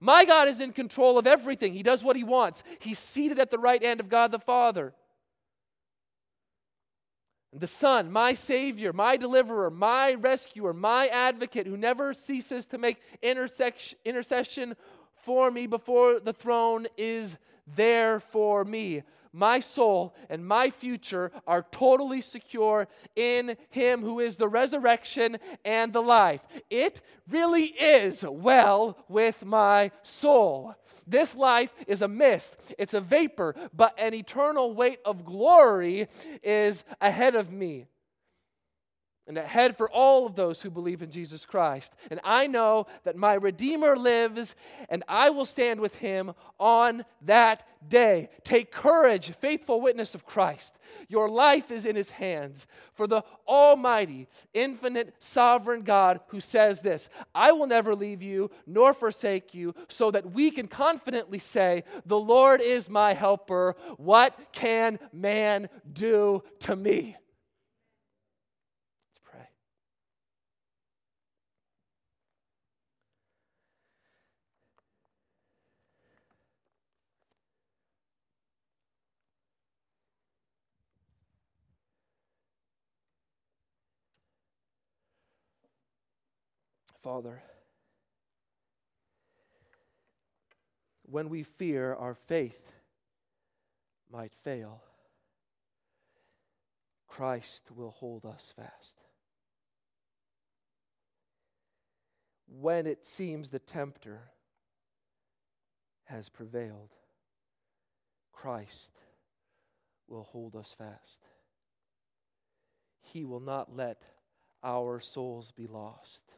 My 0.00 0.26
God 0.26 0.48
is 0.48 0.60
in 0.60 0.72
control 0.72 1.16
of 1.16 1.26
everything. 1.26 1.72
He 1.72 1.82
does 1.82 2.04
what 2.04 2.16
He 2.16 2.24
wants. 2.24 2.62
He's 2.78 2.98
seated 2.98 3.38
at 3.38 3.50
the 3.50 3.58
right 3.58 3.82
hand 3.82 4.00
of 4.00 4.10
God 4.10 4.32
the 4.32 4.38
Father. 4.38 4.92
The 7.54 7.66
Son, 7.68 8.10
my 8.10 8.34
Savior, 8.34 8.92
my 8.92 9.16
deliverer, 9.16 9.70
my 9.70 10.14
rescuer, 10.14 10.74
my 10.74 11.06
advocate, 11.06 11.66
who 11.66 11.76
never 11.76 12.12
ceases 12.12 12.66
to 12.66 12.78
make 12.78 13.00
intercession 13.22 14.74
for 15.14 15.50
me 15.50 15.68
before 15.68 16.18
the 16.20 16.32
throne, 16.32 16.88
is 16.98 17.38
there 17.66 18.20
for 18.20 18.64
me. 18.64 19.02
My 19.32 19.58
soul 19.58 20.14
and 20.30 20.46
my 20.46 20.70
future 20.70 21.32
are 21.44 21.66
totally 21.72 22.20
secure 22.20 22.86
in 23.16 23.56
Him 23.70 24.02
who 24.02 24.20
is 24.20 24.36
the 24.36 24.48
resurrection 24.48 25.38
and 25.64 25.92
the 25.92 26.02
life. 26.02 26.40
It 26.70 27.00
really 27.28 27.64
is 27.64 28.24
well 28.28 28.96
with 29.08 29.44
my 29.44 29.90
soul. 30.04 30.76
This 31.06 31.34
life 31.34 31.74
is 31.88 32.02
a 32.02 32.08
mist, 32.08 32.56
it's 32.78 32.94
a 32.94 33.00
vapor, 33.00 33.56
but 33.74 33.94
an 33.98 34.14
eternal 34.14 34.72
weight 34.72 35.00
of 35.04 35.24
glory 35.24 36.08
is 36.42 36.84
ahead 37.00 37.34
of 37.34 37.50
me 37.50 37.86
and 39.26 39.38
ahead 39.38 39.76
for 39.76 39.90
all 39.90 40.26
of 40.26 40.34
those 40.34 40.60
who 40.60 40.70
believe 40.70 41.02
in 41.02 41.10
Jesus 41.10 41.46
Christ. 41.46 41.94
And 42.10 42.20
I 42.24 42.46
know 42.46 42.86
that 43.04 43.16
my 43.16 43.34
Redeemer 43.34 43.96
lives, 43.96 44.54
and 44.90 45.02
I 45.08 45.30
will 45.30 45.46
stand 45.46 45.80
with 45.80 45.94
him 45.96 46.32
on 46.58 47.04
that 47.22 47.66
day. 47.88 48.28
Take 48.42 48.70
courage, 48.70 49.32
faithful 49.32 49.80
witness 49.80 50.14
of 50.14 50.26
Christ. 50.26 50.76
Your 51.08 51.28
life 51.28 51.70
is 51.70 51.86
in 51.86 51.96
his 51.96 52.10
hands. 52.10 52.66
For 52.92 53.06
the 53.06 53.22
Almighty, 53.48 54.28
infinite, 54.52 55.14
sovereign 55.18 55.82
God 55.82 56.20
who 56.28 56.40
says 56.40 56.82
this 56.82 57.08
I 57.34 57.52
will 57.52 57.66
never 57.66 57.94
leave 57.94 58.22
you 58.22 58.50
nor 58.66 58.92
forsake 58.92 59.54
you, 59.54 59.74
so 59.88 60.10
that 60.10 60.32
we 60.32 60.50
can 60.50 60.68
confidently 60.68 61.38
say, 61.38 61.84
The 62.04 62.20
Lord 62.20 62.60
is 62.60 62.90
my 62.90 63.14
helper. 63.14 63.76
What 63.96 64.38
can 64.52 64.98
man 65.12 65.70
do 65.90 66.42
to 66.60 66.76
me? 66.76 67.16
Father, 87.04 87.42
when 91.02 91.28
we 91.28 91.42
fear 91.42 91.94
our 91.94 92.14
faith 92.14 92.72
might 94.10 94.32
fail, 94.42 94.80
Christ 97.06 97.70
will 97.76 97.90
hold 97.90 98.24
us 98.24 98.54
fast. 98.56 99.02
When 102.48 102.86
it 102.86 103.04
seems 103.04 103.50
the 103.50 103.58
tempter 103.58 104.30
has 106.04 106.30
prevailed, 106.30 106.94
Christ 108.32 108.92
will 110.08 110.24
hold 110.24 110.56
us 110.56 110.74
fast. 110.76 111.20
He 113.02 113.26
will 113.26 113.40
not 113.40 113.76
let 113.76 114.00
our 114.62 115.00
souls 115.00 115.52
be 115.52 115.66
lost 115.66 116.32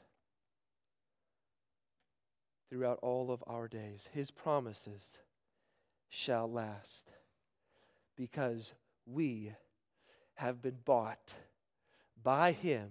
throughout 2.68 2.98
all 3.02 3.30
of 3.30 3.42
our 3.46 3.68
days. 3.68 4.08
His 4.12 4.30
promises 4.30 5.18
shall 6.08 6.50
last 6.50 7.10
because 8.16 8.74
we 9.06 9.52
have 10.34 10.62
been 10.62 10.78
bought 10.84 11.34
by 12.22 12.52
Him 12.52 12.90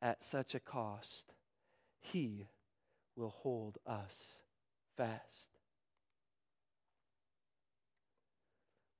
at 0.00 0.24
such 0.24 0.54
a 0.54 0.60
cost. 0.60 1.32
He 2.00 2.46
will 3.16 3.30
hold 3.30 3.78
us 3.86 4.34
fast. 4.96 5.48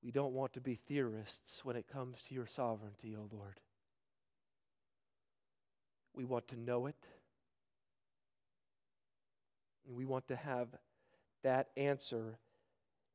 We 0.03 0.11
don't 0.11 0.33
want 0.33 0.53
to 0.53 0.61
be 0.61 0.75
theorists 0.75 1.63
when 1.63 1.75
it 1.75 1.87
comes 1.87 2.21
to 2.23 2.33
your 2.33 2.47
sovereignty, 2.47 3.15
O 3.15 3.27
Lord. 3.31 3.59
We 6.13 6.25
want 6.25 6.47
to 6.49 6.59
know 6.59 6.87
it. 6.87 7.07
And 9.87 9.95
we 9.95 10.05
want 10.05 10.27
to 10.27 10.35
have 10.35 10.67
that 11.43 11.69
answer 11.75 12.39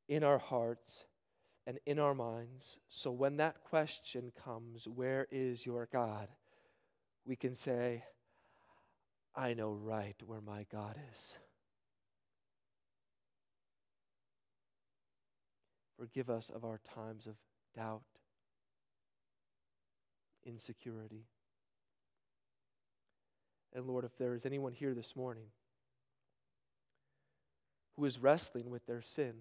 in 0.08 0.24
our 0.24 0.38
hearts 0.38 1.04
and 1.66 1.78
in 1.86 1.98
our 1.98 2.14
minds. 2.14 2.78
So 2.88 3.10
when 3.10 3.36
that 3.38 3.62
question 3.64 4.32
comes, 4.44 4.86
where 4.86 5.26
is 5.30 5.66
your 5.66 5.88
God? 5.92 6.28
We 7.24 7.36
can 7.36 7.54
say, 7.54 8.04
I 9.34 9.54
know 9.54 9.72
right 9.72 10.16
where 10.24 10.40
my 10.40 10.64
God 10.70 10.96
is. 11.12 11.36
Forgive 15.98 16.30
us 16.30 16.50
of 16.50 16.64
our 16.64 16.80
times 16.94 17.26
of 17.26 17.34
doubt, 17.74 18.02
insecurity. 20.44 21.26
And 23.74 23.86
Lord, 23.86 24.04
if 24.04 24.16
there 24.16 24.34
is 24.34 24.46
anyone 24.46 24.72
here 24.72 24.94
this 24.94 25.16
morning, 25.16 25.46
who 27.96 28.04
is 28.04 28.18
wrestling 28.18 28.70
with 28.70 28.86
their 28.86 29.00
sin, 29.00 29.32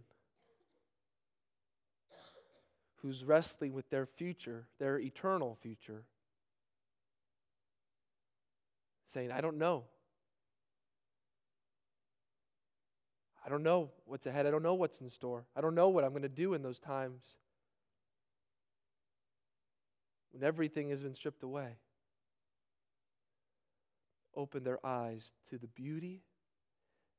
who's 3.01 3.23
wrestling 3.23 3.73
with 3.73 3.89
their 3.89 4.05
future, 4.05 4.65
their 4.79 4.97
eternal 4.97 5.57
future, 5.61 6.03
saying, 9.05 9.31
I 9.31 9.41
don't 9.41 9.57
know. 9.57 9.83
I 13.45 13.49
don't 13.49 13.61
know 13.61 13.91
what's 14.05 14.25
ahead. 14.25 14.47
I 14.47 14.51
don't 14.51 14.63
know 14.63 14.73
what's 14.73 15.01
in 15.01 15.09
store. 15.09 15.45
I 15.55 15.61
don't 15.61 15.75
know 15.75 15.89
what 15.89 16.03
I'm 16.03 16.11
going 16.11 16.23
to 16.23 16.29
do 16.29 16.53
in 16.53 16.63
those 16.63 16.79
times 16.79 17.35
when 20.31 20.43
everything 20.43 20.89
has 20.89 21.03
been 21.03 21.13
stripped 21.13 21.43
away. 21.43 21.77
Open 24.35 24.63
their 24.63 24.83
eyes 24.85 25.31
to 25.49 25.57
the 25.57 25.67
beauty 25.67 26.23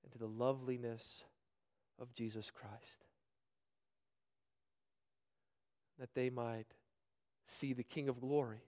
and 0.06 0.12
to 0.12 0.18
the 0.18 0.26
loveliness 0.26 1.24
of 2.00 2.14
Jesus 2.14 2.50
Christ. 2.50 3.04
That 5.98 6.14
they 6.14 6.30
might 6.30 6.68
see 7.44 7.72
the 7.72 7.82
King 7.82 8.08
of 8.08 8.20
glory, 8.20 8.62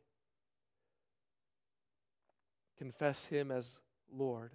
confess 2.77 3.27
Him 3.27 3.53
as 3.53 3.79
Lord, 4.13 4.51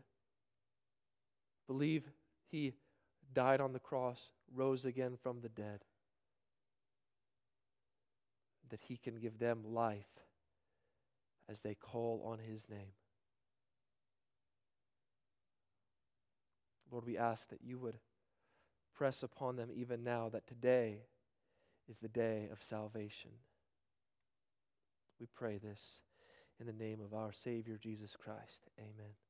believe 1.67 2.03
He 2.51 2.73
died 3.33 3.61
on 3.61 3.71
the 3.71 3.79
cross, 3.79 4.31
rose 4.53 4.83
again 4.83 5.17
from 5.21 5.39
the 5.41 5.49
dead, 5.49 5.85
that 8.69 8.81
He 8.87 8.97
can 8.97 9.15
give 9.15 9.39
them 9.39 9.63
life 9.65 10.19
as 11.47 11.61
they 11.61 11.75
call 11.75 12.23
on 12.25 12.39
His 12.39 12.67
name. 12.69 12.93
Lord, 16.93 17.05
we 17.07 17.17
ask 17.17 17.49
that 17.49 17.63
you 17.63 17.79
would 17.79 17.97
press 18.95 19.23
upon 19.23 19.55
them 19.55 19.69
even 19.73 20.03
now 20.03 20.29
that 20.29 20.45
today 20.45 20.99
is 21.89 21.99
the 21.99 22.07
day 22.07 22.49
of 22.51 22.61
salvation. 22.61 23.31
We 25.19 25.25
pray 25.33 25.57
this 25.57 26.01
in 26.59 26.67
the 26.67 26.73
name 26.73 26.99
of 27.01 27.15
our 27.15 27.31
Savior 27.31 27.79
Jesus 27.81 28.15
Christ. 28.15 28.69
Amen. 28.79 29.22